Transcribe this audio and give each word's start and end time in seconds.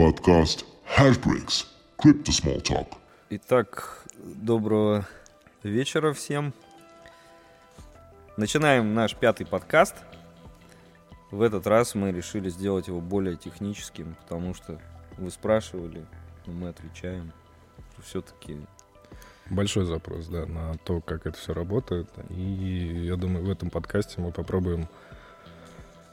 Подкаст 0.00 0.64
Hashbricks. 0.96 1.66
Crypto 1.98 2.30
Small 2.30 2.62
Talk. 2.62 2.86
Итак, 3.28 4.06
доброго 4.16 5.06
вечера 5.62 6.14
всем. 6.14 6.54
Начинаем 8.38 8.94
наш 8.94 9.14
пятый 9.14 9.44
подкаст. 9.46 9.96
В 11.30 11.42
этот 11.42 11.66
раз 11.66 11.94
мы 11.94 12.12
решили 12.12 12.48
сделать 12.48 12.88
его 12.88 13.02
более 13.02 13.36
техническим, 13.36 14.16
потому 14.22 14.54
что 14.54 14.80
вы 15.18 15.30
спрашивали, 15.30 16.06
но 16.46 16.54
мы 16.54 16.68
отвечаем. 16.70 17.34
Все-таки 18.02 18.56
Большой 19.50 19.84
запрос, 19.84 20.28
да, 20.28 20.46
на 20.46 20.78
то, 20.78 21.02
как 21.02 21.26
это 21.26 21.36
все 21.36 21.52
работает. 21.52 22.08
И 22.30 23.04
я 23.04 23.16
думаю, 23.16 23.44
в 23.44 23.50
этом 23.50 23.68
подкасте 23.68 24.22
мы 24.22 24.32
попробуем 24.32 24.88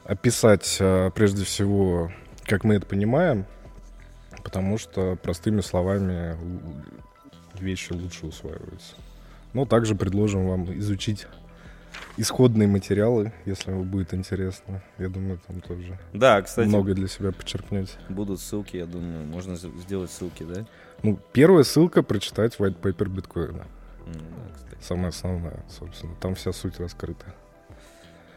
описать 0.04 0.78
а, 0.82 1.10
прежде 1.12 1.46
всего, 1.46 2.12
как 2.44 2.66
мы 2.66 2.76
это 2.76 2.86
понимаем, 2.86 3.46
потому 4.48 4.78
что 4.78 5.18
простыми 5.22 5.60
словами 5.60 6.38
вещи 7.60 7.92
лучше 7.92 8.28
усваиваются. 8.28 8.96
Но 9.52 9.66
также 9.66 9.94
предложим 9.94 10.48
вам 10.48 10.72
изучить 10.80 11.28
исходные 12.16 12.70
материалы, 12.70 13.34
если 13.46 13.72
вам 13.72 13.84
будет 13.84 14.14
интересно. 14.14 14.82
Я 15.00 15.10
думаю, 15.10 15.38
там 15.46 15.60
тоже 15.60 16.00
Да, 16.14 16.42
кстати, 16.42 16.66
много 16.70 16.94
для 16.94 17.10
себя 17.10 17.34
подчеркнуть. 17.34 17.98
будут 18.08 18.40
ссылки, 18.40 18.78
я 18.78 18.86
думаю. 18.86 19.26
Можно 19.26 19.58
сделать 19.58 20.12
ссылки, 20.12 20.44
да? 20.44 20.66
Ну, 21.04 21.20
первая 21.34 21.64
ссылка 21.66 22.02
прочитать 22.02 22.56
white 22.58 22.80
paper 22.80 23.10
биткоина. 23.10 23.66
М, 24.06 24.14
да, 24.14 24.54
кстати. 24.56 24.78
Самая 24.82 25.10
основная, 25.10 25.60
собственно. 25.70 26.16
Там 26.22 26.36
вся 26.36 26.54
суть 26.54 26.80
раскрыта. 26.80 27.26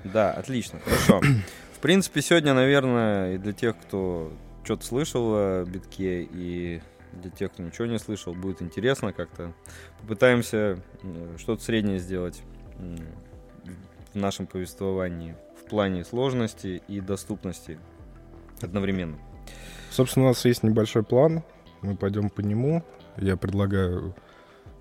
Да, 0.02 0.32
отлично, 0.32 0.80
хорошо. 0.84 1.20
В 1.76 1.78
принципе, 1.78 2.20
сегодня, 2.20 2.52
наверное, 2.52 3.34
и 3.34 3.38
для 3.38 3.52
тех, 3.52 3.76
кто 3.78 4.32
что-то 4.64 4.84
слышал 4.84 5.22
о 5.34 5.64
битке, 5.64 6.22
и 6.22 6.80
для 7.12 7.30
тех, 7.30 7.52
кто 7.52 7.62
ничего 7.62 7.86
не 7.86 7.98
слышал, 7.98 8.34
будет 8.34 8.62
интересно 8.62 9.12
как-то. 9.12 9.52
Попытаемся 10.00 10.82
что-то 11.38 11.62
среднее 11.62 11.98
сделать 11.98 12.42
в 14.12 14.16
нашем 14.16 14.46
повествовании 14.46 15.36
в 15.60 15.68
плане 15.68 16.04
сложности 16.04 16.82
и 16.88 17.00
доступности 17.00 17.78
одновременно. 18.60 19.18
Собственно, 19.90 20.26
у 20.26 20.28
нас 20.28 20.44
есть 20.44 20.62
небольшой 20.62 21.02
план. 21.02 21.42
Мы 21.82 21.96
пойдем 21.96 22.30
по 22.30 22.40
нему. 22.40 22.84
Я 23.16 23.36
предлагаю 23.36 24.14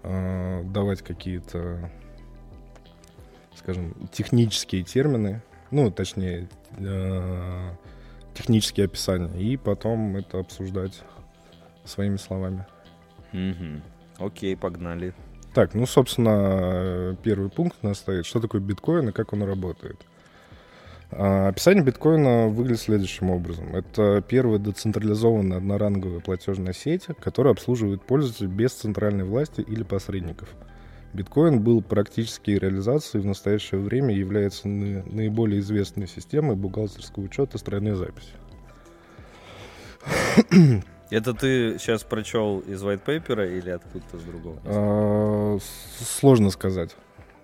э, 0.03 0.63
давать 0.65 1.01
какие-то, 1.01 1.91
скажем, 3.55 3.95
технические 4.11 4.83
термины, 4.83 5.41
ну, 5.71 5.91
точнее, 5.91 6.47
э, 6.77 7.71
технические 8.39 8.85
описания, 8.85 9.37
и 9.37 9.57
потом 9.57 10.15
это 10.15 10.39
обсуждать 10.39 11.01
своими 11.83 12.15
словами. 12.15 12.65
Мгм. 13.33 13.81
Окей, 14.17 14.55
погнали. 14.55 15.13
Так, 15.53 15.73
ну, 15.73 15.85
собственно, 15.85 17.17
первый 17.23 17.49
пункт 17.49 17.77
у 17.81 17.87
нас 17.87 17.97
стоит. 17.97 18.25
Что 18.25 18.39
такое 18.39 18.61
биткоин 18.61 19.09
и 19.09 19.11
как 19.11 19.33
он 19.33 19.43
работает? 19.43 19.99
А, 21.11 21.49
Описание 21.49 21.83
биткоина 21.83 22.47
выглядит 22.47 22.81
следующим 22.81 23.29
образом. 23.29 23.75
Это 23.75 24.23
первая 24.25 24.59
децентрализованная 24.59 25.57
одноранговая 25.57 26.21
платежная 26.21 26.73
сеть, 26.73 27.07
которая 27.19 27.53
обслуживает 27.53 28.03
пользователей 28.03 28.47
без 28.47 28.73
центральной 28.73 29.25
власти 29.25 29.61
или 29.61 29.83
посредников. 29.83 30.49
Биткоин 31.13 31.61
был 31.61 31.81
практически 31.81 32.51
реализацией 32.51 33.23
в 33.23 33.25
настоящее 33.25 33.81
время 33.81 34.13
является 34.15 34.67
на- 34.67 35.03
наиболее 35.05 35.59
известной 35.59 36.07
системой 36.07 36.55
бухгалтерского 36.55 37.23
учета 37.23 37.57
страны 37.57 37.95
записи. 37.95 38.33
Это 41.09 41.33
ты 41.33 41.77
сейчас 41.79 42.03
прочел 42.03 42.59
из 42.59 42.83
white 42.83 43.03
paper 43.03 43.57
или 43.57 43.71
откуда-то 43.71 44.17
с 44.19 44.21
другого? 44.21 44.59
А, 44.65 45.57
Сложно 45.59 46.51
сказать. 46.51 46.95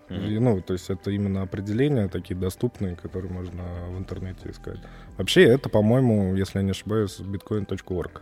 И, 0.10 0.38
ну, 0.38 0.62
то 0.62 0.74
есть 0.74 0.92
это 0.92 1.10
именно 1.10 1.42
определения 1.42 2.08
такие 2.08 2.36
доступные, 2.40 2.96
которые 2.96 3.34
можно 3.34 3.64
в 3.90 3.98
интернете 3.98 4.52
искать. 4.52 4.78
Вообще 5.18 5.46
это, 5.46 5.68
по-моему, 5.68 6.36
если 6.36 6.60
я 6.60 6.64
не 6.64 6.72
ошибаюсь, 6.72 7.20
bitcoin.org. 7.20 8.22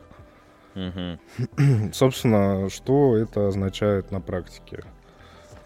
Мгм. 0.75 1.19
Собственно, 1.93 2.69
что 2.69 3.17
это 3.17 3.49
означает 3.49 4.11
на 4.11 4.21
практике? 4.21 4.85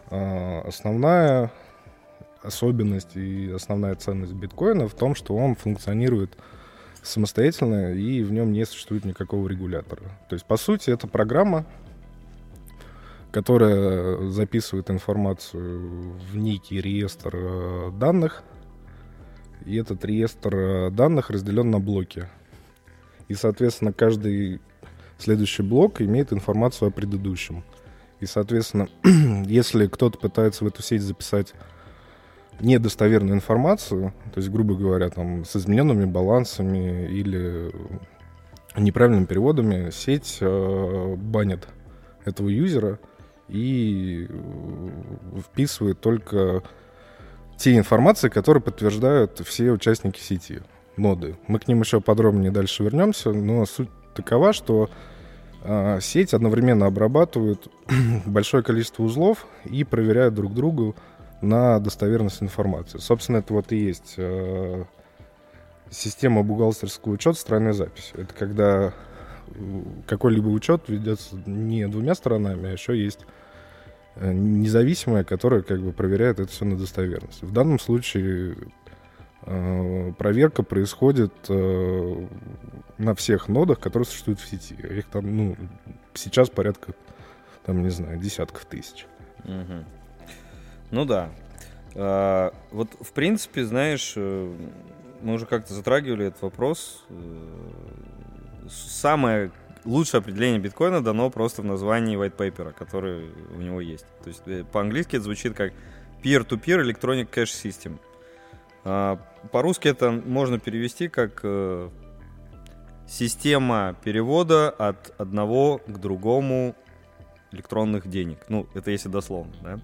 А, 0.10 0.64
Основная 0.66 1.52
особенность 2.44 3.16
и 3.16 3.52
основная 3.52 3.96
ценность 3.96 4.34
биткоина 4.34 4.88
в 4.88 4.94
том, 4.94 5.16
что 5.16 5.36
он 5.36 5.56
функционирует 5.56 6.38
самостоятельно 7.04 7.94
и 7.94 8.24
в 8.24 8.32
нем 8.32 8.52
не 8.52 8.66
существует 8.66 9.06
никакого 9.06 9.48
регулятора. 9.48 10.04
То 10.30 10.34
есть, 10.34 10.46
по 10.46 10.58
сути, 10.58 10.90
это 10.90 11.08
программа, 11.08 11.66
которая 13.32 14.30
записывает 14.30 14.90
информацию 14.90 16.14
в 16.32 16.38
некий 16.38 16.82
реестр 16.82 17.36
э, 17.36 17.92
данных, 17.92 18.44
и 19.66 19.76
этот 19.76 20.04
реестр 20.06 20.56
э, 20.56 20.90
данных 20.92 21.30
разделен 21.30 21.70
на 21.70 21.80
блоки. 21.80 22.28
И, 23.28 23.34
соответственно, 23.34 23.92
каждый 23.92 24.62
следующий 25.18 25.64
блок 25.64 26.02
имеет 26.02 26.32
информацию 26.32 26.88
о 26.88 26.92
предыдущем. 26.92 27.64
И, 28.20 28.26
соответственно, 28.26 28.88
если 29.46 29.88
кто-то 29.88 30.18
пытается 30.18 30.64
в 30.64 30.68
эту 30.68 30.82
сеть 30.82 31.02
записать 31.02 31.54
недостоверную 32.60 33.36
информацию, 33.36 34.14
то 34.34 34.40
есть, 34.40 34.50
грубо 34.50 34.76
говоря, 34.76 35.10
там, 35.10 35.46
с 35.46 35.56
измененными 35.56 36.06
балансами 36.06 37.08
или 37.08 37.72
неправильными 38.76 39.26
переводами, 39.26 39.90
сеть 39.92 40.38
э, 40.42 41.16
банит 41.18 41.68
этого 42.26 42.50
юзера 42.50 43.00
и 43.48 44.28
э, 44.30 45.40
вписывает 45.40 46.00
только 46.00 46.64
те 47.58 47.78
информации, 47.78 48.30
которые 48.30 48.62
подтверждают 48.62 49.40
все 49.46 49.72
участники 49.72 50.20
сети, 50.20 50.62
ноды. 50.96 51.38
Мы 51.48 51.60
к 51.60 51.68
ним 51.68 51.82
еще 51.82 52.02
подробнее 52.02 52.52
дальше 52.52 52.84
вернемся, 52.84 53.32
но 53.32 53.66
суть 53.66 53.90
такова, 54.16 54.54
что 54.54 54.90
сеть 56.00 56.34
одновременно 56.34 56.86
обрабатывает 56.86 57.68
большое 58.26 58.64
количество 58.64 59.04
узлов 59.04 59.48
и 59.66 59.84
проверяет 59.84 60.34
друг 60.34 60.54
другу 60.54 60.96
на 61.42 61.80
достоверность 61.80 62.42
информации. 62.42 62.98
Собственно, 63.00 63.38
это 63.38 63.54
вот 63.54 63.72
и 63.72 63.78
есть 63.78 64.16
э, 64.18 64.86
система 65.90 66.44
бухгалтерского 66.44 67.14
учета 67.14 67.38
страны 67.38 67.74
записи. 67.74 68.14
Это 68.16 68.34
когда 68.34 68.94
э, 69.48 69.84
какой-либо 70.08 70.48
учет 70.48 70.84
ведется 70.88 71.36
не 71.46 71.88
двумя 71.88 72.16
сторонами, 72.16 72.70
а 72.70 72.72
еще 72.72 72.98
есть 72.98 73.26
э, 74.16 74.32
независимая, 74.34 75.24
которая 75.24 75.62
как 75.62 75.82
бы 75.82 75.92
проверяет 75.92 76.40
это 76.40 76.52
все 76.52 76.66
на 76.66 76.78
достоверность. 76.78 77.44
В 77.44 77.52
данном 77.52 77.80
случае 77.80 78.56
проверка 80.18 80.64
происходит 80.64 81.34
э, 81.50 82.28
на 82.98 83.16
всех 83.16 83.48
нодах, 83.48 83.80
которые 83.80 84.06
существуют 84.06 84.40
в 84.40 84.48
сети. 84.48 84.74
Их 84.74 85.06
там, 85.08 85.36
ну, 85.36 85.56
сейчас 86.14 86.50
порядка, 86.50 86.94
там, 87.66 87.82
не 87.82 87.90
знаю, 87.90 88.18
десятков 88.20 88.66
тысяч. 88.66 89.06
Мгм. 89.44 89.86
Ну 90.92 91.06
да. 91.06 91.30
А, 91.96 92.54
вот, 92.72 92.90
в 93.00 93.12
принципе, 93.14 93.64
знаешь, 93.64 94.14
э, 94.16 94.54
мы 95.22 95.34
уже 95.34 95.46
как-то 95.46 95.74
затрагивали 95.74 96.28
этот 96.28 96.42
вопрос. 96.42 97.06
Э, 97.10 97.16
Самое 98.70 99.52
лучшее 99.86 100.20
определение 100.20 100.60
биткоина 100.60 101.02
дано 101.02 101.30
просто 101.30 101.62
в 101.62 101.66
названии 101.66 102.18
white 102.18 102.36
paper, 102.36 102.74
который 102.74 103.32
у 103.56 103.62
него 103.62 103.80
есть. 103.80 104.06
То 104.24 104.28
есть 104.28 104.44
э, 104.46 104.66
по-английски 104.66 105.16
это 105.16 105.24
звучит 105.24 105.54
как 105.56 105.72
peer-to-peer 106.22 106.84
electronic 106.84 107.30
cash 107.30 107.54
system. 107.64 107.98
По-русски 109.52 109.88
это 109.88 110.12
можно 110.12 110.60
перевести 110.60 111.08
как 111.08 111.42
э, 111.44 111.90
система 113.08 113.96
перевода 114.04 114.70
от 114.70 115.14
одного 115.20 115.80
к 115.80 115.98
другому 115.98 116.76
электронных 117.52 118.08
денег. 118.08 118.46
Ну, 118.50 118.68
это 118.74 118.92
если 118.92 119.10
дословно, 119.10 119.54
да. 119.62 119.80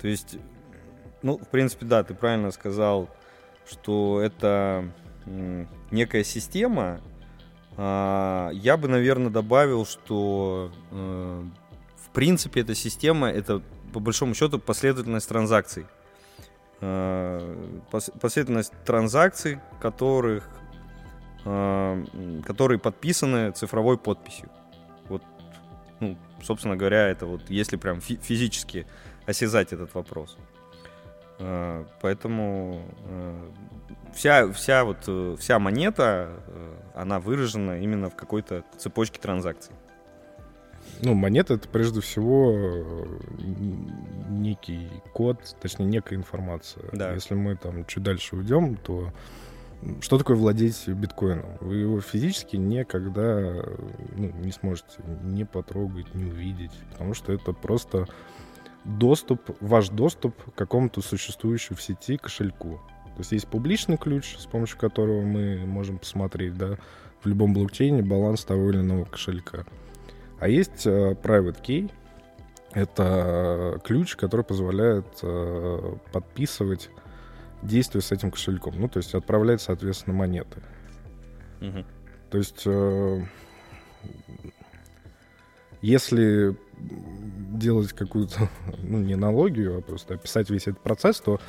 То 0.00 0.08
есть, 0.08 0.38
ну, 1.22 1.38
в 1.38 1.48
принципе, 1.48 1.86
да, 1.86 2.02
ты 2.04 2.14
правильно 2.14 2.50
сказал, 2.50 3.08
что 3.68 4.20
это 4.20 4.84
некая 5.90 6.24
система. 6.24 7.00
А, 7.76 8.50
я 8.52 8.76
бы, 8.76 8.88
наверное, 8.88 9.30
добавил, 9.30 9.84
что 9.84 10.72
э, 10.90 11.44
в 11.96 12.10
принципе 12.10 12.60
эта 12.60 12.74
система 12.74 13.28
это 13.28 13.62
по 13.92 14.00
большому 14.00 14.34
счету 14.34 14.58
последовательность 14.58 15.28
транзакций. 15.28 15.86
Э, 16.80 17.80
пос- 17.90 18.12
последовательность 18.20 18.72
транзакций, 18.84 19.60
которых 19.80 20.48
э, 21.44 22.04
которые 22.44 22.78
подписаны 22.78 23.50
цифровой 23.52 23.96
подписью. 23.96 24.50
Вот, 25.08 25.22
ну, 26.00 26.18
собственно 26.42 26.76
говоря, 26.76 27.08
это 27.08 27.24
вот 27.26 27.48
если 27.48 27.76
прям 27.76 28.00
фи- 28.00 28.18
физически 28.22 28.86
осязать 29.26 29.72
этот 29.72 29.94
вопрос. 29.94 30.36
Э, 31.38 31.84
Поэтому 32.02 32.82
вся, 34.14 34.52
вся, 34.52 34.84
вот, 34.84 35.38
вся 35.38 35.58
монета, 35.58 36.30
она 36.94 37.20
выражена 37.20 37.80
именно 37.80 38.10
в 38.10 38.16
какой-то 38.16 38.64
цепочке 38.76 39.18
транзакций. 39.18 39.74
Ну, 41.02 41.14
монета 41.14 41.54
это 41.54 41.68
прежде 41.68 42.00
всего 42.00 43.06
некий 44.30 44.88
код, 45.12 45.38
точнее, 45.60 45.86
некая 45.86 46.16
информация. 46.16 46.84
Да. 46.92 47.12
Если 47.12 47.34
мы 47.34 47.56
там 47.56 47.84
чуть 47.86 48.02
дальше 48.02 48.36
уйдем, 48.36 48.76
то 48.76 49.12
что 50.00 50.18
такое 50.18 50.36
владеть 50.36 50.88
биткоином? 50.88 51.58
Вы 51.60 51.76
его 51.76 52.00
физически 52.00 52.56
никогда 52.56 53.40
ну, 54.16 54.32
не 54.42 54.52
сможете 54.52 55.02
не 55.22 55.44
потрогать, 55.44 56.14
не 56.14 56.24
увидеть, 56.24 56.72
потому 56.92 57.14
что 57.14 57.32
это 57.32 57.52
просто 57.52 58.06
доступ, 58.84 59.50
ваш 59.60 59.90
доступ 59.90 60.34
к 60.42 60.54
какому-то 60.54 61.02
существующему 61.02 61.76
в 61.76 61.82
сети 61.82 62.16
кошельку. 62.16 62.80
То 63.16 63.20
есть 63.20 63.32
есть 63.32 63.48
публичный 63.48 63.96
ключ, 63.96 64.36
с 64.38 64.46
помощью 64.46 64.78
которого 64.78 65.22
мы 65.22 65.64
можем 65.66 65.98
посмотреть, 65.98 66.56
да, 66.56 66.78
в 67.22 67.26
любом 67.26 67.54
блокчейне 67.54 68.02
баланс 68.02 68.44
того 68.44 68.70
или 68.70 68.78
иного 68.78 69.04
кошелька. 69.04 69.64
А 70.38 70.48
есть 70.48 70.86
э, 70.86 71.16
private 71.22 71.62
key. 71.62 71.90
Это 72.72 73.76
э, 73.76 73.78
ключ, 73.84 74.16
который 74.16 74.44
позволяет 74.44 75.06
э, 75.22 75.94
подписывать 76.12 76.90
действия 77.62 78.02
с 78.02 78.12
этим 78.12 78.30
кошельком. 78.30 78.74
Ну, 78.78 78.88
то 78.88 78.98
есть 78.98 79.14
отправлять, 79.14 79.62
соответственно, 79.62 80.16
монеты. 80.16 80.60
Мгм. 81.60 81.86
То 82.30 82.38
есть, 82.38 82.66
если 85.80 86.56
делать 87.52 87.92
какую-то, 87.92 88.50
ну, 88.82 88.98
не 88.98 89.14
аналогию, 89.14 89.78
а 89.78 89.80
просто 89.80 90.14
описать 90.14 90.50
весь 90.50 90.66
этот 90.66 90.80
процесс, 90.80 91.20
то 91.20 91.40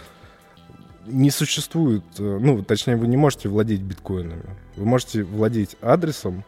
не 1.05 1.29
существует, 1.29 2.03
ну, 2.17 2.63
точнее, 2.63 2.95
вы 2.95 3.07
не 3.07 3.17
можете 3.17 3.49
владеть 3.49 3.81
биткоинами. 3.81 4.57
Вы 4.75 4.85
можете 4.85 5.23
владеть 5.23 5.75
адресом, 5.81 6.43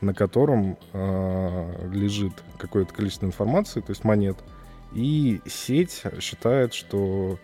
на 0.00 0.14
котором 0.14 0.78
э, 0.92 1.88
лежит 1.92 2.32
какое-то 2.58 2.94
количество 2.94 3.26
информации, 3.26 3.80
то 3.80 3.90
есть 3.90 4.04
монет, 4.04 4.36
и 4.92 5.40
сеть 5.46 6.02
считает, 6.20 6.72
что 6.74 7.38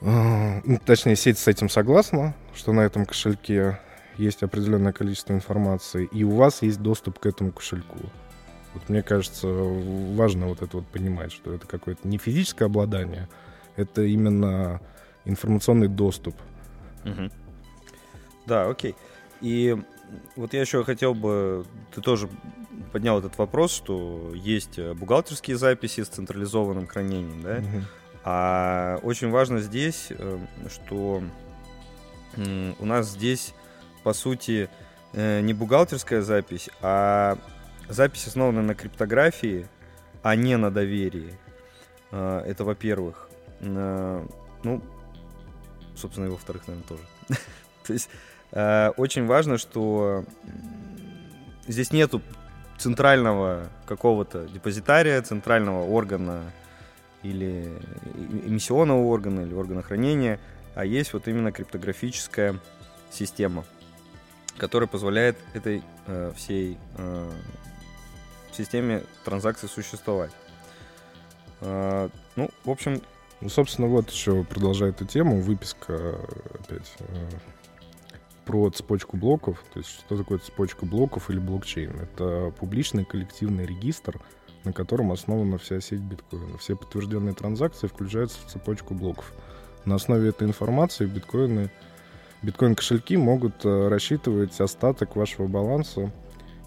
э, 0.00 0.60
точнее, 0.84 1.16
сеть 1.16 1.38
с 1.38 1.46
этим 1.46 1.68
согласна, 1.68 2.34
что 2.54 2.72
на 2.72 2.80
этом 2.80 3.06
кошельке 3.06 3.78
есть 4.16 4.42
определенное 4.42 4.92
количество 4.92 5.32
информации, 5.32 6.08
и 6.12 6.24
у 6.24 6.30
вас 6.30 6.62
есть 6.62 6.80
доступ 6.80 7.20
к 7.20 7.26
этому 7.26 7.52
кошельку. 7.52 7.98
Вот 8.74 8.88
мне 8.88 9.02
кажется, 9.02 9.46
важно 9.48 10.46
вот 10.46 10.62
это 10.62 10.78
вот 10.78 10.86
понимать, 10.86 11.32
что 11.32 11.54
это 11.54 11.66
какое-то 11.66 12.06
не 12.06 12.18
физическое 12.18 12.66
обладание, 12.66 13.28
это 13.76 14.02
именно 14.02 14.80
информационный 15.24 15.88
доступ. 15.88 16.34
Мгм. 17.04 17.30
Да, 18.46 18.68
окей. 18.68 18.96
И 19.40 19.76
вот 20.36 20.54
я 20.54 20.60
еще 20.60 20.84
хотел 20.84 21.14
бы, 21.14 21.64
ты 21.94 22.00
тоже 22.00 22.28
поднял 22.92 23.18
этот 23.18 23.36
вопрос, 23.38 23.72
что 23.72 24.32
есть 24.34 24.78
э, 24.78 24.94
бухгалтерские 24.94 25.56
записи 25.56 26.02
с 26.02 26.08
централизованным 26.08 26.86
хранением, 26.86 27.42
да? 27.42 27.56
Мгм. 27.56 27.84
А 28.24 28.98
очень 29.02 29.30
важно 29.30 29.60
здесь, 29.60 30.08
э, 30.10 30.38
что 30.68 31.22
у 32.36 32.86
нас 32.86 33.08
здесь, 33.08 33.52
по 34.04 34.12
сути, 34.12 34.68
э, 35.12 35.40
не 35.40 35.54
бухгалтерская 35.54 36.22
запись, 36.22 36.68
а 36.82 37.36
запись, 37.88 38.26
основанная 38.26 38.62
на 38.62 38.74
криптографии, 38.74 39.66
а 40.22 40.36
не 40.36 40.56
на 40.56 40.70
доверии. 40.70 41.32
Это 42.10 42.64
во-первых. 42.64 43.28
Ну, 43.60 44.82
собственно, 45.96 46.26
и 46.26 46.28
во-вторых, 46.28 46.66
наверное, 46.68 46.88
тоже. 46.88 47.02
То 47.86 47.92
есть 47.92 48.08
очень 48.52 49.26
важно, 49.26 49.58
что 49.58 50.24
здесь 51.66 51.92
нету 51.92 52.22
центрального 52.78 53.68
какого-то 53.86 54.46
депозитария, 54.46 55.20
центрального 55.22 55.84
органа 55.84 56.52
или 57.22 57.66
э- 58.14 58.46
эмиссионного 58.46 59.04
органа, 59.04 59.40
или 59.40 59.52
органа 59.52 59.82
хранения, 59.82 60.38
а 60.74 60.84
есть 60.84 61.12
вот 61.12 61.26
именно 61.28 61.50
криптографическая 61.52 62.58
система, 63.10 63.64
которая 64.56 64.86
позволяет 64.86 65.36
этой 65.54 65.82
э, 66.06 66.32
всей 66.36 66.78
э, 66.96 67.30
системе 68.52 69.02
транзакций 69.24 69.68
существовать. 69.68 70.30
Э, 71.60 72.08
ну, 72.36 72.50
в 72.64 72.70
общем, 72.70 73.02
Ну, 73.40 73.48
собственно, 73.48 73.86
вот 73.88 74.10
еще 74.10 74.42
продолжая 74.44 74.90
эту 74.90 75.04
тему, 75.04 75.40
выписка 75.40 75.92
э, 75.92 76.24
опять 76.54 76.92
э, 76.98 77.28
про 78.48 78.70
цепочку 78.70 79.18
блоков. 79.18 79.62
То 79.74 79.80
есть, 79.80 79.90
что 79.90 80.16
такое 80.16 80.38
цепочка 80.38 80.86
блоков 80.86 81.28
или 81.28 81.38
блокчейн? 81.38 82.00
Это 82.00 82.50
публичный 82.58 83.04
коллективный 83.04 83.66
регистр, 83.66 84.18
на 84.64 84.72
котором 84.72 85.12
основана 85.12 85.58
вся 85.58 85.82
сеть 85.82 86.00
биткоина. 86.00 86.56
Все 86.56 86.74
подтвержденные 86.74 87.34
транзакции 87.34 87.88
включаются 87.88 88.38
в 88.40 88.50
цепочку 88.50 88.94
блоков. 88.94 89.34
На 89.84 89.96
основе 89.96 90.30
этой 90.30 90.48
информации 90.48 91.04
биткоины, 91.04 91.70
биткоин-кошельки 92.40 93.18
могут 93.18 93.66
э, 93.66 93.88
рассчитывать 93.88 94.58
остаток 94.58 95.14
вашего 95.14 95.46
баланса 95.46 96.10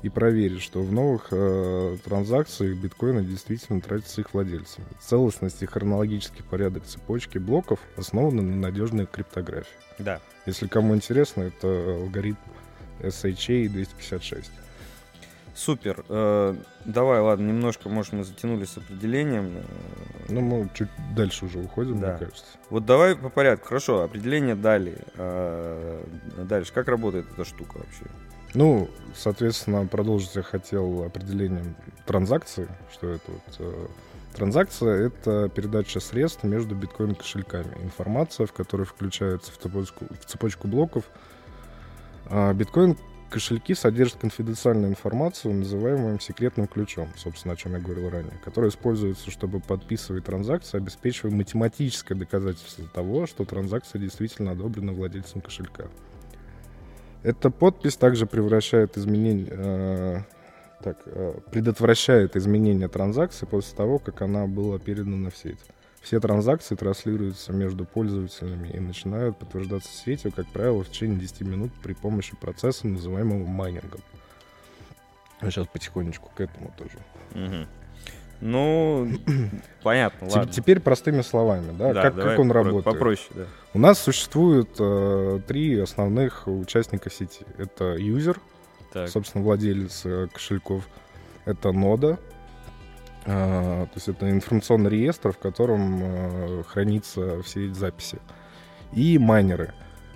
и 0.01 0.09
проверить, 0.09 0.61
что 0.61 0.81
в 0.81 0.91
новых 0.91 1.27
э, 1.31 1.97
транзакциях 2.03 2.75
биткоина 2.77 3.21
действительно 3.21 3.81
тратятся 3.81 4.21
их 4.21 4.33
владельцами. 4.33 4.87
Целостность 4.99 5.61
и 5.61 5.65
хронологический 5.67 6.43
порядок 6.43 6.85
цепочки 6.85 7.37
блоков 7.37 7.79
основаны 7.97 8.41
на 8.41 8.55
надежной 8.55 9.05
криптографии. 9.05 9.69
да, 9.99 10.19
Если 10.45 10.67
кому 10.67 10.95
интересно, 10.95 11.43
это 11.43 11.67
алгоритм 12.01 12.37
SHA 13.01 13.67
256. 13.69 14.49
супер. 15.53 16.03
Э, 16.09 16.55
давай, 16.85 17.19
ладно, 17.19 17.47
немножко, 17.47 17.89
может, 17.89 18.13
мы 18.13 18.23
затянули 18.23 18.65
с 18.65 18.77
определением. 18.77 19.57
Э, 19.57 19.61
Ну, 20.29 20.41
мы 20.41 20.69
чуть 20.73 20.87
дальше 21.15 21.45
уже 21.45 21.59
уходим, 21.59 21.99
Да. 21.99 22.09
мне 22.11 22.17
кажется. 22.19 22.45
Вот 22.69 22.85
давай 22.85 23.15
по 23.15 23.29
порядку. 23.29 23.67
Хорошо, 23.67 24.01
определение 24.01 24.55
дали. 24.55 24.97
А, 25.17 26.03
дальше, 26.47 26.71
как 26.73 26.87
работает 26.87 27.25
эта 27.33 27.43
штука 27.45 27.77
вообще? 27.79 28.05
Ну, 28.53 28.89
соответственно, 29.15 29.85
продолжить 29.87 30.35
я 30.35 30.43
хотел 30.43 31.03
определением 31.03 31.75
транзакции, 32.05 32.67
что 32.91 33.09
это 33.09 33.31
вот 33.31 33.55
э, 33.59 33.87
Транзакция— 34.33 35.07
это 35.07 35.49
передача 35.49 35.99
средств 35.99 36.43
между 36.43 36.75
биткоин-кошельками. 36.75 37.83
Информация, 37.83 38.45
в 38.45 38.53
которой 38.53 38.83
включается 38.83 39.51
в 39.51 39.57
цепочку, 39.57 40.05
в 40.21 40.25
цепочку 40.25 40.67
блоков. 40.69 41.03
А 42.27 42.53
биткоин-кошельки 42.53 43.75
содержат 43.75 44.19
конфиденциальную 44.19 44.89
информацию, 44.89 45.53
называемую 45.53 46.19
секретным 46.21 46.67
ключом, 46.67 47.09
собственно, 47.17 47.55
о 47.55 47.57
чем 47.57 47.73
я 47.73 47.79
говорил 47.79 48.09
ранее, 48.09 48.39
который 48.43 48.69
используется, 48.69 49.31
чтобы 49.31 49.59
подписывать 49.59 50.25
транзакции, 50.25 50.77
обеспечивая 50.77 51.35
математическое 51.35 52.15
доказательство 52.15 52.87
того, 52.87 53.27
что 53.27 53.43
транзакция 53.43 53.99
действительно 53.99 54.51
одобрена 54.51 54.93
владельцем 54.93 55.41
кошелька. 55.41 55.87
Эта 57.23 57.51
подпись 57.51 57.97
также 57.97 58.25
превращает 58.25 58.97
изменения, 58.97 59.47
э, 59.51 60.17
так, 60.83 60.97
э, 61.05 61.39
предотвращает 61.51 62.35
изменение 62.35 62.87
транзакции 62.87 63.45
после 63.45 63.77
того, 63.77 63.99
как 63.99 64.21
она 64.21 64.47
была 64.47 64.79
передана 64.79 65.29
в 65.29 65.37
сеть. 65.37 65.59
Все 66.01 66.19
транзакции 66.19 66.73
транслируются 66.75 67.53
между 67.53 67.85
пользователями 67.85 68.69
и 68.69 68.79
начинают 68.79 69.37
подтверждаться 69.37 69.91
сетью, 69.91 70.31
как 70.35 70.47
правило, 70.47 70.83
в 70.83 70.89
течение 70.89 71.19
10 71.19 71.41
минут 71.41 71.71
при 71.83 71.93
помощи 71.93 72.35
процесса, 72.35 72.87
называемого 72.87 73.45
майнингом. 73.45 74.01
Сейчас 75.41 75.67
потихонечку 75.67 76.31
к 76.35 76.41
этому 76.41 76.73
тоже. 76.75 76.97
Мгм. 77.33 77.67
Ну, 78.41 79.07
понятно, 79.83 80.27
ладно. 80.27 80.51
Теперь 80.51 80.79
простыми 80.79 81.21
словами, 81.21 81.71
да, 81.77 81.93
Да, 81.93 82.01
как, 82.01 82.15
как 82.15 82.39
он 82.39 82.49
попро- 82.51 82.53
работает. 82.53 82.83
Попроще, 82.85 83.29
да. 83.35 83.43
У 83.73 83.79
нас 83.79 83.99
существует 83.99 84.69
э, 84.79 85.39
три 85.47 85.79
основных 85.79 86.47
участника 86.47 87.09
сети. 87.11 87.45
Это 87.57 87.95
юзер, 87.97 88.39
Так. 88.91 89.09
собственно, 89.09 89.43
владелец 89.43 90.01
э, 90.05 90.27
кошельков. 90.33 90.87
Это 91.45 91.71
нода, 91.71 92.19
э, 93.25 93.85
то 93.85 93.91
есть 93.95 94.07
это 94.07 94.29
информационный 94.29 94.89
реестр, 94.89 95.31
в 95.31 95.37
котором 95.37 95.99
э, 96.01 96.63
хранится 96.67 97.41
все 97.43 97.67
эти 97.67 97.73
записи. 97.73 98.19
И 98.93 99.17
майнеры. 99.17 99.73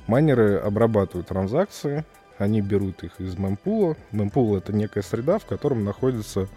Майнеры 0.07 0.57
обрабатывают 0.57 1.27
транзакции, 1.27 2.05
они 2.37 2.61
берут 2.61 3.03
их 3.03 3.19
из 3.19 3.37
мемпула. 3.37 3.95
Мемпул— 4.11 4.55
это 4.57 4.73
некая 4.73 5.01
среда, 5.01 5.39
в 5.39 5.45
котором 5.45 5.83
находятся 5.85 6.47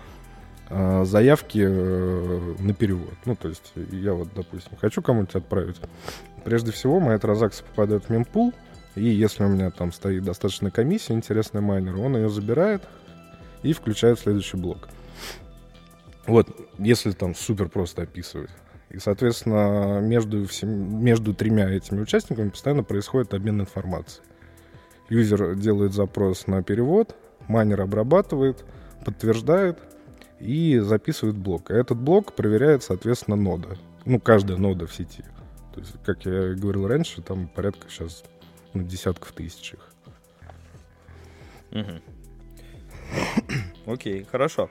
заявки 0.71 1.65
э, 1.67 2.55
на 2.59 2.75
перевод. 2.75 3.15
Ну, 3.25 3.35
то 3.37 3.49
есть 3.49 3.73
я 3.91 4.13
вот, 4.13 4.29
допустим, 4.35 4.77
хочу 4.79 5.01
кому-нибудь 5.01 5.35
отправить. 5.35 5.81
Прежде 6.45 6.73
всего, 6.73 7.01
моя 7.01 7.19
транзакция 7.19 7.67
попадает 7.67 8.05
в 8.05 8.11
мемпул, 8.11 8.53
и 8.95 9.05
если 9.05 9.45
у 9.45 9.49
меня 9.49 9.71
там 9.71 9.93
стоит 9.93 10.25
достаточно 10.25 10.71
комиссия, 10.71 11.15
интересная 11.15 11.63
майнеру, 11.63 12.03
он 12.03 12.17
ее 12.17 12.29
забирает 12.29 12.83
и 13.63 13.73
включает 13.73 14.19
в 14.19 14.23
следующий 14.23 14.57
блок. 14.57 14.89
Вот, 16.27 16.49
если 16.79 17.13
там 17.13 17.35
супер 17.35 17.69
просто 17.69 18.03
описывать. 18.03 18.51
И, 18.91 18.99
соответственно, 18.99 20.01
между, 20.01 20.47
всем, 20.47 21.03
между 21.03 21.35
тремя 21.35 21.71
этими 21.71 22.01
участниками 22.01 22.51
постоянно 22.51 22.83
происходит 22.83 23.35
обмен 23.35 23.61
информацией. 23.61 24.25
Юзер 25.09 25.55
делает 25.57 25.95
запрос 25.95 26.47
на 26.47 26.63
перевод, 26.63 27.15
майнер 27.49 27.81
обрабатывает, 27.81 28.65
подтверждает 29.05 29.79
и 30.41 30.79
записывает 30.79 31.37
блок. 31.37 31.71
А 31.71 31.75
этот 31.75 31.99
блок 31.99 32.35
проверяет, 32.35 32.83
соответственно, 32.83 33.37
нода. 33.37 33.77
Ну, 34.05 34.21
каждая 34.21 34.59
нода 34.59 34.87
в 34.87 34.95
сети. 34.95 35.25
То 35.75 35.81
есть, 35.81 35.93
как 36.05 36.25
я 36.25 36.55
говорил 36.55 36.87
раньше, 36.87 37.23
там 37.23 37.49
порядка 37.49 37.89
сейчас 37.89 38.25
ну, 38.75 38.83
десятков 38.83 39.33
тысяч 39.33 39.75
их. 39.75 39.89
Окей, 43.87 44.27
хорошо. 44.31 44.71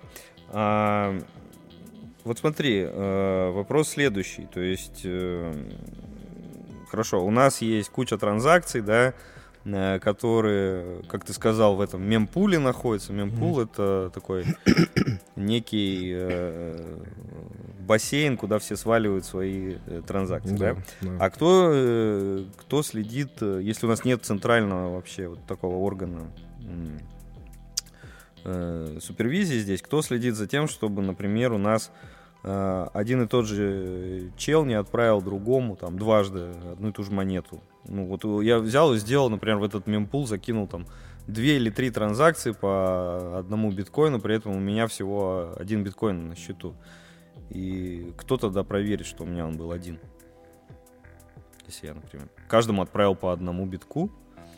А, 0.49 1.17
вот 2.23 2.39
смотри, 2.39 2.81
э, 2.81 3.51
вопрос 3.51 3.89
следующий. 3.89 4.45
То 4.45 4.59
есть, 4.59 5.01
э, 5.03 5.53
хорошо, 6.89 7.25
у 7.25 7.31
нас 7.31 7.61
есть 7.61 7.89
куча 7.89 8.17
транзакций, 8.17 8.81
да, 8.81 9.13
э, 9.65 9.99
которые, 9.99 11.03
как 11.03 11.25
ты 11.25 11.33
сказал, 11.33 11.75
в 11.75 11.81
этом 11.81 12.03
мемпуле 12.03 12.59
находятся. 12.59 13.13
Мемпул 13.13 13.59
mm-hmm. 13.59 13.63
это 13.63 14.11
такой 14.13 14.45
некий 15.37 16.11
э, 16.13 16.97
бассейн, 17.79 18.37
куда 18.37 18.59
все 18.59 18.75
сваливают 18.75 19.25
свои 19.25 19.75
э, 19.85 20.01
транзакции. 20.05 20.57
Да, 20.57 20.73
да? 20.73 20.81
Да. 21.01 21.17
А 21.19 21.29
кто, 21.29 21.71
э, 21.73 22.43
кто 22.57 22.83
следит, 22.83 23.41
если 23.41 23.85
у 23.85 23.89
нас 23.89 24.03
нет 24.03 24.25
центрального 24.25 24.95
вообще 24.95 25.29
вот 25.29 25.39
такого 25.45 25.77
органа 25.77 26.27
э, 28.43 28.97
супервизии 29.01 29.59
здесь, 29.59 29.81
кто 29.81 30.01
следит 30.01 30.35
за 30.35 30.47
тем, 30.47 30.67
чтобы, 30.67 31.01
например, 31.01 31.53
у 31.53 31.57
нас 31.57 31.91
э, 32.43 32.87
один 32.93 33.23
и 33.23 33.27
тот 33.27 33.45
же 33.45 34.31
чел 34.37 34.65
не 34.65 34.73
отправил 34.73 35.21
другому 35.21 35.75
там 35.75 35.97
дважды 35.97 36.51
одну 36.71 36.89
и 36.89 36.91
ту 36.91 37.03
же 37.03 37.11
монету. 37.11 37.61
Ну 37.85 38.05
вот 38.05 38.23
я 38.43 38.59
взял 38.59 38.93
и 38.93 38.97
сделал, 38.97 39.29
например, 39.29 39.57
в 39.57 39.63
этот 39.63 39.87
мемпул 39.87 40.27
закинул 40.27 40.67
там 40.67 40.87
две 41.27 41.57
или 41.57 41.69
три 41.69 41.91
транзакции 41.91 42.51
по 42.51 43.37
одному 43.37 43.71
биткоину, 43.71 44.19
при 44.19 44.35
этом 44.35 44.55
у 44.55 44.59
меня 44.59 44.87
всего 44.87 45.53
один 45.57 45.83
биткоин 45.83 46.29
на 46.29 46.35
счету. 46.35 46.75
И 47.49 48.13
кто 48.17 48.37
тогда 48.37 48.63
проверит, 48.63 49.05
что 49.05 49.23
у 49.23 49.27
меня 49.27 49.45
он 49.45 49.57
был 49.57 49.71
один? 49.71 49.99
Если 51.65 51.87
я, 51.87 51.93
например, 51.93 52.29
каждому 52.47 52.81
отправил 52.81 53.15
по 53.15 53.33
одному 53.33 53.65
битку, 53.65 54.11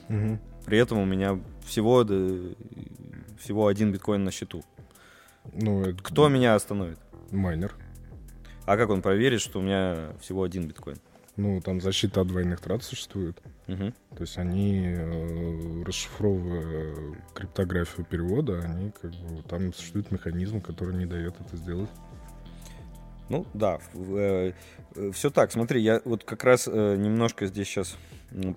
угу. 0.08 0.40
при 0.66 0.78
этом 0.78 1.00
у 1.00 1.06
меня 1.06 1.40
всего, 1.66 2.04
всего 3.40 3.68
один 3.68 3.92
биткоин 3.92 4.24
на 4.24 4.32
счету. 4.32 4.64
Ну, 5.54 5.82
это... 5.82 6.04
Кто 6.04 6.30
меня 6.30 6.56
остановит? 6.56 7.00
Майнер. 7.32 7.76
А 8.66 8.78
как 8.78 8.90
он 8.90 9.02
проверит, 9.02 9.42
что 9.42 9.60
у 9.60 9.62
меня 9.64 10.12
всего 10.22 10.44
один 10.44 10.68
биткоин? 10.68 10.98
Ну, 11.40 11.62
там 11.62 11.80
защита 11.80 12.22
от 12.22 12.28
двойных 12.28 12.60
трат 12.60 12.84
существует. 12.84 13.42
Угу. 13.70 13.94
То 14.18 14.22
есть 14.22 14.38
они, 14.38 14.88
э, 14.88 15.84
расшифровывая 15.86 17.16
криптографию 17.34 18.06
перевода, 18.06 18.60
они 18.60 18.92
как 18.92 19.12
бы 19.12 19.42
там 19.44 19.74
существует 19.74 20.12
механизм, 20.12 20.60
который 20.60 20.96
не 20.96 21.06
дает 21.06 21.36
это 21.40 21.56
сделать. 21.56 21.90
Ну 23.30 23.46
да, 23.54 23.80
э, 23.94 24.52
э, 24.96 25.12
все 25.14 25.30
так. 25.30 25.52
Смотри, 25.52 25.82
я 25.82 26.02
вот 26.04 26.24
как 26.24 26.44
раз 26.44 26.68
э, 26.68 26.96
немножко 26.98 27.46
здесь 27.46 27.68
сейчас 27.68 27.96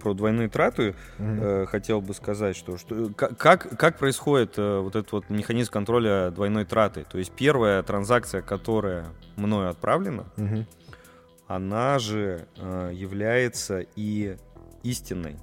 про 0.01 0.13
двойные 0.13 0.51
траты 0.51 0.95
mm-hmm. 1.19 1.65
хотел 1.65 2.03
бы 2.03 2.13
сказать, 2.13 2.57
что, 2.57 2.77
что 2.77 3.09
как, 3.15 3.79
как 3.79 3.99
происходит 3.99 4.59
вот 4.59 4.95
этот 4.95 5.13
вот 5.13 5.31
механизм 5.31 5.73
контроля 5.73 6.31
двойной 6.31 6.67
траты. 6.67 7.07
То 7.11 7.17
есть 7.17 7.33
первая 7.33 7.83
транзакция, 7.83 8.43
которая 8.43 9.07
мною 9.37 9.71
отправлена, 9.71 10.27
mm-hmm. 10.37 10.67
Она 11.55 11.99
же 11.99 12.47
является 12.57 13.85
и 13.97 14.37
истинной. 14.83 15.37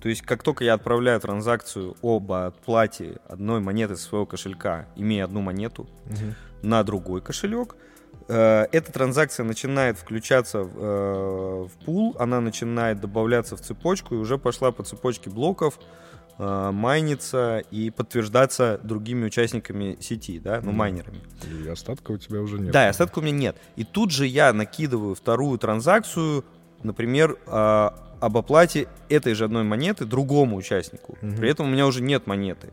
То 0.00 0.08
есть, 0.08 0.22
как 0.22 0.42
только 0.42 0.64
я 0.64 0.74
отправляю 0.74 1.18
транзакцию 1.20 1.96
об 2.02 2.30
оплате 2.32 3.18
одной 3.26 3.60
монеты 3.60 3.96
своего 3.96 4.26
кошелька, 4.26 4.86
имея 4.96 5.24
одну 5.24 5.40
монету, 5.40 5.82
угу. 6.04 6.34
на 6.62 6.82
другой 6.82 7.22
кошелек, 7.22 7.76
Э, 8.28 8.66
эта 8.72 8.92
транзакция 8.92 9.44
начинает 9.44 9.98
включаться 9.98 10.62
в, 10.62 10.78
э, 10.78 11.68
в 11.68 11.84
пул, 11.84 12.16
она 12.18 12.40
начинает 12.40 13.00
добавляться 13.00 13.56
в 13.56 13.60
цепочку 13.60 14.14
и 14.14 14.18
уже 14.18 14.38
пошла 14.38 14.72
по 14.72 14.82
цепочке 14.82 15.30
блоков, 15.30 15.78
э, 15.78 15.82
майниться 16.38 17.62
и 17.70 17.90
подтверждаться 17.90 18.80
другими 18.82 19.26
участниками 19.26 19.96
сети, 20.00 20.38
да, 20.38 20.60
ну, 20.62 20.72
майнерами. 20.72 21.20
И 21.64 21.68
остатка 21.68 22.12
у 22.12 22.18
тебя 22.18 22.40
уже 22.40 22.58
нет. 22.58 22.72
Да, 22.72 22.86
и 22.86 22.88
остатка 22.88 23.20
у 23.20 23.22
меня 23.22 23.36
нет. 23.36 23.56
И 23.76 23.84
тут 23.84 24.10
же 24.10 24.26
я 24.26 24.52
накидываю 24.52 25.14
вторую 25.14 25.58
транзакцию, 25.58 26.44
например, 26.82 27.38
э, 27.46 27.90
об 28.20 28.36
оплате 28.36 28.88
этой 29.08 29.34
же 29.34 29.44
одной 29.44 29.64
монеты 29.64 30.04
другому 30.06 30.56
участнику. 30.56 31.18
Угу. 31.20 31.36
При 31.36 31.50
этом 31.50 31.66
у 31.66 31.70
меня 31.70 31.86
уже 31.86 32.02
нет 32.02 32.26
монеты. 32.26 32.72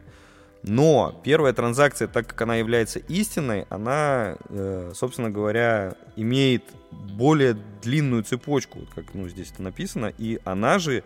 Но 0.63 1.19
первая 1.23 1.53
транзакция, 1.53 2.07
так 2.07 2.27
как 2.27 2.41
она 2.41 2.55
является 2.55 2.99
истинной, 2.99 3.65
она, 3.69 4.37
э, 4.49 4.91
собственно 4.93 5.31
говоря, 5.31 5.95
имеет 6.15 6.63
более 6.91 7.57
длинную 7.81 8.23
цепочку, 8.23 8.81
как 8.93 9.13
ну, 9.13 9.27
здесь 9.27 9.51
это 9.51 9.63
написано, 9.63 10.13
и 10.17 10.39
она 10.43 10.77
же, 10.77 11.03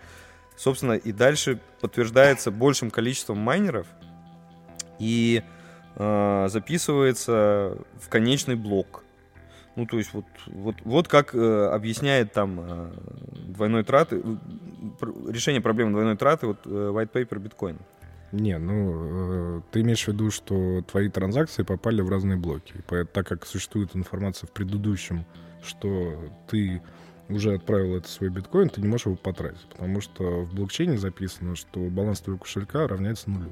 собственно, 0.56 0.94
и 0.94 1.12
дальше 1.12 1.60
подтверждается 1.82 2.52
большим 2.52 2.92
количеством 2.92 3.38
майнеров 3.38 3.88
и 5.00 5.44
э, 5.96 6.48
записывается 6.50 7.78
в 8.00 8.10
конечный 8.10 8.56
блок. 8.56 9.04
Ну, 9.76 9.86
то 9.86 9.98
есть 9.98 10.14
вот, 10.14 10.26
вот, 10.48 10.76
вот 10.86 11.08
как 11.08 11.36
э, 11.36 11.68
объясняет 11.68 12.32
там 12.32 12.60
э, 12.62 12.92
двойной 13.48 13.84
траты, 13.84 14.22
э, 14.24 14.36
решение 15.30 15.62
проблемы 15.62 15.92
двойной 15.92 16.16
траты 16.16 16.48
вот 16.48 16.60
э, 16.66 16.70
white 16.70 17.12
paper 17.12 17.40
биткоина. 17.40 17.80
Не, 18.32 18.58
ну, 18.58 19.58
э, 19.58 19.62
ты 19.72 19.82
имеешь 19.82 20.06
в 20.06 20.08
виду, 20.08 20.32
что 20.32 20.82
твои 20.90 21.10
транзакции 21.10 21.64
попали 21.64 22.02
в 22.02 22.10
разные 22.10 22.38
блоки. 22.38 22.74
Так 23.14 23.28
как 23.28 23.46
существует 23.46 23.96
информация 23.96 24.48
в 24.48 24.52
предыдущем, 24.52 25.26
что 25.62 26.24
ты 26.48 26.82
уже 27.29 27.53
отправил 27.53 27.98
это 27.98 28.08
свой 28.08 28.29
биткоин, 28.29 28.70
ты 28.70 28.82
не 28.82 28.88
можешь 28.88 29.08
его 29.08 29.15
потратить. 29.15 29.67
Потому 29.70 30.01
что 30.01 30.41
в 30.44 30.53
блокчейне 30.53 30.98
записано, 30.98 31.55
что 31.55 31.79
баланс 31.79 32.22
твоего 32.22 32.39
кошелька 32.39 32.88
равняется 32.88 33.29
нулю. 33.29 33.51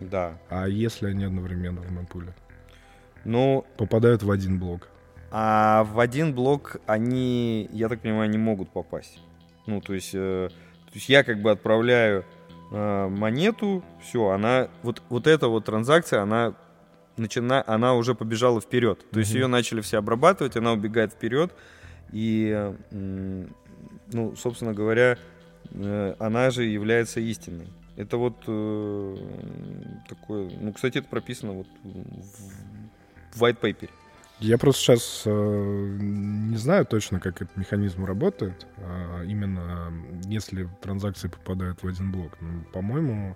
Да. 0.00 0.38
А 0.48 0.68
если 0.68 1.06
они 1.06 1.24
одновременно 1.24 1.80
в 1.80 1.90
мемпуле? 1.90 2.34
Ну... 3.24 3.64
Попадают 3.76 4.22
в 4.22 4.30
один 4.30 4.58
блок. 4.58 4.88
А 5.30 5.84
в 5.84 5.98
один 6.00 6.34
блок 6.34 6.76
они, 6.86 7.68
я 7.72 7.88
так 7.88 8.00
понимаю, 8.00 8.30
не 8.30 8.38
могут 8.38 8.70
попасть. 8.70 9.18
Ну, 9.66 9.80
то 9.80 9.94
есть, 9.94 10.12
э, 10.14 10.48
то 10.50 10.92
есть 10.94 11.08
я 11.08 11.24
как 11.24 11.42
бы 11.42 11.50
отправляю 11.50 12.24
э, 12.70 13.08
монету, 13.08 13.82
все, 14.00 14.28
она, 14.28 14.68
вот, 14.82 15.02
вот 15.08 15.26
эта 15.26 15.48
вот 15.48 15.64
транзакция, 15.64 16.22
она 16.22 16.54
начина, 17.16 17.64
она 17.66 17.94
уже 17.94 18.14
побежала 18.14 18.60
вперед. 18.60 19.00
То 19.10 19.16
mm-hmm. 19.16 19.18
есть 19.18 19.34
ее 19.34 19.46
начали 19.48 19.80
все 19.80 19.98
обрабатывать, 19.98 20.56
она 20.56 20.72
убегает 20.72 21.12
вперед. 21.12 21.52
И, 22.12 22.72
ну, 22.90 24.36
собственно 24.36 24.72
говоря, 24.72 25.18
э, 25.72 26.14
она 26.18 26.50
же 26.50 26.64
является 26.64 27.20
истинной. 27.20 27.68
Это 27.96 28.16
вот 28.16 28.36
э, 28.46 29.16
такое, 30.08 30.50
ну, 30.60 30.72
кстати, 30.72 30.98
это 30.98 31.08
прописано 31.08 31.52
вот 31.52 31.66
в, 31.82 33.38
в 33.38 33.42
white 33.42 33.60
paper. 33.60 33.90
Я 34.38 34.58
просто 34.58 34.82
сейчас 34.82 35.22
э, 35.24 35.30
не 35.98 36.56
знаю 36.58 36.84
точно, 36.84 37.20
как 37.20 37.40
этот 37.40 37.56
механизм 37.56 38.04
работает. 38.04 38.66
А 38.78 39.22
именно 39.24 39.90
если 40.26 40.68
транзакции 40.82 41.28
попадают 41.28 41.82
в 41.82 41.88
один 41.88 42.12
блок. 42.12 42.36
Ну, 42.42 42.62
по-моему, 42.72 43.34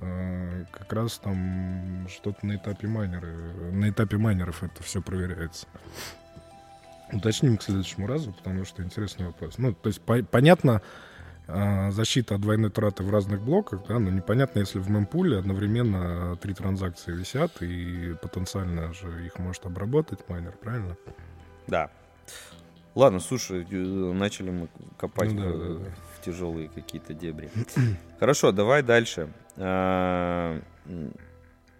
э, 0.00 0.64
как 0.70 0.92
раз 0.92 1.18
там 1.18 2.06
что-то 2.08 2.46
на 2.46 2.54
этапе 2.54 2.86
майнера, 2.86 3.26
на 3.72 3.90
этапе 3.90 4.16
майнеров 4.16 4.62
это 4.62 4.80
все 4.84 5.02
проверяется. 5.02 5.66
Уточним 7.12 7.56
к 7.56 7.62
следующему 7.62 8.06
разу, 8.06 8.32
потому 8.32 8.64
что 8.64 8.82
интересный 8.82 9.26
вопрос. 9.26 9.58
Ну, 9.58 9.72
то 9.72 9.88
есть 9.88 10.00
по- 10.00 10.22
понятно, 10.22 10.82
а, 11.46 11.90
защита 11.90 12.34
от 12.34 12.42
двойной 12.42 12.70
траты 12.70 13.02
в 13.02 13.10
разных 13.10 13.40
блоках, 13.40 13.86
да, 13.88 13.98
но 13.98 14.10
непонятно, 14.10 14.58
если 14.58 14.78
в 14.78 14.90
мемпуле 14.90 15.38
одновременно 15.38 16.36
три 16.36 16.52
транзакции 16.52 17.12
висят, 17.12 17.62
и 17.62 18.14
потенциально 18.20 18.92
же 18.92 19.24
их 19.24 19.38
может 19.38 19.64
обработать 19.64 20.28
майнер, 20.28 20.52
правильно? 20.52 20.96
Да. 21.66 21.90
Ладно, 22.94 23.20
слушай, 23.20 23.66
э, 23.70 23.76
начали 24.12 24.50
мы 24.50 24.68
копать 24.98 25.32
ну, 25.32 25.42
да, 25.42 25.48
в, 25.48 25.58
да, 25.58 25.84
да. 25.84 25.90
в 26.16 26.24
тяжелые 26.24 26.68
какие-то 26.68 27.14
дебри. 27.14 27.48
Хорошо, 28.20 28.52
давай 28.52 28.82
дальше. 28.82 29.32
А, 29.56 30.60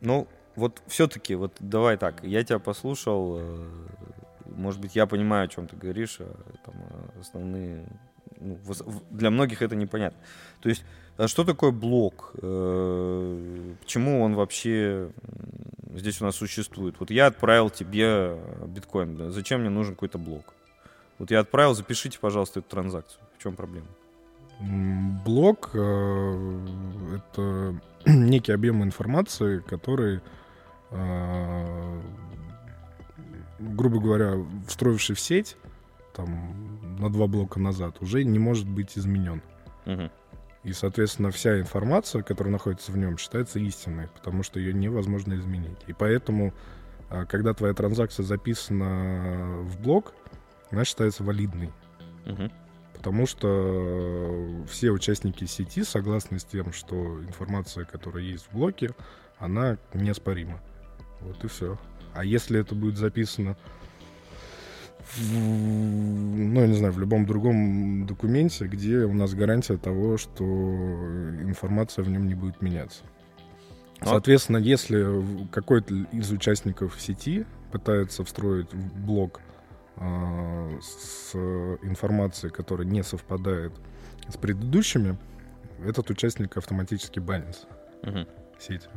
ну, 0.00 0.28
вот 0.56 0.82
все-таки, 0.86 1.34
вот 1.34 1.56
давай 1.60 1.96
так, 1.98 2.24
я 2.24 2.42
тебя 2.42 2.58
послушал, 2.58 3.36
э, 3.38 3.68
может 4.48 4.80
быть, 4.80 4.96
я 4.96 5.06
понимаю, 5.06 5.44
о 5.44 5.48
чем 5.48 5.66
ты 5.66 5.76
говоришь, 5.76 6.18
а, 6.20 6.34
там, 6.64 6.74
основные 7.20 7.86
ну, 8.40 8.58
для 9.10 9.30
многих 9.30 9.62
это 9.62 9.74
непонятно. 9.76 10.18
То 10.60 10.68
есть, 10.68 10.84
а 11.16 11.28
что 11.28 11.44
такое 11.44 11.70
блок? 11.70 12.32
Э, 12.40 13.74
почему 13.80 14.22
он 14.22 14.34
вообще 14.34 15.10
здесь 15.94 16.20
у 16.20 16.24
нас 16.24 16.36
существует? 16.36 16.96
Вот 17.00 17.10
я 17.10 17.26
отправил 17.26 17.70
тебе 17.70 18.36
биткоин, 18.66 19.16
да? 19.16 19.30
зачем 19.30 19.60
мне 19.60 19.70
нужен 19.70 19.94
какой-то 19.94 20.18
блок? 20.18 20.54
Вот 21.18 21.30
я 21.30 21.40
отправил, 21.40 21.74
запишите, 21.74 22.18
пожалуйста, 22.20 22.60
эту 22.60 22.68
транзакцию. 22.68 23.20
В 23.36 23.42
чем 23.42 23.56
проблема? 23.56 23.88
Блок 25.24 25.70
э, 25.74 26.66
это 27.16 27.74
некий 28.06 28.52
объем 28.52 28.82
информации, 28.82 29.58
который, 29.60 30.20
э, 30.90 32.00
грубо 33.58 34.00
говоря, 34.00 34.34
встроивший 34.66 35.14
в 35.16 35.20
сеть 35.20 35.56
там, 36.14 36.98
на 36.98 37.10
два 37.10 37.26
блока 37.26 37.60
назад, 37.60 38.00
уже 38.00 38.24
не 38.24 38.38
может 38.38 38.68
быть 38.68 38.98
изменен. 38.98 39.42
Мгм. 39.86 40.10
И, 40.64 40.72
соответственно, 40.72 41.30
вся 41.30 41.60
информация, 41.60 42.22
которая 42.22 42.52
находится 42.52 42.90
в 42.92 42.98
нем, 42.98 43.16
считается 43.16 43.58
истинной, 43.60 44.08
потому 44.08 44.42
что 44.42 44.58
ее 44.58 44.74
невозможно 44.74 45.34
изменить. 45.34 45.78
И 45.86 45.92
поэтому, 45.92 46.52
а, 47.08 47.24
когда 47.24 47.54
твоя 47.54 47.72
транзакция 47.72 48.24
записана 48.24 49.60
в 49.62 49.80
блок, 49.80 50.12
она 50.70 50.84
считается 50.84 51.22
валидной. 51.22 51.72
Мгм. 52.26 52.50
Потому 52.94 53.26
что 53.26 54.64
все 54.68 54.90
участники 54.90 55.44
сети 55.44 55.84
согласны 55.84 56.40
с 56.40 56.44
тем, 56.44 56.72
что 56.72 57.20
информация, 57.22 57.84
которая 57.84 58.24
есть 58.24 58.48
в 58.48 58.56
блоке, 58.56 58.90
она 59.38 59.78
неоспорима. 59.94 60.60
Вот 61.20 61.42
и 61.44 61.48
все. 61.48 61.78
А 62.14 62.24
если 62.24 62.60
это 62.60 62.74
будет 62.74 62.96
записано 62.96 63.56
в, 65.16 65.32
ну, 65.32 66.60
я 66.60 66.66
не 66.66 66.74
знаю, 66.74 66.92
в 66.92 66.98
любом 66.98 67.26
другом 67.26 68.06
документе, 68.06 68.66
где 68.66 69.04
у 69.04 69.12
нас 69.12 69.34
гарантия 69.34 69.76
того, 69.78 70.18
что 70.18 70.44
информация 70.44 72.04
в 72.04 72.10
нем 72.10 72.26
не 72.26 72.34
будет 72.34 72.60
меняться. 72.60 73.02
Ну, 74.00 74.06
Соответственно, 74.06 74.58
если 74.58 75.06
какой-то 75.50 75.94
из 76.12 76.30
участников 76.30 77.00
сети 77.00 77.46
пытается 77.72 78.24
встроить 78.24 78.72
в 78.72 79.00
блок 79.04 79.40
а, 79.96 80.70
с 80.80 81.34
информацией, 81.82 82.52
которая 82.52 82.86
не 82.86 83.02
совпадает 83.02 83.72
с 84.28 84.36
предыдущими, 84.36 85.16
этот 85.84 86.10
участник 86.10 86.56
автоматически 86.56 87.18
банится 87.18 87.66
Мгм. 88.02 88.26
сетью. 88.60 88.90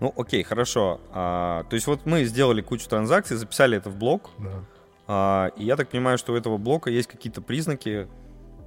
Ну, 0.00 0.12
окей, 0.16 0.42
хорошо. 0.42 1.00
А, 1.12 1.64
то 1.64 1.74
есть 1.74 1.86
вот 1.86 2.06
мы 2.06 2.24
сделали 2.24 2.62
кучу 2.62 2.88
транзакций, 2.88 3.36
записали 3.36 3.76
это 3.76 3.90
в 3.90 3.96
блок, 3.96 4.30
Да. 4.38 4.64
а, 5.06 5.46
и 5.56 5.64
я 5.64 5.76
так 5.76 5.88
понимаю, 5.88 6.16
что 6.18 6.32
у 6.32 6.36
этого 6.36 6.56
блока 6.56 6.90
есть 6.90 7.08
какие-то 7.08 7.42
признаки, 7.42 8.08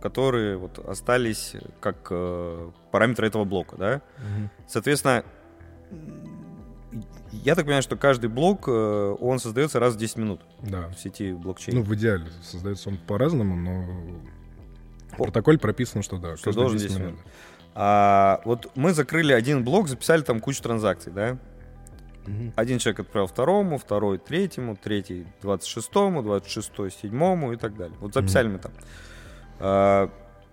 которые 0.02 0.58
вот 0.58 0.80
остались 0.80 1.56
как 1.80 2.08
э, 2.12 2.72
параметры 2.92 3.26
этого 3.28 3.46
блока, 3.46 3.78
да? 3.78 4.02
Соответственно, 4.68 5.24
м, 5.92 7.04
я 7.32 7.56
так 7.56 7.64
понимаю, 7.64 7.82
что 7.84 7.96
каждый 7.96 8.30
блок, 8.30 8.68
э, 8.68 9.16
он 9.22 9.40
создается 9.40 9.80
раз 9.80 9.96
в 9.96 9.98
10 9.98 10.18
минут 10.18 10.42
Да. 10.62 10.90
в 10.90 11.00
сети 11.00 11.32
блокчейн. 11.34 11.78
Ну, 11.78 11.84
в 11.84 11.96
идеале 11.96 12.26
создается 12.44 12.90
он 12.90 12.98
по-разному, 12.98 13.56
но 13.56 13.86
в 15.14 15.18
протоколе 15.18 15.58
прописано, 15.58 16.04
что 16.04 16.18
да, 16.18 16.36
Что 16.36 16.46
каждые 16.48 16.62
должен 16.64 16.78
10 16.80 16.90
10 16.90 17.02
минут. 17.02 17.20
А, 17.76 18.42
вот 18.46 18.72
мы 18.76 18.94
закрыли 18.94 19.34
один 19.34 19.64
блок, 19.64 19.88
записали 19.88 20.22
там 20.22 20.40
кучу 20.40 20.62
транзакций, 20.62 21.12
да? 21.12 21.38
Мгм. 22.26 22.54
Один 22.56 22.78
человек 22.80 23.02
отправил 23.02 23.28
второму, 23.28 23.78
второй 23.78 24.18
третьему, 24.18 24.76
третий 24.76 25.28
двадцать 25.42 25.68
шестому, 25.68 26.22
двадцать 26.24 26.50
шестой 26.52 26.92
седьмому 26.92 27.52
и 27.54 27.58
так 27.58 27.76
далее. 27.76 27.98
Вот 28.00 28.14
записали 28.14 28.48
мы 28.48 28.60
там. 28.60 28.72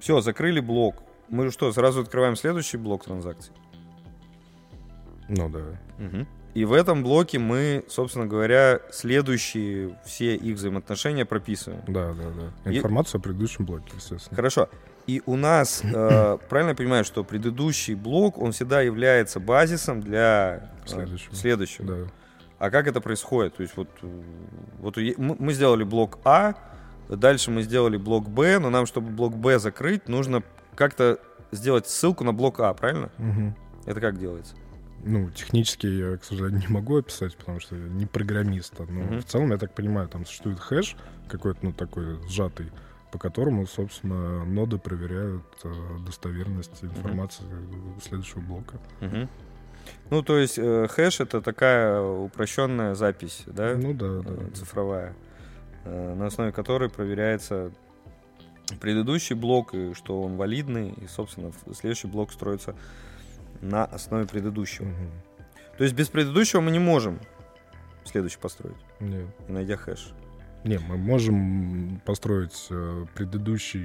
все, 0.00 0.20
закрыли 0.20 0.60
блок. 0.60 1.02
Мы 1.28 1.50
что, 1.52 1.70
сразу 1.72 2.00
открываем 2.00 2.34
следующий 2.34 2.76
блок 2.76 3.04
транзакций? 3.04 3.52
Ну 5.28 5.48
да. 5.48 5.60
И 6.54 6.64
в 6.64 6.72
этом 6.72 7.04
блоке 7.04 7.38
мы, 7.38 7.84
собственно 7.86 8.26
говоря, 8.26 8.80
следующие 8.90 9.96
все 10.04 10.34
их 10.34 10.56
взаимоотношения 10.56 11.24
прописываем. 11.24 11.82
Да, 11.86 12.12
да, 12.12 12.24
да. 12.64 12.72
И- 12.72 12.78
Информацию 12.78 13.20
о 13.20 13.22
предыдущем 13.22 13.64
блоке, 13.64 13.92
естественно. 13.94 14.34
Хорошо. 14.34 14.68
И 15.10 15.22
у 15.26 15.34
нас, 15.34 15.82
э, 15.82 16.38
правильно 16.48 16.70
я 16.70 16.76
понимаю, 16.76 17.04
что 17.04 17.24
предыдущий 17.24 17.94
блок, 17.94 18.38
он 18.38 18.52
всегда 18.52 18.80
является 18.80 19.40
базисом 19.40 20.00
для 20.00 20.70
э, 20.84 20.88
Следующего. 20.88 21.34
следующего. 21.34 21.86
Да. 21.86 22.10
А 22.60 22.70
как 22.70 22.86
это 22.86 23.00
происходит? 23.00 23.56
То 23.56 23.62
есть 23.62 23.76
вот, 23.76 23.88
э, 24.02 24.22
вот 24.78 24.96
мы 25.18 25.52
сделали 25.52 25.82
блок 25.82 26.18
А, 26.24 26.54
дальше 27.08 27.50
мы 27.50 27.62
сделали 27.62 27.96
блок 27.96 28.28
Б, 28.30 28.60
но 28.60 28.70
нам, 28.70 28.86
чтобы 28.86 29.10
блок 29.10 29.36
Б 29.36 29.58
закрыть, 29.58 30.08
нужно 30.08 30.44
как-то 30.76 31.18
сделать 31.50 31.88
ссылку 31.88 32.22
на 32.22 32.32
блок 32.32 32.60
А, 32.60 32.72
правильно? 32.72 33.10
Мгм. 33.18 33.56
Это 33.86 34.00
как 34.00 34.16
делается? 34.16 34.54
Ну, 35.02 35.28
технически 35.30 35.86
я, 35.88 36.18
к 36.18 36.24
сожалению, 36.24 36.60
не 36.60 36.72
могу 36.72 36.98
описать, 36.98 37.36
потому 37.36 37.58
что 37.58 37.74
я 37.74 37.88
не 37.88 38.06
программист. 38.06 38.78
Но 38.78 38.84
Мгм. 38.84 39.20
в 39.22 39.24
целом, 39.24 39.50
я 39.50 39.56
так 39.58 39.74
понимаю, 39.74 40.06
там 40.08 40.24
существует 40.24 40.60
хэш 40.60 40.94
какой-то, 41.26 41.58
ну, 41.62 41.72
такой 41.72 42.18
сжатый, 42.28 42.70
по 43.10 43.18
которому, 43.18 43.66
собственно, 43.66 44.44
ноды 44.44 44.78
проверяют 44.78 45.44
э, 45.64 45.72
достоверность 46.04 46.82
информации 46.82 47.44
следующего 48.02 48.40
блока. 48.40 48.78
Мгм. 49.00 49.28
Ну, 50.10 50.22
то 50.22 50.38
есть 50.38 50.58
э, 50.58 50.86
хэш 50.88 51.20
это 51.20 51.40
такая 51.40 52.00
упрощенная 52.00 52.94
запись, 52.94 53.44
да? 53.46 53.74
Ну 53.76 53.94
да, 53.94 54.20
да. 54.20 54.34
э, 54.34 54.50
цифровая, 54.54 55.14
э, 55.84 56.14
на 56.14 56.26
основе 56.26 56.52
которой 56.52 56.88
проверяется 56.88 57.72
предыдущий 58.80 59.34
блок, 59.34 59.74
и 59.74 59.94
что 59.94 60.22
он 60.22 60.36
валидный, 60.36 60.90
и, 60.90 61.06
собственно, 61.06 61.52
следующий 61.74 62.06
блок 62.06 62.32
строится 62.32 62.76
на 63.60 63.84
основе 63.84 64.26
предыдущего. 64.26 64.86
Мгм. 64.86 65.10
То 65.78 65.84
есть 65.84 65.96
без 65.96 66.08
предыдущего 66.08 66.60
мы 66.60 66.70
не 66.70 66.78
можем 66.78 67.18
следующий 68.04 68.38
построить, 68.38 68.76
Нет. 69.00 69.26
не 69.48 69.54
найдя 69.54 69.76
хэш. 69.76 70.12
Не, 70.64 70.78
мы 70.78 70.96
можем 70.98 72.00
построить 72.04 72.66
э, 72.70 73.06
предыдущий... 73.14 73.84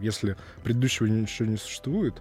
Если 0.00 0.36
предыдущего 0.64 1.06
еще 1.06 1.46
не 1.46 1.56
существует, 1.56 2.20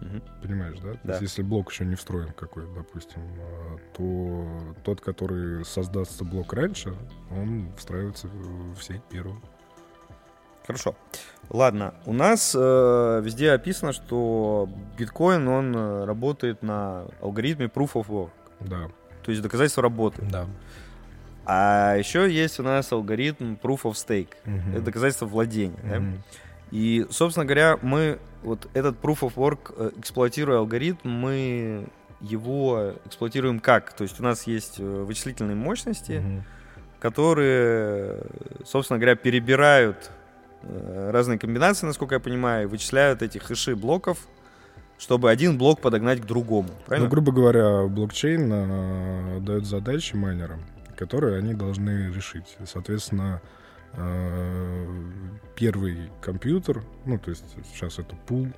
Мгм. 0.00 0.22
понимаешь, 0.42 0.78
да? 0.80 0.92
То 0.92 0.98
Да. 1.04 1.10
есть 1.12 1.22
если 1.22 1.42
блок 1.42 1.70
еще 1.70 1.84
не 1.84 1.94
встроен 1.94 2.32
какой, 2.32 2.64
допустим, 2.74 3.20
э, 3.38 3.78
то 3.96 4.46
тот, 4.82 5.00
который 5.00 5.64
создастся 5.64 6.24
блок 6.24 6.52
раньше, 6.52 6.94
он 7.30 7.68
встраивается 7.76 8.28
в 8.28 8.74
в 8.74 8.82
сеть 8.82 9.02
первым. 9.10 9.42
Хорошо. 10.66 10.96
Ладно, 11.50 11.94
у 12.06 12.14
нас 12.14 12.54
э, 12.58 13.20
везде 13.22 13.50
описано, 13.52 13.92
что 13.92 14.68
биткоин, 14.98 15.46
он 15.46 15.76
э, 15.76 16.04
работает 16.06 16.62
на 16.62 17.06
алгоритме 17.20 17.66
Proof 17.66 17.92
of 17.92 18.06
Work, 18.08 18.30
Да. 18.60 18.88
то 19.22 19.30
есть 19.30 19.42
доказательство 19.42 19.82
работы. 19.82 20.22
Да. 20.30 20.46
А 21.46 21.96
еще 21.96 22.30
есть 22.30 22.58
у 22.58 22.62
нас 22.62 22.90
алгоритм 22.92 23.54
Proof 23.62 23.82
of 23.82 23.92
Stake, 23.92 24.28
это 24.72 24.80
доказательство 24.82 25.26
владения. 25.26 25.76
да? 25.82 25.96
И, 26.70 27.06
собственно 27.10 27.44
говоря, 27.44 27.78
мы 27.82 28.18
вот 28.42 28.68
этот 28.74 28.96
Proof 29.00 29.20
of 29.20 29.34
Work, 29.36 29.74
э, 29.76 29.90
эксплуатируя 29.98 30.58
алгоритм, 30.58 31.08
мы 31.08 31.86
его 32.20 32.94
эксплуатируем 33.04 33.60
как? 33.60 33.92
То 33.92 34.02
есть 34.02 34.18
у 34.18 34.22
нас 34.22 34.46
есть 34.46 34.76
э, 34.78 34.82
вычислительные 34.82 35.54
мощности, 35.56 36.14
которые, 36.98 38.22
собственно 38.64 38.98
говоря, 38.98 39.14
перебирают 39.14 40.10
э, 40.62 41.10
разные 41.12 41.38
комбинации, 41.38 41.86
насколько 41.86 42.14
я 42.14 42.20
понимаю, 42.20 42.68
вычисляют 42.68 43.22
эти 43.22 43.38
хэши 43.38 43.76
блоков, 43.76 44.18
чтобы 44.98 45.30
один 45.30 45.58
блок 45.58 45.80
подогнать 45.80 46.20
к 46.22 46.24
другому. 46.24 46.70
Правильно? 46.86 47.06
Ну, 47.06 47.10
грубо 47.10 47.30
говоря, 47.32 47.82
блокчейн 47.86 48.50
э, 48.52 49.40
дает 49.40 49.66
задачи 49.66 50.16
майнерам, 50.16 50.60
которые 50.94 51.38
они 51.38 51.54
должны 51.54 52.12
решить. 52.12 52.56
Соответственно, 52.66 53.40
э, 53.92 54.86
первый 55.56 56.10
компьютер, 56.20 56.82
ну, 57.04 57.18
то 57.18 57.30
есть 57.30 57.44
сейчас 57.72 57.98
это 57.98 58.16
пул, 58.26 58.48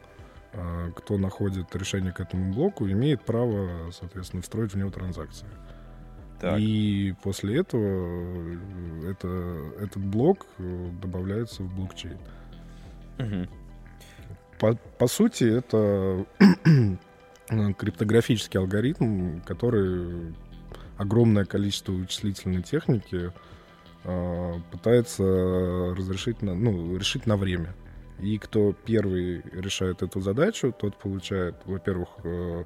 э, 0.53 0.91
кто 0.97 1.19
находит 1.19 1.75
решение 1.75 2.13
к 2.13 2.21
этому 2.21 2.53
блоку, 2.53 2.89
имеет 2.89 3.23
право, 3.25 3.91
соответственно, 3.91 4.43
встроить 4.43 4.73
в 4.73 4.77
него 4.77 4.91
транзакции. 4.91 5.47
Так. 6.41 6.59
И 6.59 7.15
после 7.23 7.61
этого 7.61 7.83
э, 7.83 9.11
это, 9.11 9.29
этот 9.81 10.03
блок 10.03 10.47
добавляется 10.59 11.63
в 11.63 11.75
блокчейн. 11.75 12.19
Мгм. 13.19 13.49
По, 14.59 14.75
по 14.99 15.07
сути, 15.07 15.45
это 15.45 16.25
криптографический 17.79 18.59
алгоритм, 18.59 19.41
который 19.41 20.35
огромное 20.97 21.45
количество 21.45 21.93
вычислительной 21.93 22.63
техники 22.63 23.33
э, 24.05 24.53
пытается 24.71 25.23
разрешить 25.97 26.43
на, 26.43 26.55
ну, 26.55 26.97
решить 26.97 27.27
на 27.27 27.37
время. 27.37 27.75
И 28.21 28.39
кто 28.39 28.73
первый 28.73 29.43
решает 29.53 30.03
эту 30.03 30.21
задачу, 30.21 30.73
тот 30.73 30.97
получает, 30.97 31.57
во-первых, 31.67 32.09
э, 32.25 32.65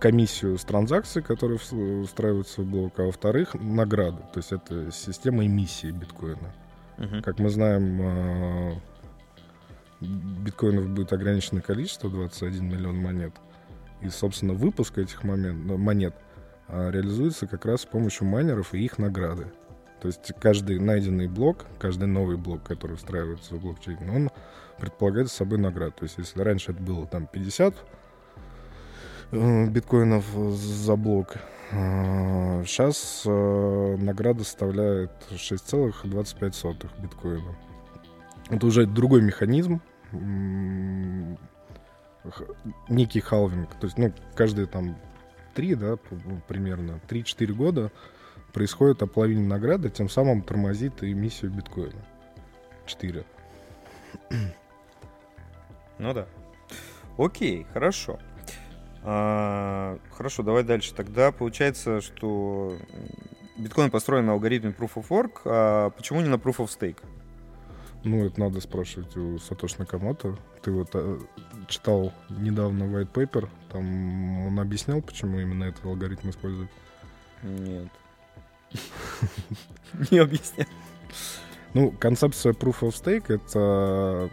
комиссию 0.00 0.58
с 0.58 0.64
транзакций, 0.64 1.22
которые 1.22 1.58
встраиваются 1.58 2.62
в 2.62 2.66
блок, 2.66 2.98
а 2.98 3.04
во-вторых, 3.04 3.54
награды. 3.54 4.18
То 4.32 4.38
есть 4.38 4.52
это 4.52 4.90
система 4.90 5.46
эмиссии 5.46 5.90
биткоина. 5.90 6.54
Мгм. 6.98 7.22
Как 7.22 7.38
мы 7.38 7.48
знаем, 7.48 8.00
э, 8.02 8.74
биткоинов 10.00 10.88
будет 10.88 11.12
ограниченное 11.12 11.62
количество, 11.62 12.10
21 12.10 12.68
миллион 12.68 12.96
монет. 12.96 13.32
И, 14.02 14.08
собственно, 14.08 14.52
выпуск 14.52 14.98
этих 14.98 15.22
момен- 15.24 15.62
ну, 15.64 15.76
монет 15.76 16.14
реализуется 16.68 17.46
как 17.46 17.64
раз 17.66 17.82
с 17.82 17.86
помощью 17.86 18.26
майнеров 18.26 18.74
и 18.74 18.84
их 18.84 18.98
награды. 18.98 19.46
То 20.00 20.08
есть 20.08 20.32
каждый 20.38 20.78
найденный 20.78 21.28
блок, 21.28 21.64
каждый 21.78 22.06
новый 22.08 22.36
блок, 22.36 22.62
который 22.62 22.96
встраивается 22.96 23.54
в 23.54 23.60
блокчейн, 23.62 24.10
он 24.10 24.30
предполагает 24.78 25.30
собой 25.30 25.58
награду. 25.58 25.92
То 25.92 26.02
есть 26.04 26.18
если 26.18 26.42
раньше 26.42 26.72
это 26.72 26.82
было 26.82 27.06
там 27.06 27.26
50 27.26 27.74
э, 29.32 29.66
биткоинов 29.68 30.26
за 30.26 30.96
блок, 30.96 31.36
сейчас 31.70 33.22
э, 33.24 33.96
награда 33.98 34.44
составляет 34.44 35.10
6,25 35.30 36.90
биткоина. 37.00 37.56
Это 38.50 38.66
уже 38.66 38.86
другой 38.86 39.22
механизм, 39.22 39.80
некий 42.88 43.20
халвинг. 43.20 43.70
То 43.80 43.86
есть, 43.86 43.96
ну, 43.96 44.12
каждые 44.34 44.66
там 44.66 44.96
три, 45.54 45.74
да, 45.74 45.96
примерно, 46.48 47.00
3-4 47.08 47.52
года 47.52 47.92
происходит 48.52 49.02
оплавление 49.02 49.46
награды, 49.46 49.90
тем 49.90 50.08
самым 50.08 50.42
тормозит 50.42 51.02
эмиссию 51.02 51.50
биткоина. 51.50 52.04
4. 52.86 53.24
Ну 55.98 56.12
да. 56.12 56.26
Окей, 57.16 57.66
хорошо. 57.72 58.18
А, 59.02 59.98
хорошо, 60.10 60.42
давай 60.42 60.64
дальше. 60.64 60.94
Тогда 60.94 61.30
получается, 61.30 62.00
что 62.00 62.76
биткоин 63.56 63.90
построен 63.90 64.26
на 64.26 64.32
алгоритме 64.32 64.70
Proof 64.70 64.94
of 64.94 65.08
Work, 65.08 65.40
а 65.44 65.90
почему 65.90 66.20
не 66.20 66.28
на 66.28 66.36
Proof 66.36 66.56
of 66.56 66.66
Stake? 66.66 66.98
Ну, 68.04 68.26
это 68.26 68.38
надо 68.38 68.60
спрашивать 68.60 69.16
у 69.16 69.38
Сатоши 69.38 69.76
Накамото. 69.78 70.36
Ты 70.62 70.70
вот 70.72 70.90
э, 70.92 71.18
читал 71.68 72.12
недавно 72.28 72.84
white 72.84 73.10
paper, 73.10 73.48
там 73.72 74.46
он 74.46 74.60
объяснял, 74.60 75.00
почему 75.00 75.40
именно 75.40 75.64
этот 75.64 75.86
алгоритм 75.86 76.28
использует? 76.28 76.68
Нет. 77.42 77.88
Не 80.10 80.18
объяснял. 80.18 80.66
Ну, 81.72 81.92
концепция 81.92 82.52
Proof 82.52 82.80
of 82.80 82.90
Stake— 82.90 83.24
это... 83.34 84.30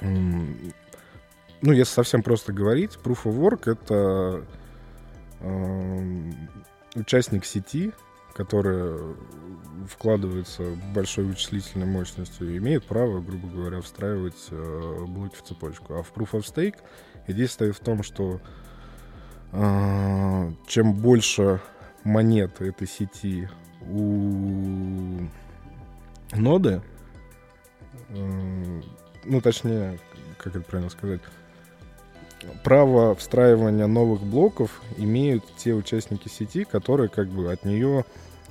Ну, 0.00 1.70
если 1.72 1.94
совсем 1.94 2.24
просто 2.24 2.52
говорить, 2.52 2.98
Proof 3.04 3.22
of 3.24 3.38
Work— 3.38 3.70
это 3.72 4.44
э, 5.38 6.32
участник 6.96 7.44
сети, 7.44 7.92
которая 8.34 8.98
вкладывается 9.88 10.76
большой 10.94 11.24
вычислительной 11.24 11.86
мощностью, 11.86 12.56
имеет 12.56 12.84
право, 12.84 13.20
грубо 13.20 13.48
говоря, 13.48 13.80
встраивать 13.80 14.48
э, 14.50 15.04
блоки 15.06 15.36
в 15.36 15.42
цепочку. 15.42 15.94
А 15.94 16.02
в 16.02 16.12
Proof 16.12 16.32
of 16.32 16.42
Stake 16.42 16.76
идея 17.26 17.48
стоит 17.48 17.76
в 17.76 17.80
том, 17.80 18.02
что 18.02 18.40
э, 19.52 20.52
чем 20.66 20.94
больше 20.94 21.60
монет 22.04 22.60
этой 22.60 22.86
сети 22.86 23.48
у 23.80 25.26
ноды, 26.32 26.82
э, 28.08 28.82
ну, 29.24 29.40
точнее, 29.40 29.98
как 30.38 30.56
это 30.56 30.64
правильно 30.64 30.90
сказать, 30.90 31.20
право 32.64 33.14
встраивания 33.14 33.86
новых 33.86 34.22
блоков 34.22 34.82
имеют 34.96 35.44
те 35.56 35.74
участники 35.74 36.28
сети, 36.28 36.64
которые 36.64 37.08
как 37.08 37.28
бы 37.28 37.52
от 37.52 37.64
нее 37.64 38.04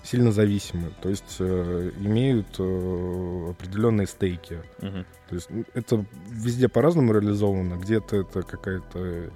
сильно 0.04 0.32
зависимы, 0.32 0.92
то 1.02 1.10
есть 1.10 1.36
э, 1.40 1.92
имеют 2.00 2.48
э, 2.58 3.48
определенные 3.52 4.08
стейки. 4.08 4.60
Мгм. 4.82 5.06
То 5.30 5.36
есть 5.36 5.50
это 5.74 6.06
везде 6.28 6.68
по-разному 6.68 7.14
реализовано. 7.14 7.76
Где-то 7.76 8.18
это 8.18 8.42
какая-то 8.42 9.30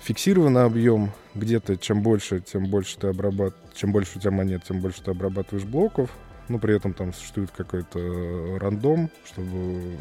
фиксированный 0.00 0.64
объем, 0.64 1.12
где-то 1.34 1.76
чем 1.76 2.02
больше, 2.02 2.40
тем 2.40 2.66
больше 2.66 2.98
ты 2.98 3.08
обрабат... 3.08 3.54
чем 3.74 3.92
больше 3.92 4.18
у 4.18 4.20
тебя 4.20 4.30
монет, 4.30 4.64
тем 4.64 4.80
больше 4.80 5.02
ты 5.02 5.10
обрабатываешь 5.10 5.66
блоков. 5.66 6.10
Но 6.48 6.58
при 6.58 6.74
этом 6.74 6.94
там 6.94 7.12
существует 7.12 7.50
какой-то 7.50 8.58
рандом, 8.58 9.10
чтобы 9.26 9.98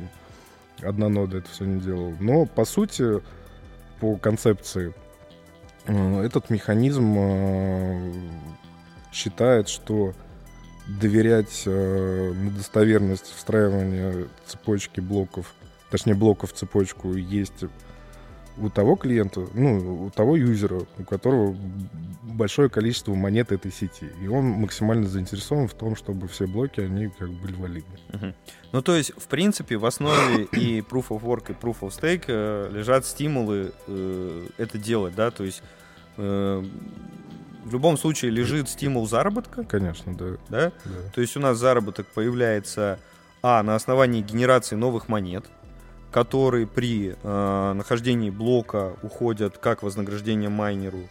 одна 0.82 1.10
нода 1.10 1.40
это 1.40 1.50
все 1.50 1.66
не 1.66 1.82
делала. 1.82 2.16
Но 2.22 2.46
по 2.46 2.64
сути, 2.64 3.22
по 4.00 4.18
концепции, 4.18 4.94
э, 5.86 6.22
этот 6.24 6.50
механизм 6.50 7.16
э, 7.18 8.14
считает, 9.12 9.70
что 9.70 10.14
доверять 10.88 11.64
э, 11.66 12.34
на 12.34 12.52
достоверность 12.52 13.34
встраивания 13.36 14.28
цепочки 14.46 15.00
блоков, 15.00 15.54
точнее 15.90 16.16
блоков 16.16 16.54
в 16.54 16.56
цепочку 16.56 17.14
есть 17.14 17.64
у 18.60 18.70
того 18.70 18.96
клиента, 18.96 19.48
ну, 19.54 20.06
у 20.06 20.10
того 20.10 20.36
юзера, 20.36 20.82
у 20.98 21.04
которого 21.04 21.56
большое 22.24 22.70
количество 22.70 23.14
монет 23.16 23.52
этой 23.52 23.72
сети. 23.72 24.10
И 24.22 24.28
он 24.28 24.46
максимально 24.46 25.08
заинтересован 25.08 25.68
в 25.68 25.74
том, 25.74 25.96
чтобы 25.96 26.28
все 26.28 26.46
блоки, 26.48 26.82
они 26.82 27.10
как 27.10 27.30
бы 27.30 27.48
были 27.48 27.56
валидны. 27.56 28.00
Мгм. 28.14 28.36
Ну, 28.72 28.82
то 28.82 28.96
есть, 28.96 29.12
в 29.18 29.28
принципе, 29.28 29.78
в 29.78 29.86
основе 29.86 30.44
и 30.52 30.80
Proof 30.82 31.08
of 31.10 31.24
Work, 31.24 31.52
и 31.52 31.54
Proof 31.54 31.80
of 31.82 31.90
Stake 31.90 32.26
э, 32.28 32.70
лежат 32.72 33.06
стимулы 33.06 33.74
э, 33.88 34.48
это 34.58 34.78
делать, 34.78 35.16
да, 35.16 35.32
то 35.32 35.44
есть 35.44 35.64
э, 36.18 36.64
в 37.64 37.74
любом 37.74 37.98
случае 37.98 38.32
лежит 38.32 38.70
стимул 38.70 39.08
заработка, 39.08 39.64
Конечно, 39.64 40.14
да. 40.14 40.38
да, 40.50 40.72
да. 40.86 41.12
то 41.14 41.22
есть 41.22 41.36
у 41.36 41.40
нас 41.40 41.58
заработок 41.58 42.08
появляется, 42.08 43.00
а, 43.42 43.62
на 43.64 43.76
основании 43.76 44.22
генерации 44.22 44.76
новых 44.76 45.10
монет, 45.10 45.46
которые 46.18 46.66
при 46.66 47.16
э, 47.22 47.74
нахождении 47.74 48.32
блока 48.32 48.94
уходят 49.04 49.60
как 49.60 49.84
вознаграждение 49.84 50.50
майнеру, 50.50 51.02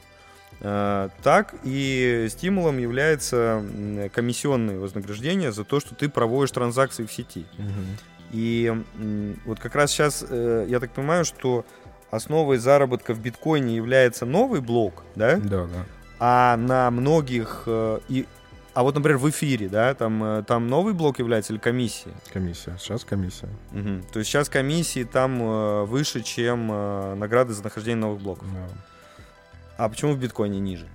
э, 0.58 1.10
так 1.22 1.54
и 1.62 2.26
стимулом 2.28 2.78
является 2.78 3.62
м, 3.62 4.10
комиссионное 4.10 4.80
вознаграждение 4.80 5.52
за 5.52 5.62
то, 5.62 5.78
что 5.78 5.94
ты 5.94 6.08
проводишь 6.08 6.50
транзакции 6.50 7.06
в 7.06 7.12
сети. 7.12 7.46
Мгм. 7.56 7.86
И 8.32 8.74
м, 8.98 9.36
вот 9.44 9.60
как 9.60 9.76
раз 9.76 9.92
сейчас 9.92 10.22
я 10.28 10.80
так 10.80 10.90
понимаю, 10.90 11.24
что 11.24 11.64
основой 12.10 12.56
заработка 12.56 13.14
в 13.14 13.20
биткоине 13.20 13.76
является 13.76 14.26
новый 14.26 14.60
блок, 14.60 15.04
да? 15.14 15.36
Да, 15.36 15.66
да. 15.66 15.84
А 16.18 16.56
на 16.56 16.90
многих 16.90 17.62
э, 17.66 18.00
и 18.08 18.26
а 18.76 18.82
вот, 18.82 18.94
например, 18.94 19.16
в 19.16 19.30
эфире, 19.30 19.70
да, 19.70 19.94
там, 19.94 20.22
э, 20.22 20.42
там 20.46 20.68
новый 20.68 20.92
блок 20.92 21.18
является 21.18 21.54
или 21.54 21.58
комиссия? 21.58 22.10
Комиссия. 22.30 22.76
Сейчас 22.78 23.06
комиссия. 23.06 23.48
Мгм. 23.72 24.04
То 24.12 24.18
есть 24.18 24.30
сейчас 24.30 24.50
комиссии 24.50 25.04
там 25.04 25.42
э, 25.42 25.84
выше, 25.84 26.20
чем 26.20 26.70
э, 26.70 27.14
награды 27.14 27.54
за 27.54 27.64
нахождение 27.64 28.02
новых 28.02 28.20
блоков. 28.20 28.46
Да. 28.52 28.68
А 29.78 29.88
почему 29.88 30.12
в 30.12 30.18
биткоине 30.18 30.60
ниже? 30.60 30.86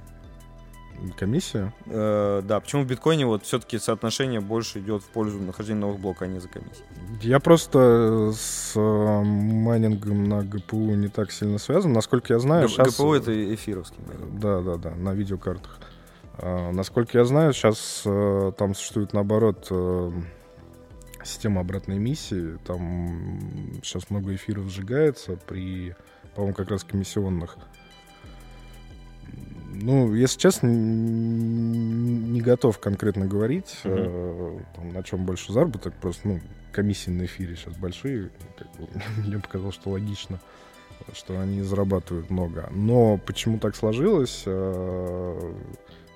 Комиссия? 1.17 1.73
Э, 1.87 2.43
да, 2.43 2.59
почему 2.59 2.83
в 2.83 2.85
биткоине 2.85 3.25
вот 3.25 3.45
все-таки 3.45 3.79
соотношение 3.79 4.41
больше 4.41 4.77
идет 4.77 5.01
в 5.01 5.07
пользу 5.07 5.39
нахождения 5.39 5.79
новых 5.79 5.99
блоков, 5.99 6.21
а 6.21 6.27
не 6.27 6.37
за 6.37 6.49
комиссию? 6.49 6.85
Я 7.23 7.39
просто 7.39 8.31
с 8.37 8.73
майнингом 8.75 10.29
на 10.29 10.43
ГПУ 10.43 10.93
не 10.93 11.07
так 11.07 11.31
сильно 11.31 11.57
связан. 11.57 11.93
Насколько 11.93 12.33
я 12.33 12.39
знаю, 12.39 12.67
Г- 12.67 12.73
сейчас... 12.73 12.93
ГПУ 12.93 13.15
это 13.15 13.55
эфировский. 13.55 13.97
майнинг. 14.07 14.39
Да, 14.39 14.61
да, 14.61 14.75
да, 14.75 14.91
на 14.91 15.15
видеокартах. 15.15 15.79
А, 16.41 16.71
насколько 16.71 17.17
я 17.19 17.25
знаю, 17.25 17.53
сейчас 17.53 18.01
э, 18.05 18.51
там 18.57 18.73
существует 18.73 19.13
наоборот 19.13 19.67
э, 19.69 20.11
система 21.23 21.61
обратной 21.61 21.97
эмиссии. 21.97 22.57
Там 22.65 23.79
сейчас 23.83 24.09
много 24.09 24.33
эфиров 24.33 24.65
сжигается 24.69 25.37
при, 25.47 25.95
по-моему, 26.35 26.55
как 26.55 26.69
раз 26.71 26.83
комиссионных. 26.83 27.57
Ну, 29.73 30.13
если 30.13 30.37
честно, 30.39 30.67
не 30.67 32.41
готов 32.41 32.79
конкретно 32.79 33.25
говорить, 33.25 33.79
Мгм. 33.83 33.93
э, 33.97 34.59
там, 34.75 34.89
на 34.89 35.03
чем 35.03 35.25
больше 35.25 35.53
заработок. 35.53 35.93
Просто, 36.01 36.27
ну, 36.27 36.39
комиссии 36.71 37.11
на 37.11 37.25
эфире 37.25 37.55
сейчас 37.55 37.77
большие. 37.77 38.31
как 38.57 38.67
бы, 38.73 38.87
мне 39.27 39.37
показалось, 39.39 39.75
что 39.75 39.91
логично, 39.91 40.39
что 41.13 41.39
они 41.39 41.61
зарабатывают 41.61 42.29
много. 42.31 42.67
Но 42.71 43.17
почему 43.25 43.59
так 43.59 43.75
сложилось? 43.75 44.43
э, 44.45 45.53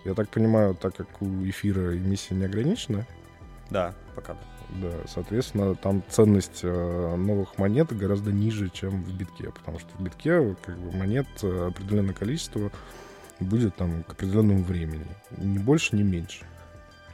Я 0.06 0.14
так 0.14 0.30
понимаю, 0.30 0.76
так 0.76 0.96
как 0.96 1.08
у 1.22 1.26
эфира 1.50 1.98
эмиссия 1.98 2.38
не 2.38 2.46
ограничена, 2.46 3.06
Да, 3.72 3.94
пока 4.16 4.34
да. 4.34 4.40
да, 4.90 5.08
соответственно, 5.08 5.76
там 5.76 6.04
ценность 6.10 6.60
э, 6.62 7.16
новых 7.16 7.58
монет 7.58 7.92
гораздо 7.98 8.32
ниже, 8.32 8.70
чем 8.70 9.04
в 9.04 9.14
битке, 9.18 9.50
потому 9.50 9.80
что 9.80 9.90
в 9.98 10.02
битке 10.02 10.56
как 10.64 10.78
бы, 10.78 10.96
монет 10.96 11.26
э, 11.42 11.68
определенное 11.70 12.14
количество 12.14 12.72
будет 13.40 13.76
там 13.76 14.04
к 14.04 14.12
определенному 14.12 14.64
времени, 14.64 15.06
ни 15.38 15.58
больше, 15.58 15.96
ни 15.96 16.04
меньше. 16.04 16.46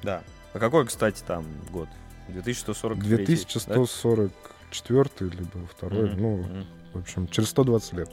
Да. 0.03 0.21
А 0.53 0.59
какой, 0.59 0.85
кстати, 0.85 1.23
там 1.25 1.45
год? 1.71 1.87
2143? 2.27 3.25
2144 3.25 5.31
либо 5.31 5.65
второй, 5.67 6.09
Мгм, 6.09 6.21
ну, 6.21 6.37
мгм. 6.37 6.65
в 6.93 6.99
общем, 6.99 7.27
через 7.29 7.49
120 7.49 7.93
лет. 7.93 8.09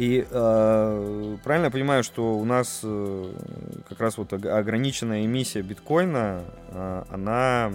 И 0.00 0.26
э, 0.30 1.36
правильно 1.44 1.66
я 1.66 1.70
понимаю, 1.70 2.02
что 2.02 2.38
у 2.38 2.44
нас 2.46 2.80
э, 2.82 3.34
как 3.86 4.00
раз 4.00 4.16
вот 4.16 4.32
ог- 4.32 4.46
ограниченная 4.46 5.26
эмиссия 5.26 5.62
биткоина, 5.62 6.42
э, 6.70 7.04
она 7.10 7.70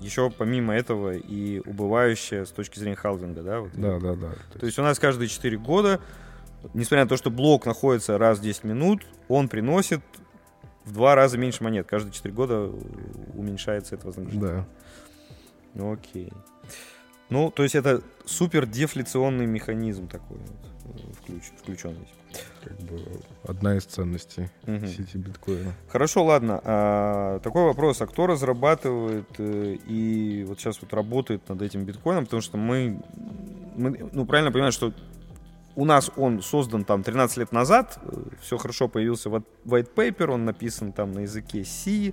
еще 0.00 0.30
помимо 0.30 0.72
этого 0.72 1.14
и 1.14 1.58
убывающая 1.68 2.44
с 2.44 2.50
точки 2.50 2.78
зрения 2.78 2.94
халвинга, 2.94 3.42
да? 3.42 3.58
вот? 3.58 3.72
Да, 3.74 3.98
да, 3.98 4.14
да. 4.14 4.28
То 4.56 4.66
есть 4.66 4.78
у 4.78 4.82
нас 4.82 5.00
каждые 5.00 5.26
4 5.26 5.58
года, 5.58 5.98
несмотря 6.74 7.02
на 7.02 7.08
то, 7.08 7.16
что 7.16 7.32
блок 7.32 7.66
находится 7.66 8.18
раз 8.18 8.38
в 8.38 8.42
10 8.42 8.62
минут, 8.62 9.04
он 9.26 9.48
приносит 9.48 10.00
в 10.84 10.92
два 10.92 11.16
раза 11.16 11.38
меньше 11.38 11.64
монет. 11.64 11.88
Каждые 11.88 12.12
4 12.12 12.32
года 12.32 12.70
уменьшается 13.34 13.96
это 13.96 14.06
вознаграждение. 14.06 14.64
Да. 15.74 15.90
Окей. 15.90 16.32
Ну, 17.30 17.50
то 17.50 17.64
есть 17.64 17.74
это 17.74 18.00
супер 18.26 18.64
дефляционный 18.64 19.46
механизм 19.46 20.06
такой 20.06 20.36
вот, 20.38 20.73
включ, 21.20 21.52
включенный. 21.58 22.08
Как 22.64 22.76
бы 22.80 23.00
одна 23.46 23.76
из 23.76 23.84
ценностей 23.84 24.48
Мгм. 24.66 24.86
сети 24.86 25.16
биткоина. 25.16 25.72
Хорошо, 25.88 26.24
ладно. 26.24 26.60
А, 26.64 27.38
такой 27.40 27.64
вопрос. 27.64 28.00
А 28.00 28.06
кто 28.06 28.26
разрабатывает 28.26 29.28
э, 29.38 29.76
и 29.86 30.44
вот 30.48 30.58
сейчас 30.58 30.80
вот 30.82 30.92
работает 30.92 31.48
над 31.48 31.62
этим 31.62 31.84
биткоином? 31.84 32.24
Потому 32.24 32.42
что 32.42 32.56
мы, 32.56 33.02
мы 33.76 34.10
ну, 34.12 34.26
правильно 34.26 34.50
понимаем, 34.50 34.72
что 34.72 34.92
у 35.76 35.84
нас 35.84 36.10
он 36.16 36.42
создан 36.42 36.84
там 36.84 37.02
13 37.02 37.36
лет 37.38 37.52
назад, 37.52 37.98
все 38.40 38.56
хорошо, 38.58 38.88
появился 38.88 39.28
white 39.28 39.94
paper, 39.94 40.30
он 40.32 40.44
написан 40.44 40.92
там 40.92 41.12
на 41.12 41.20
языке 41.20 41.64
C, 41.64 42.12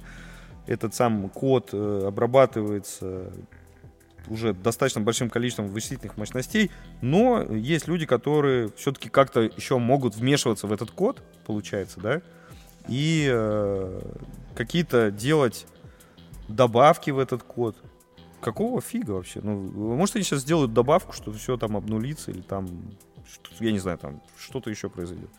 этот 0.67 0.93
сам 0.93 1.29
код 1.29 1.69
э, 1.73 2.03
обрабатывается 2.07 3.31
уже 4.27 4.53
достаточно 4.53 5.01
большим 5.01 5.29
количеством 5.29 5.67
вычислительных 5.67 6.17
мощностей, 6.17 6.71
но 7.01 7.41
есть 7.43 7.87
люди, 7.87 8.05
которые 8.05 8.69
все-таки 8.75 9.09
как-то 9.09 9.41
еще 9.41 9.77
могут 9.77 10.15
вмешиваться 10.15 10.67
в 10.67 10.73
этот 10.73 10.91
код, 10.91 11.21
получается, 11.45 11.99
да, 11.99 12.21
и 12.87 13.27
э, 13.31 14.01
какие-то 14.55 15.11
делать 15.11 15.67
добавки 16.47 17.11
в 17.11 17.19
этот 17.19 17.43
код. 17.43 17.75
Какого 18.41 18.81
фига 18.81 19.11
вообще? 19.11 19.39
Ну, 19.41 19.55
может, 19.95 20.15
они 20.15 20.23
сейчас 20.23 20.41
сделают 20.41 20.73
добавку, 20.73 21.13
что 21.13 21.31
все 21.31 21.57
там 21.57 21.77
обнулится, 21.77 22.31
или 22.31 22.41
там, 22.41 22.67
я 23.59 23.71
не 23.71 23.79
знаю, 23.79 23.97
там 23.99 24.21
что-то 24.37 24.69
еще 24.69 24.89
произойдет. 24.89 25.29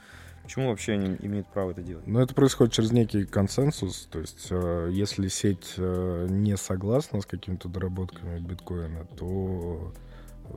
Почему 0.42 0.70
вообще 0.70 0.92
они 0.94 1.16
имеют 1.20 1.46
право 1.48 1.70
это 1.70 1.82
делать? 1.82 2.06
Но 2.06 2.20
это 2.20 2.34
происходит 2.34 2.72
через 2.72 2.90
некий 2.90 3.24
консенсус. 3.24 4.08
То 4.10 4.18
есть, 4.18 4.48
э, 4.50 4.88
если 4.90 5.28
сеть 5.28 5.74
э, 5.76 6.26
не 6.28 6.56
согласна 6.56 7.20
с 7.20 7.26
какими-то 7.26 7.68
доработками 7.68 8.40
биткоина, 8.40 9.06
то 9.16 9.92
э, 10.44 10.52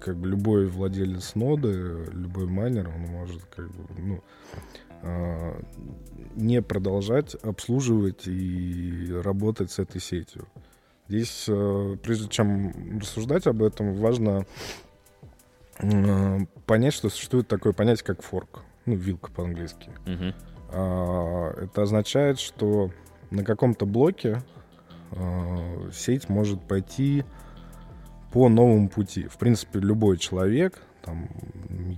как 0.00 0.16
бы 0.16 0.28
любой 0.28 0.66
владелец 0.66 1.34
ноды, 1.34 2.06
любой 2.12 2.46
майнер, 2.46 2.88
он 2.88 3.02
может 3.02 3.44
как 3.44 3.70
бы, 3.70 3.84
ну, 3.98 4.22
не 6.34 6.60
продолжать 6.60 7.34
обслуживать 7.36 8.26
и 8.26 9.10
работать 9.24 9.70
с 9.70 9.78
этой 9.78 9.98
сетью. 9.98 10.46
Здесь, 11.08 11.44
прежде 12.02 12.28
чем 12.28 12.98
рассуждать 12.98 13.46
об 13.46 13.62
этом, 13.62 13.94
важно 13.94 14.44
понять, 16.66 16.92
что 16.92 17.08
существует 17.08 17.48
такое 17.48 17.72
понятие, 17.72 18.04
как 18.04 18.22
форк. 18.22 18.62
Ну, 18.90 18.96
вилка 18.96 19.30
по-английски. 19.30 19.90
А, 20.72 21.52
Это 21.62 21.82
означает, 21.82 22.40
что 22.40 22.90
на 23.30 23.44
каком-то 23.44 23.86
блоке 23.86 24.42
а, 25.12 25.88
сеть 25.92 26.28
может 26.28 26.60
пойти 26.60 27.24
по 28.32 28.48
новому 28.48 28.88
пути. 28.88 29.28
В 29.28 29.38
принципе, 29.38 29.78
любой 29.78 30.18
человек, 30.18 30.82
там, 31.02 31.28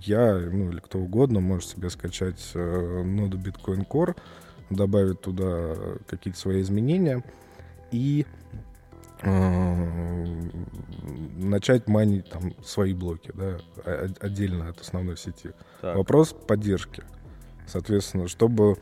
я, 0.03 0.35
ну 0.35 0.71
или 0.71 0.81
кто 0.81 0.99
угодно, 0.99 1.41
может 1.41 1.71
себе 1.71 1.89
скачать 1.89 2.51
э, 2.55 3.03
ноду 3.03 3.39
Bitcoin 3.39 3.87
Core, 3.87 4.15
добавить 4.69 5.21
туда 5.21 5.75
какие-то 6.07 6.39
свои 6.39 6.61
изменения 6.61 7.25
и 7.91 8.27
э, 9.23 10.42
начать 11.33 11.89
майнить 11.89 12.29
там 12.29 12.55
свои 12.65 12.95
блоки, 12.95 13.33
да, 13.35 13.59
отдельно 14.21 14.69
от 14.69 14.81
основной 14.81 15.17
сети. 15.17 15.51
Так. 15.81 15.97
Вопрос 15.97 16.35
поддержки. 16.47 17.03
Соответственно, 17.67 18.29
чтобы 18.29 18.77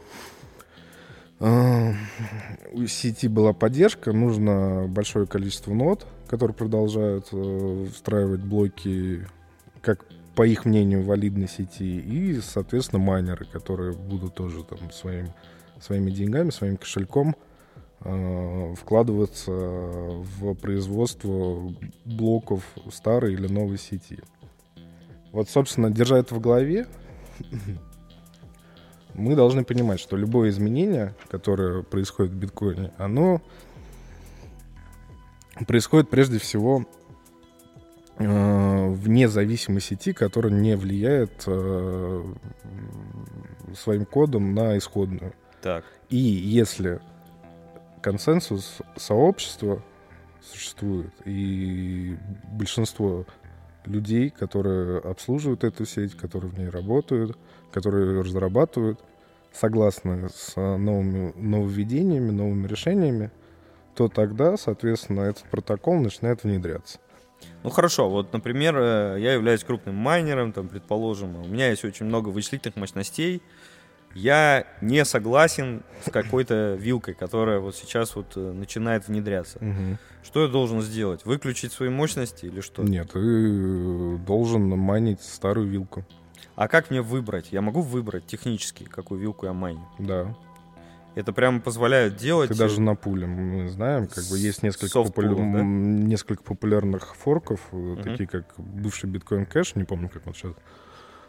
э, 1.39 1.93
у 2.73 2.87
сети 2.87 3.29
была 3.29 3.53
поддержка, 3.53 4.13
нужно 4.13 4.87
большое 4.89 5.27
количество 5.27 5.73
нод, 5.73 6.07
которые 6.29 6.55
продолжают 6.55 7.29
э, 7.33 7.87
встраивать 7.93 8.41
блоки, 8.41 9.27
как 9.83 10.05
по 10.35 10.47
их 10.47 10.65
мнению, 10.65 11.03
валидной 11.05 11.49
сети, 11.49 11.99
и, 12.01 12.41
соответственно, 12.41 13.03
майнеры, 13.03 13.45
которые 13.45 13.93
будут 13.93 14.35
тоже 14.35 14.65
там 14.65 14.91
своим, 14.91 15.29
своими 15.81 16.11
деньгами, 16.11 16.51
своим 16.51 16.77
кошельком 16.77 17.37
вкладываться 18.01 19.51
в 19.51 20.55
производство 20.55 21.75
блоков 22.07 22.65
старой 22.91 23.35
или 23.35 23.47
новой 23.47 23.79
сети. 23.79 24.21
Вот, 25.33 25.49
собственно, 25.49 25.91
держа 25.91 26.19
это 26.19 26.35
в 26.35 26.41
голове, 26.41 26.87
мы 29.15 29.37
должны 29.37 29.65
понимать, 29.65 30.01
что 30.01 30.17
любое 30.17 30.51
изменение, 30.51 31.15
которое 31.29 31.83
происходит 31.83 32.33
в 32.33 32.37
биткоине, 32.37 32.93
оно 32.97 33.43
происходит 35.67 36.09
прежде 36.09 36.39
всего 36.39 36.87
э, 38.19 38.89
вне 38.89 39.29
зависимой 39.29 39.81
сети, 39.81 40.13
которая 40.13 40.53
не 40.53 40.77
влияет 40.77 41.45
э, 41.47 42.25
своим 43.77 44.05
кодом 44.05 44.55
на 44.55 44.79
исходную. 44.79 45.35
Так. 45.63 45.85
И 46.09 46.17
если 46.17 47.01
консенсус 48.03 48.79
сообщества 48.97 49.83
существует, 50.43 51.13
и 51.25 52.17
большинство 52.53 53.27
людей, 53.85 54.31
которые 54.31 54.99
обслуживают 55.01 55.65
эту 55.65 55.85
сеть, 55.85 56.17
которые 56.17 56.51
в 56.51 56.59
ней 56.59 56.69
работают, 56.69 57.37
которые 57.73 58.15
ее 58.15 58.21
разрабатывают, 58.23 59.01
согласны 59.53 60.29
с 60.29 60.57
новыми 60.57 61.33
нововведениями, 61.37 62.31
новыми 62.31 62.67
решениями, 62.67 63.31
то 63.95 64.09
тогда, 64.09 64.57
соответственно, 64.57 65.23
этот 65.23 65.45
протокол 65.51 65.99
начинает 66.01 66.45
внедряться. 66.45 66.99
Ну 67.63 67.71
хорошо, 67.71 68.09
вот, 68.09 68.33
например, 68.33 68.77
э, 68.79 69.17
я 69.19 69.33
являюсь 69.33 69.65
крупным 69.65 69.95
майнером, 69.95 70.53
там, 70.53 70.69
предположим, 70.69 71.37
у 71.37 71.49
меня 71.49 71.71
есть 71.71 71.85
очень 71.85 72.07
много 72.07 72.29
вычислительных 72.29 72.77
мощностей, 72.77 73.43
я 74.15 74.67
не 74.81 75.05
согласен 75.05 75.83
с 76.05 76.11
какой-то 76.11 76.75
вилкой, 76.79 77.15
которая 77.15 77.61
вот 77.61 77.77
сейчас 77.77 78.15
вот 78.17 78.33
э, 78.37 78.53
начинает 78.53 79.09
внедряться. 79.09 79.59
Что 80.23 80.43
я 80.43 80.49
должен 80.49 80.83
сделать? 80.83 81.25
Выключить 81.25 81.73
свои 81.73 81.89
мощности 81.89 82.47
или 82.47 82.61
что? 82.61 82.83
Нет, 82.83 83.13
ты 83.13 83.19
э, 83.21 84.17
должен 84.27 84.69
майнить 84.69 85.23
старую 85.23 85.67
вилку. 85.69 86.05
А 86.57 86.69
как 86.69 86.91
мне 86.91 87.01
выбрать? 87.01 87.53
Я 87.53 87.63
могу 87.63 87.81
выбрать 87.81 88.27
технически, 88.27 88.85
какую 88.85 89.21
вилку 89.21 89.47
я 89.47 89.53
майню? 89.53 89.85
Да. 89.99 90.35
Это 91.15 91.33
прямо 91.33 91.61
позволяет 91.61 92.17
делать... 92.17 92.51
Ты 92.51 92.55
даже 92.57 92.81
на 92.81 92.95
пуле, 92.95 93.27
мы 93.27 93.69
знаем, 93.69 94.07
как 94.07 94.25
бы 94.31 94.39
есть 94.39 94.63
несколько, 94.63 94.99
популя- 95.01 95.35
да? 95.35 95.63
несколько 95.63 96.43
популярных 96.43 97.17
форков, 97.17 97.61
э, 97.73 97.77
Мгм. 97.77 98.03
такие 98.03 98.29
как 98.29 98.45
бывший 98.59 99.09
биткоин 99.11 99.47
кэш, 99.47 99.75
не 99.75 99.85
помню, 99.85 100.09
как 100.09 100.27
он 100.27 100.35
сейчас 100.35 100.53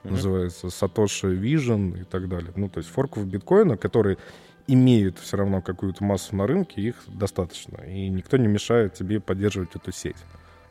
Называется, 0.03 0.67
Satoshi 0.67 1.39
Vision 1.39 2.01
и 2.01 2.03
так 2.03 2.27
далее. 2.27 2.51
Ну, 2.55 2.69
то 2.69 2.79
есть 2.79 2.89
форков 2.89 3.25
биткоина, 3.27 3.77
которые 3.77 4.17
имеют 4.67 5.19
все 5.19 5.37
равно 5.37 5.61
какую-то 5.61 6.03
массу 6.03 6.35
на 6.35 6.47
рынке, 6.47 6.81
их 6.81 6.95
достаточно. 7.07 7.77
И 7.83 8.09
никто 8.09 8.37
не 8.37 8.47
мешает 8.47 8.93
тебе 8.93 9.19
поддерживать 9.19 9.75
эту 9.75 9.91
сеть. 9.91 10.17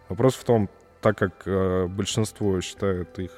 Вопрос 0.08 0.34
в 0.34 0.44
том, 0.44 0.68
так 1.00 1.18
как 1.18 1.42
э, 1.46 1.86
большинство 1.86 2.60
считает 2.60 3.18
их 3.18 3.30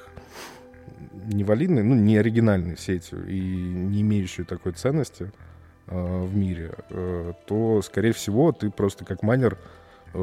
невалидной, 1.25 1.83
ну, 1.83 1.95
не 1.95 2.17
оригинальной 2.17 2.77
сетью 2.77 3.27
и 3.27 3.39
не 3.39 4.01
имеющей 4.01 4.43
такой 4.43 4.73
ценности 4.73 5.31
э, 5.87 6.23
в 6.23 6.35
мире, 6.35 6.73
э, 6.89 7.33
то, 7.45 7.81
скорее 7.81 8.13
всего, 8.13 8.51
ты 8.51 8.69
просто 8.69 9.05
как 9.05 9.21
майнер 9.23 9.57
э, 10.13 10.17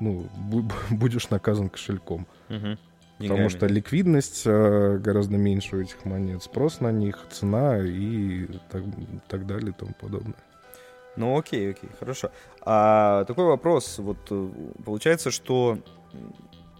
ну, 0.00 0.28
бу- 0.50 0.72
будешь 0.90 1.30
наказан 1.30 1.68
кошельком. 1.68 2.26
Мгм. 3.18 3.28
Потому 3.28 3.48
Деньгами. 3.48 3.48
что 3.48 3.66
ликвидность 3.66 4.42
э, 4.46 4.98
гораздо 4.98 5.36
меньше 5.38 5.76
у 5.76 5.80
этих 5.80 6.04
монет, 6.04 6.42
спрос 6.42 6.80
на 6.80 6.92
них, 6.92 7.26
цена 7.30 7.78
и 7.80 8.46
так, 8.70 8.82
так 9.28 9.46
далее 9.46 9.70
и 9.70 9.72
тому 9.72 9.92
подобное. 9.98 10.34
Ну 11.16 11.38
окей, 11.38 11.70
окей, 11.70 11.88
хорошо. 11.98 12.30
А 12.60 13.24
такой 13.24 13.46
вопрос. 13.46 13.98
Вот 13.98 14.18
э, 14.30 14.48
получается, 14.84 15.30
что 15.30 15.78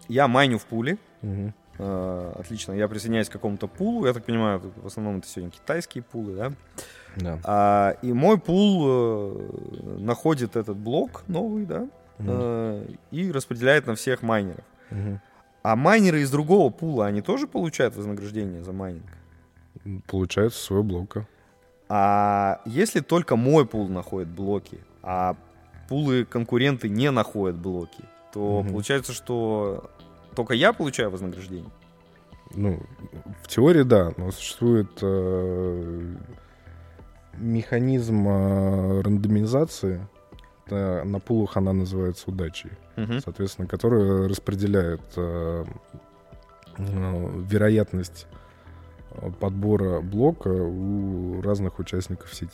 я 0.07 0.27
майню 0.27 0.59
в 0.59 0.65
пуле. 0.65 0.97
Мгм. 1.23 1.53
Э, 1.79 2.33
Отлично, 2.39 2.73
я 2.73 2.87
присоединяюсь 2.87 3.29
к 3.29 3.31
какому-то 3.31 3.67
пулу. 3.67 4.05
Я 4.05 4.13
так 4.13 4.23
понимаю, 4.25 4.61
в 4.75 4.85
основном 4.85 5.17
это 5.17 5.27
сегодня 5.27 5.49
китайские 5.51 6.03
пулы, 6.03 6.35
да? 6.35 6.51
Да. 7.15 7.39
А, 7.45 7.97
и 8.03 8.13
мой 8.13 8.37
пул 8.39 8.83
э, 8.87 9.97
находит 10.01 10.55
этот 10.55 10.77
блок 10.77 11.23
новый, 11.27 11.65
да, 11.65 11.87
Мгм. 12.19 12.29
э, 12.29 12.87
и 13.09 13.31
распределяет 13.31 13.87
на 13.87 13.95
всех 13.95 14.21
майнеров. 14.21 14.63
Мгм. 14.91 15.19
А 15.67 15.75
майнеры 15.75 16.21
из 16.21 16.31
другого 16.31 16.69
пула, 16.69 17.07
они 17.07 17.19
тоже 17.21 17.45
получают 17.45 17.93
вознаграждение 17.97 18.63
за 18.63 18.71
майнинг? 18.71 19.03
Получается 20.07 20.63
своего 20.63 20.81
блока. 20.85 21.27
А 21.89 22.61
если 22.63 23.01
только 23.01 23.35
мой 23.35 23.65
пул 23.65 23.89
находит 23.89 24.29
блоки, 24.29 24.79
а 25.03 25.35
пулы 25.89 26.23
конкуренты 26.23 26.87
не 26.87 27.11
находят 27.11 27.57
блоки, 27.57 28.01
то 28.31 28.61
Мгм. 28.61 28.69
получается, 28.71 29.11
что 29.11 29.91
только 30.37 30.53
я 30.53 30.71
получаю 30.71 31.09
вознаграждение? 31.09 31.69
Ну, 32.55 32.79
в 33.43 33.49
теории 33.49 33.83
да, 33.83 34.13
но 34.15 34.31
существует 34.31 34.97
э, 35.01 36.15
механизм 37.33 38.25
э, 38.25 39.01
рандомизации. 39.01 39.99
Э, 40.69 41.03
на 41.03 41.19
пулах 41.19 41.57
она 41.57 41.73
называется 41.73 42.23
удачей. 42.29 42.71
Мгм. 42.95 43.19
соответственно, 43.21 43.67
который 43.67 44.27
распределяет 44.27 45.01
э, 45.17 45.65
э, 46.77 47.43
вероятность 47.49 48.27
э, 49.11 49.29
подбора 49.39 50.01
блока 50.01 50.47
у 50.49 51.41
разных 51.41 51.79
участников 51.79 52.33
сети. 52.33 52.51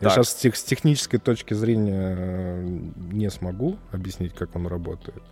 Я 0.00 0.08
Так. 0.08 0.12
сейчас 0.12 0.30
с, 0.30 0.34
тех- 0.34 0.56
с 0.56 0.62
технической 0.64 1.18
точки 1.20 1.54
зрения 1.54 2.14
э, 2.18 2.66
не 3.12 3.30
смогу 3.30 3.76
объяснить, 3.92 4.34
как 4.34 4.54
он 4.56 4.66
работает, 4.66 5.22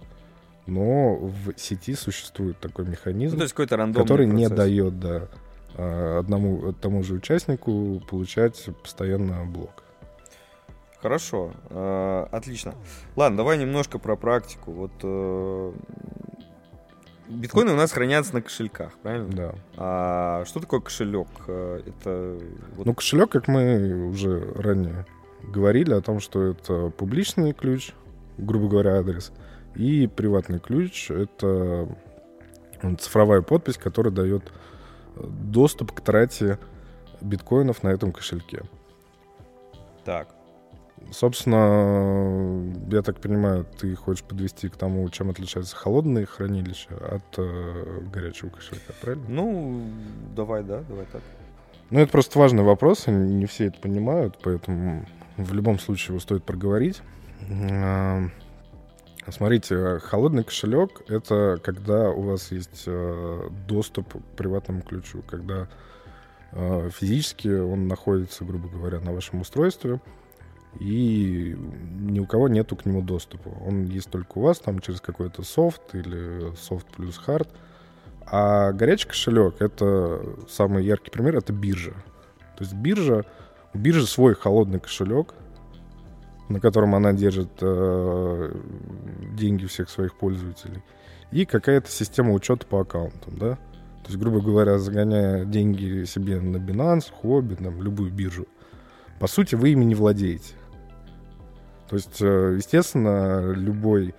но 0.66 1.16
в 1.16 1.52
сети 1.56 1.94
существует 1.94 2.58
такой 2.60 2.84
Ну, 2.84 2.92
механизм, 2.92 3.36
то 3.36 3.42
есть 3.42 3.54
который 3.54 4.26
не 4.26 4.46
процесс. 4.46 4.56
дает 4.56 5.00
да, 5.00 5.28
э, 5.76 6.18
одному 6.20 6.72
тому 6.72 7.02
же 7.02 7.14
участнику 7.14 8.00
получать 8.08 8.68
постоянно 8.82 9.44
блок. 9.44 9.82
Хорошо, 11.02 11.52
э, 11.70 12.26
отлично. 12.30 12.74
Ладно, 13.16 13.38
давай 13.38 13.56
немножко 13.56 13.98
про 13.98 14.16
практику. 14.16 14.72
Вот 14.72 14.90
э, 15.02 15.72
биткоины 17.28 17.72
у 17.72 17.76
нас 17.76 17.92
хранятся 17.92 18.34
на 18.34 18.42
кошельках, 18.42 18.92
правильно? 19.02 19.28
Да. 19.32 19.54
А 19.76 20.44
что 20.44 20.60
такое 20.60 20.80
кошелек? 20.80 21.28
Э, 21.46 21.80
Это 21.86 22.38
вот- 22.76 22.86
Ну, 22.86 22.94
кошелек, 22.94 23.30
как 23.30 23.48
мы 23.48 24.08
уже 24.08 24.52
ранее 24.56 25.06
говорили 25.42 25.94
о 25.94 26.02
том, 26.02 26.20
что 26.20 26.42
это 26.44 26.90
публичный 26.90 27.54
ключ, 27.54 27.92
грубо 28.36 28.68
говоря, 28.68 28.98
адрес, 28.98 29.32
и 29.74 30.06
приватный 30.06 30.58
ключ— 30.60 31.10
это 31.10 31.88
цифровая 32.98 33.40
подпись, 33.40 33.78
которая 33.78 34.12
дает 34.12 34.52
э, 35.16 35.24
доступ 35.26 35.92
к 35.92 36.00
трате 36.02 36.58
биткоинов 37.22 37.82
на 37.82 37.88
этом 37.88 38.12
кошельке. 38.12 38.64
так. 40.04 40.28
Собственно, 41.12 42.72
я 42.90 43.02
так 43.02 43.20
понимаю, 43.20 43.66
ты 43.78 43.94
хочешь 43.96 44.22
подвести 44.22 44.68
к 44.68 44.76
тому, 44.76 45.08
чем 45.10 45.30
отличаются 45.30 45.74
холодные 45.74 46.26
хранилища 46.26 46.94
от 46.94 47.38
э, 47.38 48.00
горячего 48.12 48.50
кошелька, 48.50 48.92
правильно? 49.00 49.24
Ну, 49.28 49.82
давай, 50.36 50.62
да, 50.62 50.82
давай 50.88 51.06
так. 51.06 51.22
Ну, 51.90 51.98
это 51.98 52.12
просто 52.12 52.38
важный 52.38 52.62
вопрос, 52.62 53.08
и 53.08 53.10
не 53.10 53.46
все 53.46 53.66
это 53.66 53.80
понимают, 53.80 54.38
поэтому 54.42 55.04
в 55.36 55.52
любом 55.52 55.80
случае 55.80 56.14
его 56.14 56.20
стоит 56.20 56.44
проговорить. 56.44 57.02
А, 57.72 58.28
Смотрите, 59.28 59.98
холодный 59.98 60.44
кошелек— 60.44 61.02
это 61.08 61.58
когда 61.62 62.10
у 62.10 62.22
вас 62.22 62.50
есть 62.52 62.84
э, 62.86 63.48
доступ 63.68 64.14
к 64.14 64.36
приватному 64.36 64.82
ключу, 64.82 65.22
когда 65.28 65.68
э, 66.52 66.90
физически 66.92 67.48
он 67.48 67.86
находится, 67.86 68.44
грубо 68.44 68.68
говоря, 68.68 69.00
на 69.00 69.12
вашем 69.12 69.42
устройстве, 69.42 70.00
и 70.78 71.56
ни 72.00 72.20
у 72.20 72.26
кого 72.26 72.48
нету 72.48 72.76
к 72.76 72.86
нему 72.86 73.02
доступа. 73.02 73.48
Он 73.66 73.84
есть 73.86 74.10
только 74.10 74.38
у 74.38 74.42
вас, 74.42 74.58
там 74.58 74.78
через 74.80 75.00
какой-то 75.00 75.42
софт 75.42 75.94
или 75.94 76.54
софт 76.56 76.86
плюс 76.88 77.18
хард. 77.18 77.48
А 78.26 78.72
горячий 78.72 79.08
кошелек— 79.08 79.56
это 79.58 80.22
самый 80.48 80.84
яркий 80.84 81.10
пример, 81.10 81.36
это 81.36 81.52
биржа. 81.52 81.94
То 82.56 82.64
есть 82.64 82.74
биржа, 82.74 83.24
у 83.74 83.78
биржи 83.78 84.06
свой 84.06 84.34
холодный 84.34 84.78
кошелек, 84.78 85.34
на 86.48 86.60
котором 86.60 86.94
она 86.94 87.12
держит 87.12 87.50
э, 87.60 88.54
деньги 89.36 89.66
всех 89.66 89.90
своих 89.90 90.14
пользователей, 90.16 90.82
и 91.32 91.44
какая-то 91.44 91.90
система 91.90 92.32
учета 92.32 92.66
по 92.66 92.80
аккаунтам, 92.80 93.38
да. 93.38 93.54
То 94.02 94.06
есть, 94.06 94.18
грубо 94.18 94.40
говоря, 94.40 94.78
загоняя 94.78 95.44
деньги 95.44 96.04
себе 96.04 96.40
на 96.40 96.56
Binance, 96.56 97.06
Huobi, 97.22 97.62
там, 97.62 97.82
любую 97.82 98.12
биржу, 98.12 98.46
по 99.18 99.26
сути, 99.26 99.54
вы 99.54 99.70
ими 99.70 99.84
не 99.84 99.94
владеете. 99.94 100.54
То 101.90 101.96
есть, 101.96 102.22
э, 102.22 102.54
естественно, 102.56 103.50
любой 103.50 104.14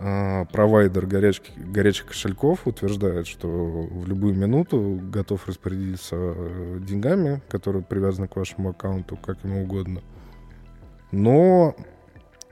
э, 0.00 0.44
провайдер 0.46 1.06
горячих, 1.06 1.44
горячих 1.56 2.06
кошельков 2.06 2.66
утверждает, 2.66 3.28
что 3.28 3.46
в 3.48 4.08
любую 4.08 4.34
минуту 4.34 5.00
готов 5.00 5.46
распорядиться 5.46 6.16
э, 6.16 6.78
деньгами, 6.80 7.40
которые 7.48 7.84
привязаны 7.84 8.26
к 8.26 8.34
вашему 8.34 8.70
аккаунту, 8.70 9.16
как 9.16 9.44
ему 9.44 9.62
угодно. 9.62 10.02
Но 11.12 11.76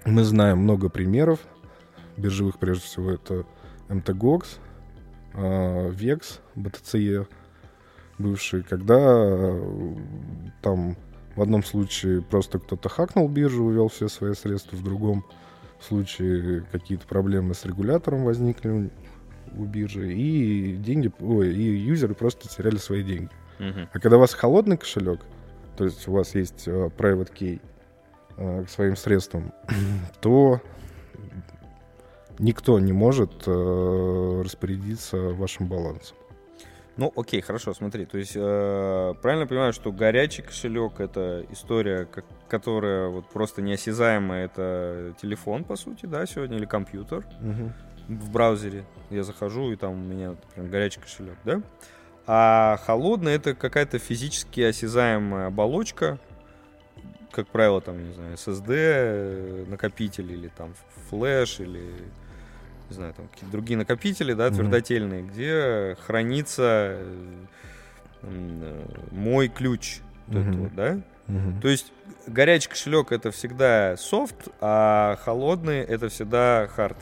мы 0.05 0.23
знаем 0.23 0.59
много 0.59 0.89
примеров 0.91 1.41
биржевых, 2.17 2.61
прежде 2.61 2.85
всего, 2.85 3.11
это 3.11 3.45
MTGOX, 3.89 4.45
VEX, 5.33 6.39
BTCE, 6.55 7.27
бывший, 8.19 8.63
когда 8.63 9.59
там 10.63 10.97
в 11.37 11.43
одном 11.43 11.65
случае 11.65 12.23
просто 12.23 12.59
кто-то 12.59 12.89
хакнул 12.89 13.29
биржу, 13.29 13.65
увел 13.65 13.89
все 13.89 14.09
свои 14.09 14.35
средства, 14.35 14.77
в 14.77 14.83
другом 14.83 15.25
случае 15.81 16.63
какие-то 16.73 17.07
проблемы 17.07 17.55
с 17.55 17.65
регулятором 17.65 18.25
возникли 18.25 18.91
у- 19.57 19.65
биржи, 19.65 20.13
и 20.13 20.77
деньги, 20.77 21.13
ой, 21.21 21.55
и 21.55 21.63
юзеры 21.63 22.15
просто 22.15 22.49
теряли 22.49 22.77
свои 22.77 23.03
деньги. 23.03 23.31
Мгм. 23.59 23.89
А 23.93 23.99
когда 23.99 24.17
у 24.17 24.21
вас 24.21 24.35
холодный 24.35 24.77
кошелек, 24.77 25.21
то 25.77 25.85
есть 25.85 26.09
у 26.09 26.13
вас 26.13 26.35
есть 26.35 26.67
э, 26.67 26.91
private 26.97 27.33
key 27.33 27.61
э, 28.37 28.65
к 28.65 28.71
своим 28.71 28.97
средствам, 28.97 29.53
то 30.21 30.61
никто 32.39 32.79
не 32.81 32.93
может 32.93 33.45
э, 33.47 34.43
распорядиться 34.45 35.17
вашим 35.17 35.69
балансом. 35.69 36.17
Ну, 36.97 37.13
окей, 37.17 37.41
хорошо, 37.41 37.75
смотри. 37.75 38.07
То 38.07 38.19
есть, 38.19 38.35
э, 38.37 39.15
правильно 39.21 39.47
понимаю, 39.47 39.73
что 39.73 39.91
горячий 39.91 40.43
кошелек 40.43 41.01
это 41.01 41.45
история, 41.51 42.05
как- 42.05 42.25
которая 42.49 43.09
вот 43.09 43.29
просто 43.29 43.63
неосязаемая. 43.63 44.45
Это 44.47 45.15
телефон, 45.21 45.65
по 45.65 45.75
сути, 45.77 46.07
да, 46.07 46.25
сегодня, 46.27 46.57
или 46.57 46.67
компьютер 46.67 47.25
в 48.09 48.31
браузере. 48.31 48.85
Я 49.11 49.25
захожу, 49.25 49.73
и 49.73 49.77
там 49.77 49.93
у 49.93 49.97
меня, 49.97 50.31
например, 50.31 50.71
горячий 50.71 51.01
кошелек, 51.01 51.37
да? 51.45 51.63
А 52.27 52.79
холодный 52.87 53.33
это 53.35 53.55
какая-то 53.55 53.99
физически 53.99 54.61
осязаемая 54.61 55.49
оболочка, 55.49 56.19
как 57.33 57.49
правило, 57.49 57.81
там, 57.81 58.03
не 58.07 58.13
знаю, 58.15 58.35
SSD, 58.35 58.69
э, 58.77 59.65
накопитель 59.69 60.31
или 60.33 60.49
там 60.49 60.75
флеш 61.11 61.59
или 61.61 61.91
не 62.91 62.95
знаю, 62.95 63.15
там 63.15 63.29
какие-то 63.29 63.53
другие 63.53 63.77
накопители, 63.79 64.33
да, 64.35 64.51
твердотельные, 64.51 65.23
где 65.23 65.97
хранится 66.07 66.97
э, 66.99 67.45
э, 68.23 68.85
мой 69.11 69.49
ключ, 69.49 70.01
Мгм. 70.29 70.63
вот, 70.65 70.75
да? 70.75 71.01
Мгм. 71.27 71.61
То 71.61 71.69
есть 71.69 71.93
горячий 72.27 72.69
кошелек 72.69 73.13
это 73.13 73.31
всегда 73.31 73.97
софт, 73.97 74.49
а 74.61 75.17
холодный 75.25 75.79
это 75.81 76.09
всегда 76.09 76.69
хард. 76.75 76.97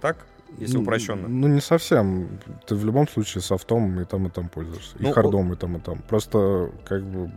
Так? 0.00 0.16
Если 0.58 0.76
Ну, 0.76 0.82
упрощенно. 0.82 1.28
Ну, 1.28 1.48
не 1.48 1.62
совсем. 1.62 2.28
Ты 2.66 2.74
в 2.74 2.84
любом 2.84 3.08
случае 3.08 3.40
софтом 3.40 3.98
и 4.00 4.04
там, 4.04 4.26
и 4.26 4.30
там 4.30 4.50
пользуешься. 4.50 4.96
Ну, 4.98 5.08
и 5.08 5.12
хардом, 5.12 5.50
и 5.54 5.56
там, 5.56 5.76
и 5.78 5.80
там. 5.80 5.98
Просто, 6.00 6.70
как 6.84 7.02
бы, 7.04 7.30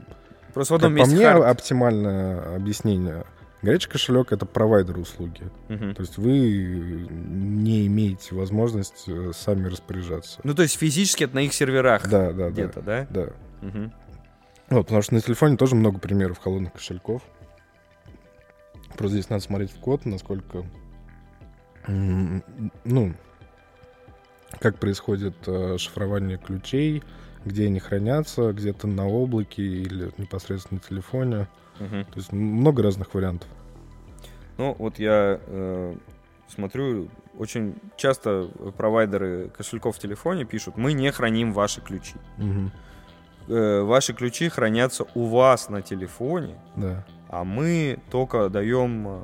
Просто 0.53 0.73
в 0.73 0.75
одном 0.75 0.91
как 0.95 0.97
по 0.97 1.09
месте 1.09 1.15
мне, 1.15 1.25
хард. 1.25 1.45
оптимальное 1.45 2.55
объяснение. 2.55 3.23
Горячий 3.65 3.89
кошелек— 3.89 4.31
это 4.31 4.45
провайдер 4.45 4.99
услуги. 4.99 5.49
Мгм. 5.69 5.95
То 5.95 6.01
есть 6.01 6.19
вы 6.19 7.07
не 7.09 7.87
имеете 7.87 8.35
возможность 8.35 9.05
э, 9.07 9.31
сами 9.33 9.67
распоряжаться. 9.67 10.39
Ну, 10.43 10.53
то 10.53 10.61
есть 10.61 10.77
физически 10.77 11.23
это 11.23 11.33
на 11.33 11.39
их 11.39 11.51
серверах 11.51 12.07
Да, 12.07 12.31
да, 12.31 12.33
да. 12.33 12.49
где-то, 12.51 12.81
да? 12.83 13.07
Да. 13.09 13.29
Мгм. 13.63 13.91
Вот, 14.69 14.83
потому 14.83 15.01
что 15.01 15.15
на 15.15 15.21
телефоне 15.21 15.57
тоже 15.57 15.73
много 15.73 15.97
примеров 15.97 16.37
холодных 16.37 16.73
кошельков. 16.73 17.23
Просто 18.95 19.17
здесь 19.17 19.29
надо 19.31 19.41
смотреть 19.41 19.71
в 19.71 19.79
код, 19.79 20.05
насколько... 20.05 20.63
Ну, 21.87 23.15
как 24.59 24.77
происходит 24.77 25.35
э, 25.47 25.77
шифрование 25.79 26.37
ключей, 26.37 27.01
где 27.45 27.65
они 27.65 27.79
хранятся, 27.79 28.53
где-то 28.53 28.85
на 28.85 29.07
облаке 29.07 29.63
или 29.63 30.11
непосредственно 30.19 30.79
на 30.83 30.87
телефоне. 30.87 31.47
Мгм. 31.79 32.05
То 32.05 32.17
есть 32.17 32.31
много 32.31 32.83
разных 32.83 33.13
вариантов. 33.13 33.49
Ну, 34.57 34.75
вот 34.79 34.99
я 34.99 35.39
э, 35.45 35.95
смотрю, 36.47 37.09
очень 37.37 37.75
часто 37.97 38.49
провайдеры 38.77 39.49
кошельков 39.49 39.97
в 39.97 39.99
телефоне 39.99 40.45
пишут, 40.45 40.77
мы 40.77 40.93
не 40.93 41.11
храним 41.11 41.51
ваши 41.53 41.81
ключи. 41.81 42.15
Мгм. 42.37 42.71
Э, 43.47 43.81
ваши 43.81 44.13
ключи 44.13 44.49
хранятся 44.49 45.05
у 45.13 45.25
вас 45.27 45.69
на 45.69 45.81
телефоне, 45.81 46.55
Да, 46.75 47.05
а 47.29 47.43
мы 47.43 47.99
только 48.09 48.49
даем, 48.49 49.07
э, 49.07 49.19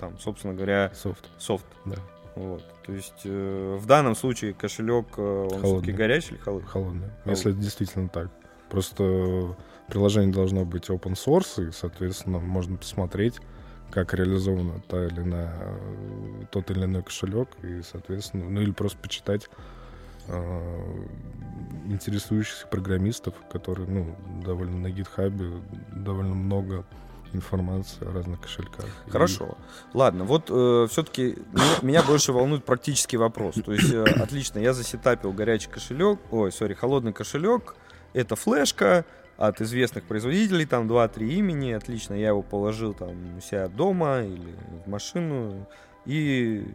там, 0.00 0.18
собственно 0.18 0.54
говоря, 0.54 0.90
софт. 0.94 1.28
софт. 1.38 1.66
Да, 1.84 1.96
Вот. 2.34 2.64
То 2.86 2.92
есть 2.92 3.20
э, 3.24 3.76
в 3.78 3.86
данном 3.86 4.16
случае 4.16 4.54
кошелек, 4.54 5.06
э, 5.18 5.20
он 5.22 5.48
все-таки 5.48 5.60
Холодный. 5.66 5.92
горячий 5.92 6.30
или 6.30 6.38
холодный? 6.38 6.68
холодный. 6.68 7.08
Если 7.26 7.52
это 7.52 7.60
действительно 7.60 8.08
так. 8.08 8.30
Просто 8.72 9.54
приложение 9.86 10.32
должно 10.32 10.64
быть 10.64 10.88
open 10.88 11.12
source, 11.12 11.68
и, 11.68 11.72
соответственно, 11.72 12.38
можно 12.38 12.78
посмотреть, 12.78 13.34
как 13.90 14.14
реализована 14.14 14.80
та 14.88 15.04
или 15.04 15.20
иная, 15.20 15.52
э, 15.60 16.44
тот 16.50 16.70
или 16.70 16.84
иной 16.84 17.02
кошелек, 17.02 17.50
и, 17.62 17.82
соответственно, 17.82 18.48
ну 18.48 18.62
или 18.62 18.70
просто 18.70 18.96
почитать 18.96 19.50
э, 20.28 21.04
интересующихся 21.84 22.66
программистов, 22.66 23.34
которые, 23.52 23.86
ну, 23.86 24.16
довольно 24.42 24.78
на 24.78 24.90
гитхабе, 24.90 25.50
довольно 25.94 26.34
много 26.34 26.86
информации 27.34 28.08
о 28.08 28.12
разных 28.14 28.40
кошельках. 28.40 28.86
Хорошо. 29.10 29.58
И... 29.92 29.98
Ладно, 29.98 30.24
вот 30.24 30.46
э, 30.48 30.86
все-таки 30.90 31.36
меня 31.82 32.02
больше 32.02 32.32
волнует 32.32 32.64
практический 32.64 33.18
вопрос. 33.18 33.56
То 33.56 33.74
есть, 33.74 33.92
э, 33.92 34.02
отлично, 34.02 34.60
я 34.60 34.72
засетапил 34.72 35.34
горячий 35.34 35.68
кошелек, 35.68 36.18
ой, 36.30 36.50
сори, 36.50 36.72
холодный 36.72 37.12
кошелек, 37.12 37.74
это 38.12 38.36
флешка 38.36 39.04
от 39.36 39.60
известных 39.60 40.04
производителей, 40.04 40.66
там 40.66 40.88
2-3 40.88 41.28
имени, 41.28 41.72
отлично, 41.72 42.14
я 42.14 42.28
его 42.28 42.42
положил 42.42 42.94
там 42.94 43.36
у 43.36 43.40
себя 43.40 43.68
дома 43.68 44.22
или 44.22 44.54
в 44.84 44.88
машину, 44.88 45.66
и, 46.04 46.66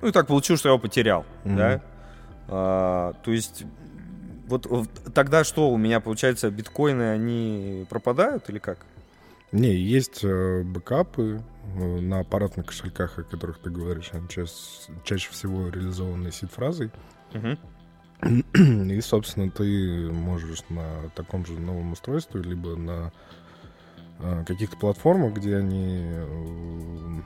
ну 0.00 0.08
и 0.08 0.12
так 0.12 0.26
получилось, 0.26 0.60
что 0.60 0.68
я 0.68 0.74
его 0.74 0.80
потерял, 0.80 1.24
mm-hmm. 1.44 1.56
да. 1.56 1.80
А, 2.48 3.14
то 3.24 3.32
есть 3.32 3.64
вот 4.46 4.66
тогда 5.14 5.44
что 5.44 5.70
у 5.70 5.76
меня 5.76 6.00
получается 6.00 6.50
биткоины 6.50 7.10
они 7.10 7.86
пропадают 7.88 8.48
или 8.50 8.58
как? 8.58 8.78
Не, 9.52 9.74
есть 9.74 10.24
э, 10.24 10.62
бэкапы 10.64 11.40
э, 11.76 12.00
на 12.00 12.20
аппаратных 12.20 12.66
кошельках, 12.66 13.18
о 13.18 13.22
которых 13.22 13.60
ты 13.60 13.70
говоришь, 13.70 14.10
они 14.12 14.28
чаще, 14.28 14.52
чаще 15.04 15.30
всего 15.30 15.68
реализованы 15.68 16.32
сид-фразой. 16.32 16.90
И, 18.22 19.00
собственно, 19.00 19.50
ты 19.50 20.10
можешь 20.10 20.62
на 20.68 21.10
таком 21.14 21.44
же 21.44 21.54
новом 21.54 21.92
устройстве, 21.92 22.42
либо 22.42 22.76
на 22.76 23.12
э, 24.20 24.44
каких-то 24.46 24.76
платформах, 24.76 25.34
где 25.34 25.56
они 25.56 26.02
э, 26.04 27.20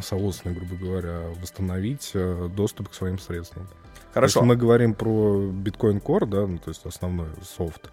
соответственно, 0.00 0.54
грубо 0.54 0.76
говоря, 0.76 1.20
восстановить 1.40 2.10
э, 2.14 2.48
доступ 2.54 2.88
к 2.88 2.94
своим 2.94 3.18
средствам. 3.18 3.68
Хорошо. 4.12 4.40
Если 4.40 4.48
мы 4.48 4.56
говорим 4.56 4.94
про 4.94 5.44
Bitcoin 5.44 6.02
Core, 6.02 6.26
да, 6.26 6.46
ну, 6.46 6.58
то 6.58 6.70
есть 6.70 6.84
основной 6.86 7.28
софт 7.42 7.90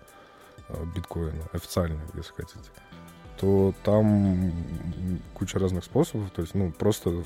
биткоина, 0.96 1.44
официальный, 1.52 2.00
если 2.16 2.34
хотите, 2.34 2.72
то 3.40 3.74
там 3.84 4.52
куча 5.34 5.60
разных 5.60 5.84
способов. 5.84 6.32
То 6.32 6.42
есть, 6.42 6.56
ну, 6.56 6.72
просто 6.72 7.24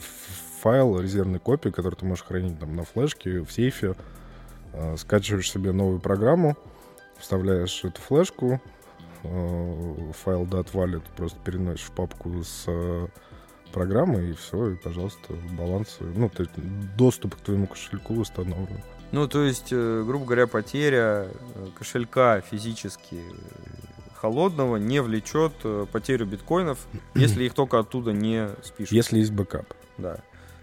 файл 0.61 0.99
резервной 0.99 1.39
копии, 1.39 1.69
который 1.69 1.95
ты 1.95 2.05
можешь 2.05 2.25
хранить 2.25 2.59
там 2.59 2.75
на 2.75 2.83
флешке, 2.83 3.41
в 3.41 3.51
сейфе, 3.51 3.89
э, 3.89 3.95
скачиваешь 4.97 5.51
себе 5.51 5.71
новую 5.71 5.99
программу, 5.99 6.55
вставляешь 7.19 7.83
эту 7.83 8.01
флешку, 8.01 8.61
э, 9.23 10.11
файл 10.23 10.43
.wallet 10.45 11.03
просто 11.15 11.39
переносишь 11.43 11.85
в 11.85 11.91
папку 11.91 12.43
с 12.43 12.63
э, 12.67 13.07
программой, 13.73 14.31
и 14.31 14.33
все, 14.33 14.71
и, 14.71 14.75
пожалуйста, 14.75 15.33
баланс, 15.57 15.97
ну, 15.99 16.29
то 16.29 16.43
есть 16.43 16.53
доступ 16.95 17.35
к 17.35 17.39
твоему 17.39 17.67
кошельку 17.67 18.15
восстановлен. 18.15 18.81
Ну, 19.11 19.27
то 19.27 19.43
есть, 19.43 19.69
э, 19.71 20.03
грубо 20.05 20.25
говоря, 20.25 20.47
потеря 20.47 21.27
э, 21.55 21.67
кошелька 21.77 22.41
физически 22.41 23.21
холодного 24.15 24.77
не 24.77 25.01
влечет 25.01 25.53
э, 25.63 25.85
потерю 25.91 26.25
биткоинов, 26.25 26.79
если 27.15 27.43
их 27.45 27.53
только 27.53 27.79
оттуда 27.79 28.11
не 28.11 28.49
спишут. 28.63 28.91
Если 28.91 29.19
есть 29.19 29.31
бэкап. 29.31 29.73
Да. 29.97 30.19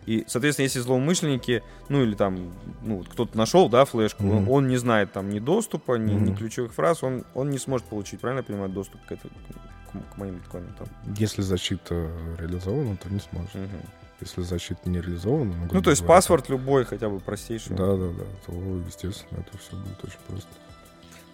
И, 0.06 0.24
соответственно, 0.28 0.64
если 0.64 0.80
злоумышленники, 0.80 1.62
ну 1.88 2.02
или 2.02 2.14
там, 2.14 2.52
ну, 2.82 3.02
кто-то 3.02 3.36
нашел, 3.36 3.68
да, 3.68 3.84
флешку, 3.84 4.22
mm-hmm. 4.22 4.48
он, 4.48 4.68
не 4.68 4.76
знает 4.76 5.12
там 5.12 5.30
ни 5.30 5.40
доступа, 5.40 5.96
ни, 5.96 6.14
mm-hmm. 6.14 6.30
ни 6.30 6.34
ключевых 6.34 6.72
фраз, 6.72 7.02
он, 7.02 7.24
он 7.34 7.50
не 7.50 7.58
сможет 7.58 7.86
получить, 7.86 8.20
правильно 8.20 8.40
я 8.40 8.44
понимаю, 8.44 8.70
доступ 8.70 9.04
к, 9.04 9.12
это, 9.12 9.28
к, 9.28 10.14
к 10.14 10.16
моим 10.16 10.36
биткоинам 10.36 10.72
там. 10.78 10.86
Если 11.18 11.42
защита 11.42 12.08
реализована, 12.38 12.96
то 12.96 13.08
не 13.08 13.18
сможет. 13.18 13.54
Mm-hmm. 13.54 13.86
Если 14.20 14.42
защита 14.42 14.88
не 14.88 15.00
реализована... 15.00 15.52
Ну, 15.52 15.68
ну 15.72 15.82
то 15.82 15.90
есть 15.90 16.06
паспорт 16.06 16.48
любой, 16.48 16.84
хотя 16.84 17.08
бы 17.08 17.18
простейший. 17.18 17.76
Да, 17.76 17.96
да, 17.96 18.06
да, 18.06 18.24
то, 18.46 18.52
естественно, 18.86 19.40
это 19.40 19.58
все 19.58 19.76
будет 19.76 20.04
очень 20.04 20.18
просто. 20.28 20.48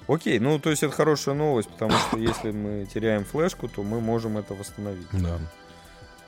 Окей, 0.09 0.41
ну 0.41 0.59
то 0.59 0.71
есть 0.71 0.83
это 0.83 0.93
хорошая 0.93 1.35
новость, 1.35 1.69
потому 1.69 1.93
что 1.93 2.19
если 2.19 2.51
мы 2.51 2.87
теряем 2.93 3.25
флешку, 3.25 3.69
то 3.69 3.83
мы 3.83 4.01
можем 4.01 4.37
это 4.37 4.55
восстановить. 4.55 5.07
Да. 5.13 5.39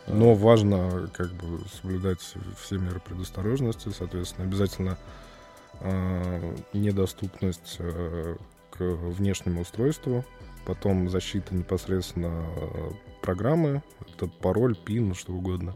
Но 0.07 0.35
важно 0.35 1.09
как 1.15 1.33
бы 1.33 1.61
соблюдать 1.81 2.21
все 2.61 2.79
меры 2.79 3.01
предосторожности, 3.01 3.89
соответственно, 3.89 4.47
обязательно 4.47 4.99
э, 5.81 6.57
недоступность 6.73 7.77
э, 7.79 8.37
к 8.71 8.81
внешнему 8.81 9.63
устройству, 9.63 10.25
потом 10.67 11.09
защита 11.09 11.55
непосредственно 11.55 12.45
программы, 13.23 13.83
это 14.15 14.27
пароль, 14.27 14.77
пин, 14.77 15.15
что 15.15 15.33
угодно, 15.33 15.75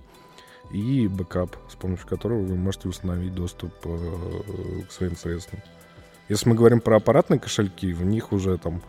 и 0.71 1.09
бэкап, 1.09 1.57
с 1.71 1.75
помощью 1.75 2.07
которого 2.07 2.43
вы 2.43 2.57
можете 2.57 2.89
установить 2.89 3.35
доступ 3.35 3.73
э, 3.85 4.83
к 4.87 4.93
своим 4.93 5.17
средствам. 5.17 5.63
Если 6.29 6.49
мы 6.49 6.55
говорим 6.55 6.81
про 6.81 6.97
аппаратные 6.97 7.41
кошельки, 7.41 7.93
в 7.95 8.05
них 8.05 8.33
уже 8.33 8.59
там 8.59 8.83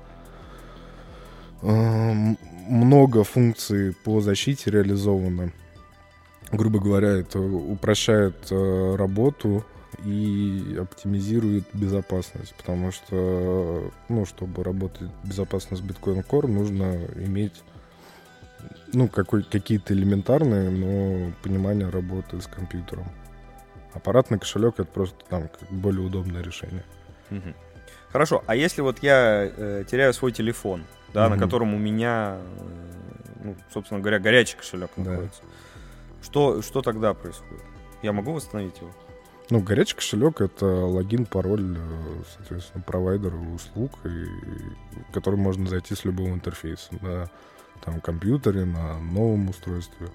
много 1.62 3.24
функций 3.24 3.94
по 4.04 4.22
защите 4.22 4.72
реализовано. 4.72 5.52
Грубо 6.52 6.80
говоря, 6.80 7.10
это 7.10 7.40
упрощает 7.40 8.48
э, 8.50 8.96
работу 8.96 9.64
и 10.04 10.78
оптимизирует 10.80 11.66
безопасность, 11.74 12.56
потому 12.56 12.92
что, 12.92 13.92
ну, 14.08 14.26
чтобы 14.26 14.64
работать 14.64 15.10
безопасно 15.24 15.78
с 15.78 15.82
Bitcoin 15.82 16.26
Core, 16.26 16.48
нужно 16.48 16.98
иметь 17.18 17.62
ну, 18.94 19.08
какой, 19.08 19.44
какие-то 19.44 19.94
элементарные, 19.94 20.70
но 20.70 21.32
понимание 21.44 21.90
работы 21.90 22.42
с 22.42 22.48
компьютером. 22.48 23.06
Аппаратный 23.94 24.40
кошелек 24.40 24.76
это 24.80 24.90
просто 24.90 25.18
там 25.30 25.50
более 25.70 26.06
удобное 26.06 26.42
решение. 26.42 26.84
Хорошо, 28.12 28.44
а 28.48 28.56
если 28.56 28.82
вот 28.82 29.04
я 29.04 29.52
э, 29.56 29.84
теряю 29.88 30.14
свой 30.14 30.32
телефон, 30.32 30.84
да, 31.14 31.28
угу. 31.28 31.36
на 31.36 31.42
котором 31.42 31.74
у 31.74 31.78
меня, 31.78 32.38
э, 32.40 33.44
ну, 33.44 33.56
собственно 33.74 34.00
говоря, 34.00 34.20
горячий 34.20 34.58
кошелек 34.58 34.92
да. 34.98 35.12
находится, 35.12 35.42
что, 36.22 36.62
что 36.62 36.82
тогда 36.82 37.14
происходит? 37.14 37.64
Я 38.02 38.14
могу 38.14 38.34
восстановить 38.34 38.78
его? 38.78 38.92
Ну, 39.50 39.62
горячий 39.62 39.96
кошелек 39.96 40.42
это 40.42 40.66
логин, 40.66 41.26
пароль, 41.26 41.76
э, 41.78 42.24
соответственно, 42.38 42.84
провайдера 42.86 43.36
услуг, 43.36 43.92
и, 44.06 44.26
который 45.12 45.40
можно 45.40 45.68
зайти 45.68 45.96
с 45.96 46.06
любого 46.06 46.30
интерфейса 46.30 46.90
на 47.02 47.30
там 47.84 48.00
компьютере, 48.02 48.66
на 48.66 49.00
новом 49.00 49.50
устройстве. 49.50 50.08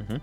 Угу. 0.00 0.20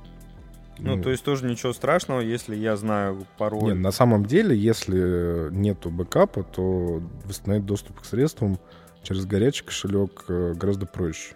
Ну, 0.80 0.96
ну, 0.96 1.04
то 1.04 1.12
есть 1.12 1.24
тоже 1.24 1.46
ничего 1.46 1.74
страшного, 1.74 2.22
если 2.22 2.56
я 2.56 2.76
знаю 2.76 3.26
пароль. 3.38 3.74
Нет, 3.74 3.78
на 3.78 3.92
самом 3.92 4.26
деле, 4.26 4.58
если 4.58 5.50
нету 5.52 5.92
бэкапа, 5.92 6.44
то 6.44 7.02
восстановить 7.26 7.66
доступ 7.66 8.02
к 8.02 8.06
средствам 8.06 8.58
через 9.04 9.26
горячий 9.26 9.64
кошелек 9.64 10.26
э, 10.28 10.54
гораздо 10.54 10.86
проще. 10.86 11.36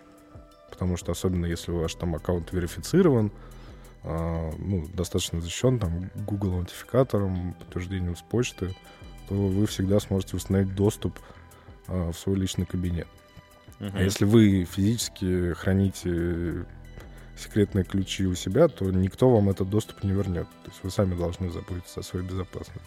Потому 0.69 0.97
что 0.97 1.11
особенно 1.11 1.45
если 1.45 1.71
ваш 1.71 1.95
там 1.95 2.15
аккаунт 2.15 2.51
верифицирован, 2.51 3.31
э, 4.03 4.51
ну, 4.57 4.87
достаточно 4.93 5.41
защищен 5.41 5.79
там 5.79 6.11
Google 6.15 6.53
аутентификатором, 6.55 7.53
подтверждением 7.53 8.15
с 8.15 8.21
почты, 8.21 8.75
то 9.29 9.35
вы 9.35 9.65
всегда 9.67 9.99
сможете 9.99 10.37
установить 10.37 10.75
доступ 10.75 11.17
э, 11.87 12.11
в 12.11 12.17
свой 12.17 12.37
личный 12.37 12.65
кабинет. 12.65 13.07
Uh-huh. 13.79 13.91
А 13.93 14.01
если 14.01 14.25
вы 14.25 14.65
физически 14.65 15.53
храните 15.53 16.65
секретные 17.37 17.83
ключи 17.83 18.25
у 18.25 18.35
себя, 18.35 18.67
то 18.67 18.85
никто 18.85 19.29
вам 19.29 19.49
этот 19.49 19.69
доступ 19.69 20.03
не 20.03 20.11
вернет. 20.11 20.47
То 20.63 20.69
есть 20.69 20.83
вы 20.83 20.89
сами 20.89 21.15
должны 21.15 21.49
заботиться 21.51 21.99
о 21.99 22.03
своей 22.03 22.25
безопасности. 22.25 22.81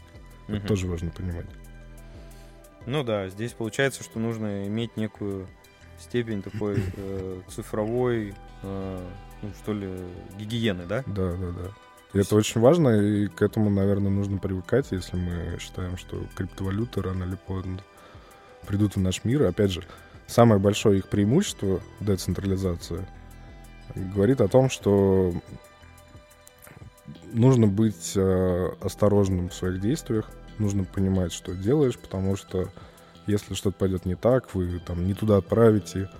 Угу. 0.48 0.56
Это 0.56 0.66
тоже 0.66 0.86
важно 0.86 1.10
понимать. 1.10 1.46
Ну 2.86 3.04
да, 3.04 3.28
здесь 3.28 3.52
получается, 3.52 4.02
что 4.02 4.18
нужно 4.18 4.66
иметь 4.66 4.96
некую 4.96 5.46
степень 5.98 6.42
такой 6.42 6.82
э, 6.96 7.40
цифровой, 7.48 8.34
э, 8.62 9.06
ну 9.42 9.50
что 9.62 9.72
ли, 9.72 9.88
гигиены, 10.38 10.86
да? 10.86 11.02
Да, 11.06 11.32
да, 11.32 11.50
да. 11.50 11.70
И 12.14 12.18
это 12.18 12.36
очень 12.36 12.60
важно, 12.60 12.88
и 12.88 13.26
к 13.26 13.42
этому, 13.42 13.68
наверное, 13.68 14.10
нужно 14.10 14.38
привыкать, 14.38 14.86
если 14.92 15.16
мы 15.16 15.58
считаем, 15.60 15.98
что 15.98 16.24
криптовалюты 16.36 17.02
рано 17.02 17.24
или 17.24 17.36
поздно 17.36 17.80
придут 18.66 18.96
в 18.96 19.00
наш 19.00 19.24
мир. 19.24 19.42
Опять 19.42 19.72
же, 19.72 19.84
самое 20.26 20.58
большое 20.58 20.98
их 20.98 21.08
преимущество— 21.08 21.80
децентрализация— 22.00 23.06
говорит 23.94 24.40
о 24.40 24.48
том, 24.48 24.70
что 24.70 25.34
нужно 27.32 27.66
быть 27.66 28.12
э, 28.16 28.68
осторожным 28.80 29.48
в 29.48 29.54
своих 29.54 29.80
действиях, 29.80 30.30
нужно 30.58 30.84
понимать, 30.84 31.32
что 31.32 31.54
делаешь, 31.54 31.98
потому 31.98 32.36
что 32.36 32.68
если 33.26 33.54
что-то 33.54 33.76
пойдет 33.76 34.06
не 34.06 34.14
так, 34.14 34.54
вы 34.54 34.80
там 34.80 35.06
не 35.06 35.14
туда 35.14 35.36
отправите, 35.36 36.10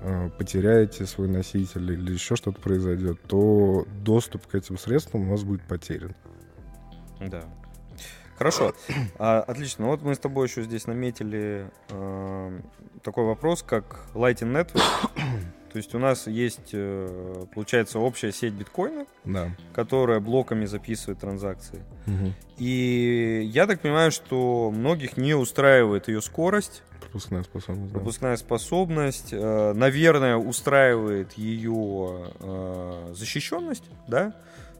э, 0.00 0.30
потеряете 0.38 1.06
свой 1.06 1.28
носитель 1.28 1.92
или 1.92 2.12
еще 2.12 2.36
что-то 2.36 2.60
произойдет, 2.60 3.20
то 3.22 3.86
доступ 4.04 4.46
к 4.46 4.54
этим 4.54 4.78
средствам 4.78 5.28
у 5.28 5.30
вас 5.32 5.42
будет 5.42 5.62
потерян. 5.62 6.14
Да. 7.20 7.42
Хорошо, 8.36 8.72
а, 9.18 9.40
отлично. 9.40 9.86
Ну 9.86 9.90
вот 9.90 10.02
мы 10.02 10.14
с 10.14 10.18
тобой 10.18 10.46
еще 10.46 10.62
здесь 10.62 10.86
наметили 10.86 11.68
э, 11.88 12.60
такой 13.02 13.24
вопрос, 13.24 13.64
как 13.64 14.06
Lighting 14.14 14.52
Network. 14.52 14.82
То 15.72 15.76
есть 15.76 15.94
у 15.94 15.98
нас 15.98 16.26
есть, 16.26 16.70
э, 16.72 17.44
получается, 17.54 17.98
общая 17.98 18.32
сеть 18.32 18.54
биткоина, 18.54 19.06
Да. 19.24 19.50
которая 19.74 20.18
блоками 20.18 20.64
записывает 20.64 21.18
транзакции. 21.20 21.82
Мгм. 22.06 22.32
И 22.56 23.42
я 23.52 23.66
так 23.66 23.80
понимаю, 23.80 24.10
что 24.10 24.70
многих 24.74 25.16
не 25.18 25.34
устраивает 25.34 26.08
ее 26.08 26.22
скорость, 26.22 26.82
Пропускная 27.00 27.42
способность. 27.42 27.92
да. 27.92 27.98
пропускная 27.98 28.36
способность, 28.36 29.28
э, 29.32 29.72
наверное, 29.74 30.36
устраивает 30.36 31.32
ее 31.34 32.32
э, 32.40 33.12
защищенность, 33.14 33.84
да. 34.08 34.34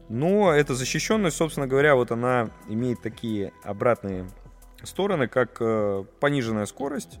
Но 0.09 0.51
эта 0.51 0.73
защищенность, 0.73 1.37
собственно 1.37 1.67
говоря, 1.67 1.93
вот 1.95 2.11
она 2.11 2.49
имеет 2.67 2.99
такие 3.01 3.53
обратные 3.63 4.27
стороны, 4.83 5.27
как 5.27 5.61
пониженная 6.19 6.65
скорость. 6.65 7.19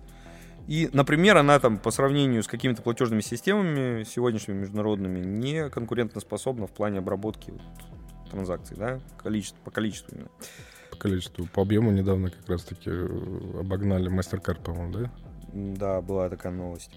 И, 0.69 0.87
например, 0.93 1.35
она 1.35 1.59
там 1.59 1.79
по 1.79 1.89
сравнению 1.89 2.43
с 2.43 2.47
какими-то 2.47 2.83
платежными 2.83 3.21
системами 3.21 4.03
сегодняшними 4.03 4.59
международными 4.59 5.17
не 5.17 5.67
конкурентоспособна 5.67 6.67
в 6.67 6.71
плане 6.71 6.99
обработки 6.99 7.49
вот 7.49 7.61
транзакций, 8.29 8.77
да, 8.77 8.99
количество, 9.17 9.57
по 9.63 9.71
количеству 9.71 10.15
именно. 10.15 10.29
По 10.91 10.97
количеству. 10.97 11.47
По 11.47 11.63
объему 11.63 11.89
недавно 11.89 12.29
как 12.29 12.47
раз-таки 12.47 12.91
э, 12.91 13.59
обогнали 13.59 14.11
MasterCard, 14.11 14.61
по-моему, 14.61 14.93
да? 14.93 15.11
Да, 15.53 16.01
была 16.01 16.29
такая 16.29 16.53
новость. 16.53 16.91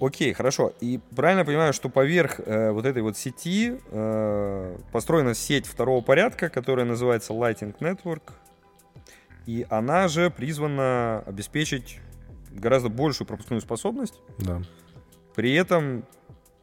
Окей, 0.00 0.32
хорошо. 0.32 0.72
И 0.80 0.98
правильно 1.14 1.44
понимаю, 1.44 1.72
что 1.72 1.88
поверх 1.88 2.40
э, 2.40 2.72
вот 2.72 2.86
этой 2.86 3.02
вот 3.02 3.16
сети 3.16 3.78
э, 3.88 4.78
построена 4.90 5.36
сеть 5.36 5.66
второго 5.66 6.00
порядка, 6.00 6.48
которая 6.48 6.84
называется 6.84 7.34
Lighting 7.34 7.78
Network. 7.78 8.32
И 9.46 9.64
она 9.70 10.08
же 10.08 10.28
призвана 10.28 11.22
обеспечить 11.24 12.00
гораздо 12.58 12.88
большую 12.88 13.26
пропускную 13.26 13.60
способность, 13.60 14.20
Да. 14.38 14.62
при 15.34 15.54
этом 15.54 16.04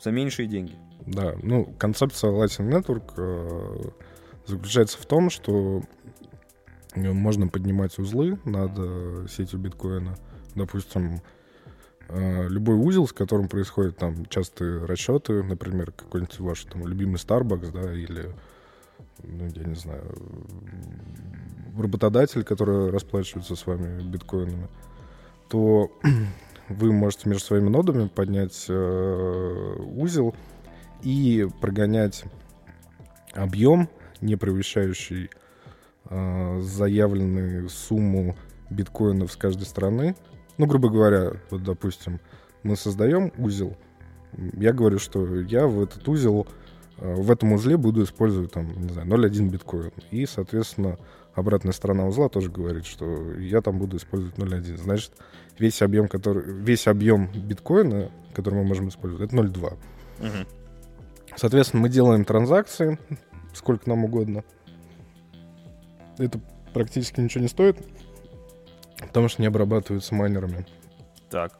за 0.02 0.12
меньшие 0.12 0.48
деньги. 0.48 0.76
Да, 1.06 1.36
ну, 1.42 1.66
концепция 1.78 2.32
Lightning 2.32 2.70
Network 2.70 3.14
э, 3.18 3.90
заключается 4.46 4.98
в 4.98 5.06
том, 5.06 5.30
что 5.30 5.82
э, 6.96 7.12
можно 7.12 7.48
поднимать 7.48 7.98
узлы 8.00 8.40
над 8.46 8.72
э, 8.78 9.26
сетью 9.30 9.60
биткоина. 9.60 10.16
Допустим, 10.56 11.22
э, 12.10 12.48
любой 12.48 12.76
узел, 12.76 13.08
с 13.08 13.14
которым 13.14 13.48
происходят 13.50 13.98
там 13.98 14.26
частые 14.28 14.86
расчеты, 14.86 15.44
например, 15.44 15.92
какой-нибудь 15.92 16.40
ваш 16.40 16.64
там 16.66 16.88
любимый 16.88 17.16
Starbucks, 17.16 17.72
да, 17.72 17.94
или, 17.94 18.32
ну, 19.24 19.48
я 19.56 19.64
не 19.64 19.76
знаю, 19.76 20.04
работодатель, 21.78 22.44
который 22.44 22.92
расплачивается 22.92 23.56
с 23.56 23.66
вами 23.66 24.02
биткоинами, 24.04 24.68
то 25.50 25.92
вы 26.70 26.92
можете 26.92 27.30
между 27.30 27.46
своими 27.46 27.70
нодами 27.70 28.08
поднять 28.08 28.66
э, 28.70 29.76
узел 29.96 30.36
и 31.02 31.48
прогонять 31.62 32.24
объем, 33.34 33.90
не 34.22 34.36
превышающий 34.36 35.30
э, 36.10 36.60
заявленную 36.62 37.70
сумму 37.70 38.36
биткоинов 38.70 39.32
с 39.32 39.36
каждой 39.36 39.66
стороны. 39.66 40.16
Ну, 40.58 40.66
грубо 40.66 40.90
говоря, 40.90 41.34
вот, 41.50 41.64
допустим, 41.64 42.20
мы 42.64 42.76
создаем 42.76 43.32
узел. 43.38 43.76
Я 44.54 44.74
говорю, 44.74 45.00
что 45.00 45.36
я 45.42 45.68
в 45.68 45.82
этот 45.82 46.08
узел, 46.08 46.48
э, 46.48 46.63
в 47.04 47.32
этом 47.32 47.52
узле 47.52 47.76
буду 47.76 48.04
использовать, 48.04 48.54
там, 48.54 48.72
не 48.82 48.90
знаю, 48.94 49.08
0,1 49.10 49.50
биткоин. 49.50 49.92
И, 50.10 50.26
соответственно, 50.26 50.98
обратная 51.36 51.74
сторона 51.74 52.08
узла 52.08 52.30
тоже 52.30 52.50
говорит, 52.50 52.86
что 52.86 53.34
я 53.34 53.62
там 53.62 53.78
буду 53.78 53.98
использовать 53.98 54.38
0,1. 54.38 54.78
Значит, 54.78 55.12
весь 55.60 55.82
объем, 55.82 56.08
который, 56.08 56.44
весь 56.46 56.88
объем 56.88 57.30
биткоина, 57.34 58.10
который 58.34 58.56
мы 58.56 58.64
можем 58.64 58.88
использовать, 58.88 59.34
это 59.34 59.36
0,2. 59.36 59.78
Соответственно, 61.36 61.82
мы 61.82 61.90
делаем 61.90 62.24
транзакции, 62.24 62.98
сколько 63.54 63.90
нам 63.90 64.06
угодно. 64.06 64.44
Это 66.18 66.40
практически 66.74 67.20
ничего 67.20 67.42
не 67.42 67.50
стоит, 67.50 67.78
потому 69.00 69.28
что 69.28 69.42
не 69.42 69.48
обрабатываются 69.48 70.16
майнерами. 70.16 70.66
Так. 71.30 71.60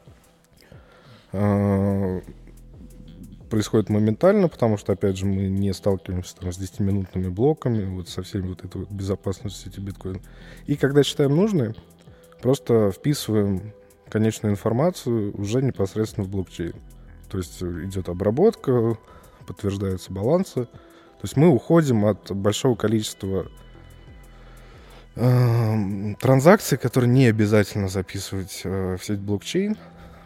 Происходит 3.54 3.88
моментально, 3.88 4.48
потому 4.48 4.76
что, 4.76 4.94
опять 4.94 5.16
же, 5.16 5.26
мы 5.26 5.46
не 5.46 5.72
сталкиваемся 5.72 6.34
там, 6.34 6.52
с 6.52 6.58
10-минутными 6.58 7.28
блоками, 7.28 7.84
вот 7.84 8.08
со 8.08 8.24
всеми 8.24 8.48
вот 8.48 8.64
этой 8.64 8.78
вот 8.78 8.90
безопасностью 8.90 9.70
сети 9.70 9.78
биткоин. 9.78 10.20
И 10.66 10.74
когда 10.74 11.04
считаем 11.04 11.36
нужной, 11.36 11.76
просто 12.42 12.90
вписываем 12.90 13.72
конечную 14.08 14.54
информацию 14.54 15.40
уже 15.40 15.62
непосредственно 15.62 16.26
в 16.26 16.30
блокчейн. 16.30 16.74
То 17.30 17.38
есть 17.38 17.62
идет 17.62 18.08
обработка, 18.08 18.98
подтверждаются 19.46 20.12
балансы. 20.12 20.64
То 20.64 21.22
есть 21.22 21.36
мы 21.36 21.46
уходим 21.46 22.06
от 22.06 22.32
большого 22.32 22.74
количества 22.74 23.46
эм, 25.14 26.16
транзакций, 26.16 26.76
которые 26.76 27.08
не 27.08 27.26
обязательно 27.26 27.86
записывать 27.86 28.62
э, 28.64 28.96
в 28.96 29.04
сеть 29.04 29.20
блокчейн 29.20 29.78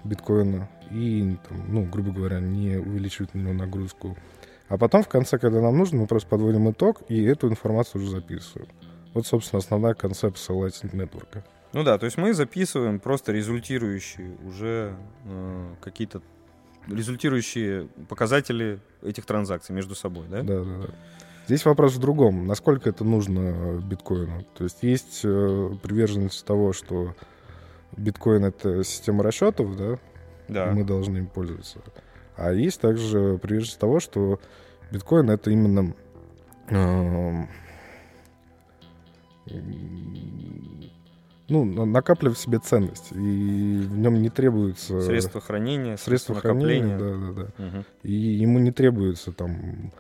биткоина 0.03 0.67
и, 0.91 1.37
там, 1.49 1.65
ну, 1.69 1.85
грубо 1.85 2.13
говоря, 2.13 2.41
не 2.41 2.77
увеличивать 2.77 3.35
на 3.35 3.41
него 3.41 3.53
нагрузку. 3.53 4.17
А 4.69 4.77
потом, 4.77 5.03
в 5.03 5.09
конце, 5.09 5.39
когда 5.39 5.61
нам 5.61 5.79
нужно, 5.79 6.01
мы 6.01 6.07
просто 6.07 6.29
подводим 6.29 6.71
итог 6.71 7.03
и 7.09 7.23
эту 7.25 7.49
информацию 7.49 8.03
уже 8.03 8.11
записываем. 8.11 8.69
Вот, 9.15 9.27
собственно, 9.27 9.59
основная 9.59 9.95
концепция 9.95 10.55
Lightning 10.55 10.93
Network. 10.93 11.43
Ну 11.73 11.85
да, 11.85 11.99
то 11.99 12.07
есть 12.07 12.17
мы 12.17 12.33
записываем 12.35 12.99
просто 12.99 13.33
результирующие 13.33 14.37
уже 14.47 14.95
э, 15.25 15.75
какие-то 15.81 16.23
результирующие 16.87 17.89
показатели 18.09 18.81
этих 19.03 19.27
транзакций 19.27 19.75
между 19.75 19.95
собой, 19.95 20.27
да? 20.29 20.43
Да, 20.43 20.65
да, 20.65 20.87
да. 20.87 20.89
Здесь 21.47 21.65
вопрос 21.65 21.95
в 21.95 21.99
другом. 21.99 22.47
Насколько 22.47 22.91
это 22.91 23.05
нужно 23.05 23.81
биткоину? 23.83 24.45
То 24.57 24.65
есть 24.65 24.83
есть 24.83 25.21
э, 25.25 25.71
приверженность 25.83 26.45
того, 26.45 26.73
что 26.73 27.15
биткоин— 27.97 28.45
это 28.47 28.85
система 28.85 29.23
расчетов, 29.23 29.77
да? 29.77 29.99
Да. 30.49 30.71
и 30.71 30.75
мы 30.75 30.85
должны 30.85 31.19
им 31.19 31.27
пользоваться. 31.27 31.79
А 32.37 32.53
есть 32.53 32.81
также 32.81 33.39
приверженность 33.39 33.79
того, 33.79 34.01
что 34.01 34.41
биткоин— 34.91 35.31
это 35.31 35.51
именно 35.51 35.95
м, 36.69 37.49
ну, 41.49 41.65
на- 41.65 41.87
накапливать 41.87 42.37
в 42.37 42.41
себе 42.41 42.59
ценность. 42.59 43.13
И 43.13 43.17
в 43.17 43.99
нем 43.99 44.21
не 44.21 44.29
требуется... 44.29 45.01
Средства 45.01 45.41
хранения, 45.41 45.97
средства 45.97 46.35
накопления. 46.35 46.97
хранения, 46.99 47.33
да, 47.35 47.43
да, 47.43 47.53
да. 47.59 47.65
Мгм. 47.65 47.85
И 48.03 48.13
ему 48.13 48.59
не 48.59 48.71
требуется 48.71 49.33
там 49.33 49.93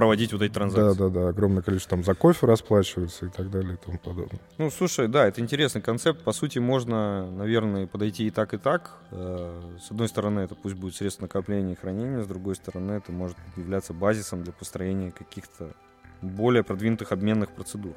Проводить 0.00 0.32
вот 0.32 0.40
эти 0.40 0.50
транзакции. 0.50 0.98
Да, 0.98 1.08
да, 1.10 1.20
да, 1.20 1.28
огромное 1.28 1.62
количество 1.62 1.90
там 1.90 2.04
за 2.04 2.14
кофе 2.14 2.46
расплачиваются 2.46 3.26
и 3.26 3.28
так 3.28 3.50
далее 3.50 3.74
и 3.74 3.76
тому 3.76 3.98
подобное. 3.98 4.40
Ну, 4.56 4.70
слушай, 4.70 5.08
да, 5.08 5.26
это 5.26 5.42
интересный 5.42 5.82
концепт. 5.82 6.22
По 6.24 6.32
сути, 6.32 6.58
можно, 6.58 7.30
наверное, 7.30 7.86
подойти 7.86 8.26
и 8.26 8.30
так, 8.30 8.54
и 8.54 8.56
так. 8.56 8.92
Э, 9.10 9.60
С 9.78 9.90
одной 9.90 10.08
стороны, 10.08 10.40
это 10.40 10.54
пусть 10.54 10.76
будет 10.76 10.94
средство 10.94 11.24
накопления 11.24 11.74
и 11.74 11.76
хранения, 11.76 12.22
с 12.22 12.26
другой 12.26 12.54
стороны, 12.54 12.92
это 12.92 13.12
может 13.12 13.36
являться 13.56 13.92
базисом 13.92 14.42
для 14.42 14.54
построения 14.54 15.10
каких-то 15.10 15.74
более 16.22 16.64
продвинутых 16.64 17.12
обменных 17.12 17.50
процедур. 17.50 17.92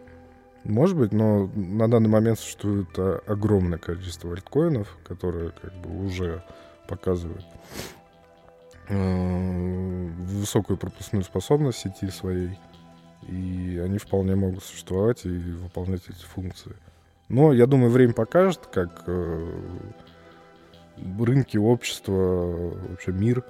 Может 0.66 0.98
быть, 0.98 1.14
но 1.14 1.48
на 1.56 1.90
данный 1.90 2.10
момент 2.10 2.38
существует 2.38 2.90
а, 2.98 3.22
огромное 3.28 3.78
количество 3.78 4.32
альткоинов, 4.34 4.98
которые 5.08 5.52
как 5.52 5.74
бы 5.76 6.06
уже 6.06 6.44
показывают 6.88 7.46
э, 7.46 8.03
высокую 8.90 10.78
пропускную 10.78 11.24
способность 11.24 11.80
сети 11.80 12.10
своей. 12.10 12.58
И 13.28 13.82
они 13.84 13.98
вполне 13.98 14.36
могут 14.36 14.64
существовать 14.64 15.26
и 15.26 15.30
выполнять 15.30 16.02
эти 16.10 16.26
функции. 16.26 16.76
Но 17.30 17.54
я 17.54 17.66
думаю, 17.66 17.90
время 17.90 18.14
покажет, 18.14 18.68
как 18.72 19.04
э, 19.08 19.62
рынки, 21.20 21.58
общество, 21.58 22.72
вообще 22.90 23.12
мир 23.12 23.44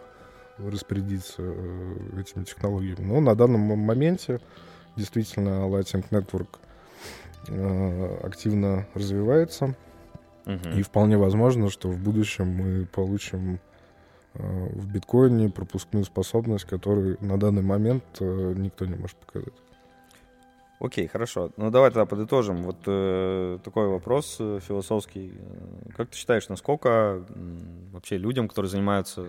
распорядится 0.57 1.41
э, 1.41 2.21
этими 2.21 2.43
технологиями. 2.43 3.05
Но 3.05 3.19
на 3.19 3.35
данном 3.35 3.61
моменте 3.61 4.39
действительно 4.95 5.67
Lightning 5.67 6.05
Network 6.11 6.59
э, 7.47 8.17
активно 8.23 8.87
развивается. 8.93 9.75
Мгм. 10.45 10.77
И 10.77 10.81
вполне 10.83 11.17
возможно, 11.17 11.69
что 11.69 11.89
в 11.89 11.97
будущем 11.97 12.47
мы 12.47 12.85
получим 12.85 13.55
э, 13.55 13.57
в 14.33 14.91
биткоине 14.91 15.49
пропускную 15.49 16.05
способность, 16.05 16.65
которую 16.65 17.17
на 17.21 17.39
данный 17.39 17.61
момент 17.61 18.03
э, 18.19 18.53
никто 18.57 18.85
не 18.85 18.95
может 18.95 19.17
показать. 19.17 19.53
Окей, 20.79 21.07
хорошо. 21.07 21.51
Ну 21.55 21.69
давай 21.71 21.91
тогда 21.91 22.05
подытожим. 22.05 22.63
Вот 22.63 22.77
э, 22.87 23.59
такой 23.63 23.87
вопрос 23.87 24.37
э, 24.39 24.59
философский. 24.61 25.33
Э, 25.37 25.91
Как 25.95 26.09
ты 26.09 26.17
считаешь, 26.17 26.49
насколько 26.49 27.23
вообще 27.91 28.17
людям, 28.17 28.47
которые 28.49 28.69
занимаются 28.69 29.27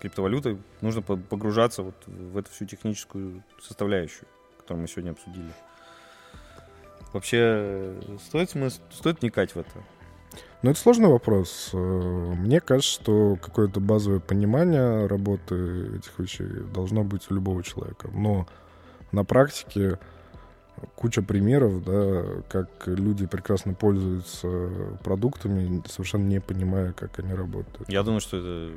криптовалютой, 0.00 0.58
нужно 0.80 1.02
по- 1.02 1.16
погружаться 1.16 1.82
вот 1.82 1.94
в 2.06 2.36
эту 2.38 2.50
всю 2.50 2.64
техническую 2.64 3.44
составляющую, 3.60 4.26
которую 4.58 4.82
мы 4.82 4.88
сегодня 4.88 5.10
обсудили? 5.10 5.52
Вообще, 7.12 7.38
э, 7.40 8.16
стоит, 8.24 8.54
смыс- 8.54 8.80
стоит 8.90 9.20
вникать 9.20 9.54
в 9.54 9.58
это? 9.58 9.70
Ну, 10.62 10.70
это 10.70 10.78
сложный 10.78 11.08
вопрос. 11.08 11.70
Э, 11.72 11.76
мне 11.76 12.60
кажется, 12.60 12.92
что 12.92 13.38
какое-то 13.40 13.80
базовое 13.80 14.20
понимание 14.20 15.06
работы 15.06 15.96
этих 15.96 16.18
вещей 16.18 16.46
должно 16.74 17.02
быть 17.02 17.30
у 17.30 17.34
любого 17.34 17.62
человека. 17.62 18.10
Но 18.12 18.46
на 19.10 19.24
практике 19.24 19.98
куча 20.96 21.22
примеров, 21.22 21.82
да, 21.84 22.24
как 22.48 22.68
люди 22.86 23.26
прекрасно 23.26 23.74
пользуются 23.74 24.68
продуктами, 25.02 25.82
совершенно 25.86 26.26
не 26.26 26.40
понимая, 26.40 26.92
как 26.92 27.18
они 27.18 27.32
работают. 27.32 27.88
Я 27.88 28.02
думаю, 28.02 28.20
что 28.20 28.36
это 28.36 28.74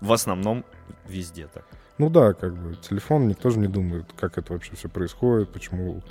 в 0.00 0.12
основном 0.12 0.64
везде 1.08 1.46
так. 1.46 1.64
Ну 1.98 2.10
да, 2.10 2.32
как 2.34 2.54
бы 2.54 2.74
телефон 2.76 3.28
никто 3.28 3.50
же 3.50 3.58
не 3.58 3.68
думает, 3.68 4.06
как 4.16 4.36
это 4.38 4.52
вообще 4.52 4.74
все 4.74 4.88
происходит, 4.88 5.50
почему 5.50 6.02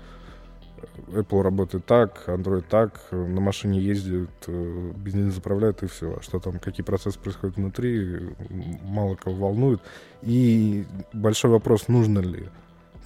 Apple 1.08 1.42
работает 1.42 1.86
так, 1.86 2.24
Android 2.28 2.66
так, 2.70 3.02
на 3.12 3.42
машине 3.42 3.80
ездит, 3.80 4.30
э, 4.48 4.92
бензин 4.96 5.32
заправляет 5.32 5.84
и 5.84 5.88
все. 5.88 6.18
А 6.18 6.22
что 6.22 6.40
там, 6.40 6.60
какие 6.60 6.84
процессы 6.86 7.20
происходят 7.20 7.58
внутри, 7.58 8.36
мало 8.84 9.16
кого 9.16 9.36
волнует. 9.36 9.82
И 10.22 10.86
большой 11.14 11.52
вопрос, 11.52 11.88
нужно 11.88 12.20
ли 12.20 12.50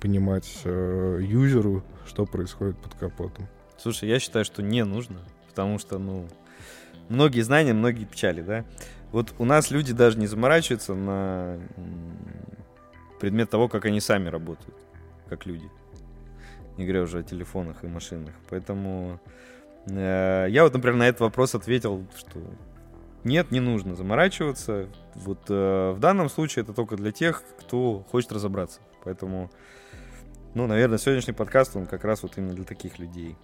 понимать 0.02 0.62
э, 0.66 1.20
юзеру, 1.22 1.84
что 2.06 2.26
происходит 2.26 2.78
под 2.78 2.94
капотом. 2.96 3.48
Слушай, 3.78 4.10
я 4.10 4.20
считаю, 4.20 4.46
что 4.46 4.62
не 4.62 4.84
нужно, 4.86 5.18
потому 5.48 5.80
что, 5.80 5.98
ну, 5.98 6.28
многие 7.10 7.42
знания, 7.42 7.74
многие 7.74 8.06
печали, 8.06 8.42
да. 8.42 8.66
Вот 9.12 9.34
у 9.38 9.46
нас 9.46 9.72
люди 9.72 9.94
даже 9.94 10.20
не 10.20 10.28
заморачиваются 10.28 10.94
на 10.94 11.58
предмет 13.20 13.50
того, 13.50 13.68
как 13.68 13.86
они 13.86 14.00
сами 14.00 14.28
работают, 14.28 14.76
как 15.30 15.46
люди 15.46 15.70
не 16.78 16.86
говоря 16.86 17.04
уже 17.04 17.20
о 17.20 17.24
телефонах 17.24 17.84
и 17.84 17.88
машинах. 17.88 18.34
Поэтому 18.50 19.20
э, 19.88 20.48
я 20.50 20.64
вот, 20.64 20.74
например, 20.74 20.98
на 20.98 21.08
этот 21.08 21.22
вопрос 21.22 21.56
ответил, 21.56 22.06
что 22.18 22.40
нет, 23.24 23.52
не 23.52 23.60
нужно 23.60 23.96
заморачиваться. 23.96 24.88
Вот 25.16 25.40
э, 25.50 25.92
в 25.96 26.00
данном 26.00 26.30
случае 26.30 26.64
это 26.64 26.74
только 26.74 26.96
для 26.96 27.12
тех, 27.12 27.44
кто 27.60 28.06
хочет 28.12 28.32
разобраться. 28.32 28.82
Поэтому, 29.04 29.52
ну, 30.54 30.68
наверное, 30.68 30.98
сегодняшний 30.98 31.34
подкаст, 31.34 31.76
он 31.76 31.88
как 31.88 32.04
раз 32.04 32.24
вот 32.24 32.38
именно 32.38 32.54
для 32.54 32.66
таких 32.66 33.00
людей. 33.00 33.36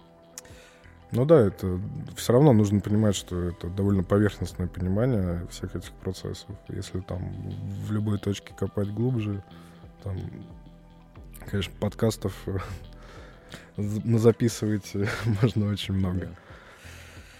Ну 1.10 1.26
да, 1.26 1.40
это 1.40 1.78
все 2.16 2.32
равно 2.32 2.54
нужно 2.54 2.80
понимать, 2.80 3.14
что 3.14 3.38
это 3.42 3.68
довольно 3.68 4.02
поверхностное 4.02 4.66
понимание 4.66 5.46
всех 5.50 5.76
этих 5.76 5.92
процессов. 5.92 6.48
Если 6.68 7.00
там 7.00 7.20
в 7.86 7.92
любой 7.92 8.18
точке 8.18 8.54
копать 8.54 8.88
глубже, 8.88 9.44
там, 10.02 10.16
конечно, 11.50 11.72
подкастов 11.80 12.34
записывать 13.76 14.92
можно 15.42 15.68
очень 15.68 15.94
много. 15.94 16.28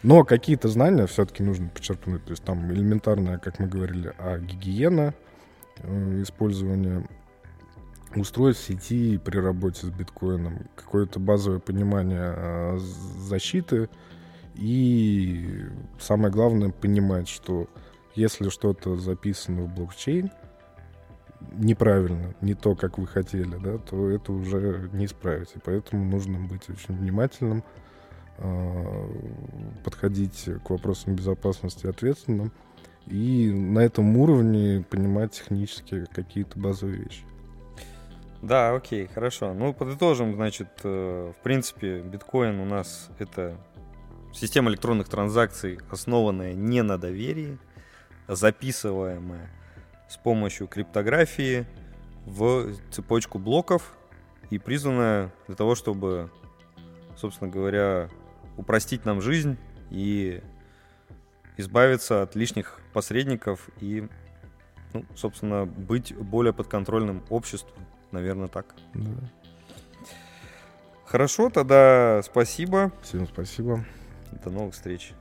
Но 0.02 0.24
какие-то 0.24 0.68
знания 0.68 1.06
все-таки 1.06 1.42
нужно 1.42 1.68
подчеркнуть. 1.68 2.24
То 2.24 2.32
есть 2.32 2.42
там 2.42 2.72
элементарная, 2.72 3.38
как 3.38 3.58
мы 3.58 3.68
говорили, 3.68 4.12
а 4.18 4.38
гигиена 4.38 5.14
э, 5.78 6.22
использования 6.22 7.06
устройств 8.16 8.64
сети 8.64 9.18
при 9.18 9.38
работе 9.38 9.86
с 9.86 9.90
биткоином, 9.90 10.66
какое-то 10.74 11.20
базовое 11.20 11.60
понимание 11.60 12.34
э, 12.36 12.78
защиты 12.78 13.88
и 14.54 15.66
самое 15.98 16.32
главное 16.32 16.70
понимать, 16.70 17.28
что 17.28 17.68
если 18.14 18.50
что-то 18.50 18.96
записано 18.96 19.62
в 19.62 19.74
блокчейн, 19.74 20.30
неправильно, 21.52 22.34
не 22.40 22.54
то, 22.54 22.74
как 22.74 22.98
вы 22.98 23.06
хотели, 23.06 23.56
да, 23.56 23.78
то 23.78 24.10
это 24.10 24.32
уже 24.32 24.88
не 24.92 25.06
исправить. 25.06 25.50
И 25.54 25.58
поэтому 25.58 26.04
нужно 26.04 26.38
быть 26.38 26.68
очень 26.68 26.94
внимательным, 26.94 27.64
а, 28.38 29.08
подходить 29.84 30.48
к 30.64 30.70
вопросам 30.70 31.14
безопасности 31.14 31.86
ответственным 31.86 32.52
и 33.06 33.50
на 33.50 33.80
этом 33.80 34.16
уровне 34.16 34.84
понимать 34.88 35.32
технически 35.32 36.06
какие-то 36.12 36.58
базовые 36.58 37.02
вещи. 37.02 37.24
Да, 38.42 38.74
окей, 38.74 39.06
хорошо. 39.06 39.54
Ну, 39.54 39.72
подытожим, 39.72 40.34
значит, 40.34 40.68
э, 40.82 41.32
в 41.38 41.42
принципе, 41.44 42.00
биткоин 42.00 42.58
у 42.58 42.64
нас 42.64 43.08
это 43.20 43.56
система 44.32 44.70
электронных 44.70 45.08
транзакций, 45.08 45.78
основанная 45.90 46.52
не 46.52 46.82
на 46.82 46.98
доверии, 46.98 47.58
записываемая 48.26 49.48
с 50.12 50.18
помощью 50.18 50.68
криптографии 50.68 51.64
в 52.26 52.74
цепочку 52.90 53.38
блоков 53.38 53.96
и 54.50 54.58
призвана 54.58 55.32
для 55.46 55.56
того, 55.56 55.74
чтобы, 55.74 56.30
собственно 57.16 57.50
говоря, 57.50 58.10
упростить 58.58 59.06
нам 59.06 59.22
жизнь 59.22 59.56
и 59.90 60.42
избавиться 61.56 62.20
от 62.20 62.36
лишних 62.36 62.78
посредников 62.92 63.70
и, 63.80 64.06
ну, 64.92 65.06
собственно, 65.14 65.64
быть 65.64 66.14
более 66.14 66.52
подконтрольным 66.52 67.24
обществу. 67.30 67.74
Наверное, 68.10 68.48
так. 68.48 68.66
Да. 68.92 69.10
Хорошо, 71.06 71.48
тогда 71.48 72.20
спасибо. 72.22 72.92
Всем 73.02 73.26
спасибо. 73.26 73.82
До 74.44 74.50
новых 74.50 74.74
встреч. 74.74 75.14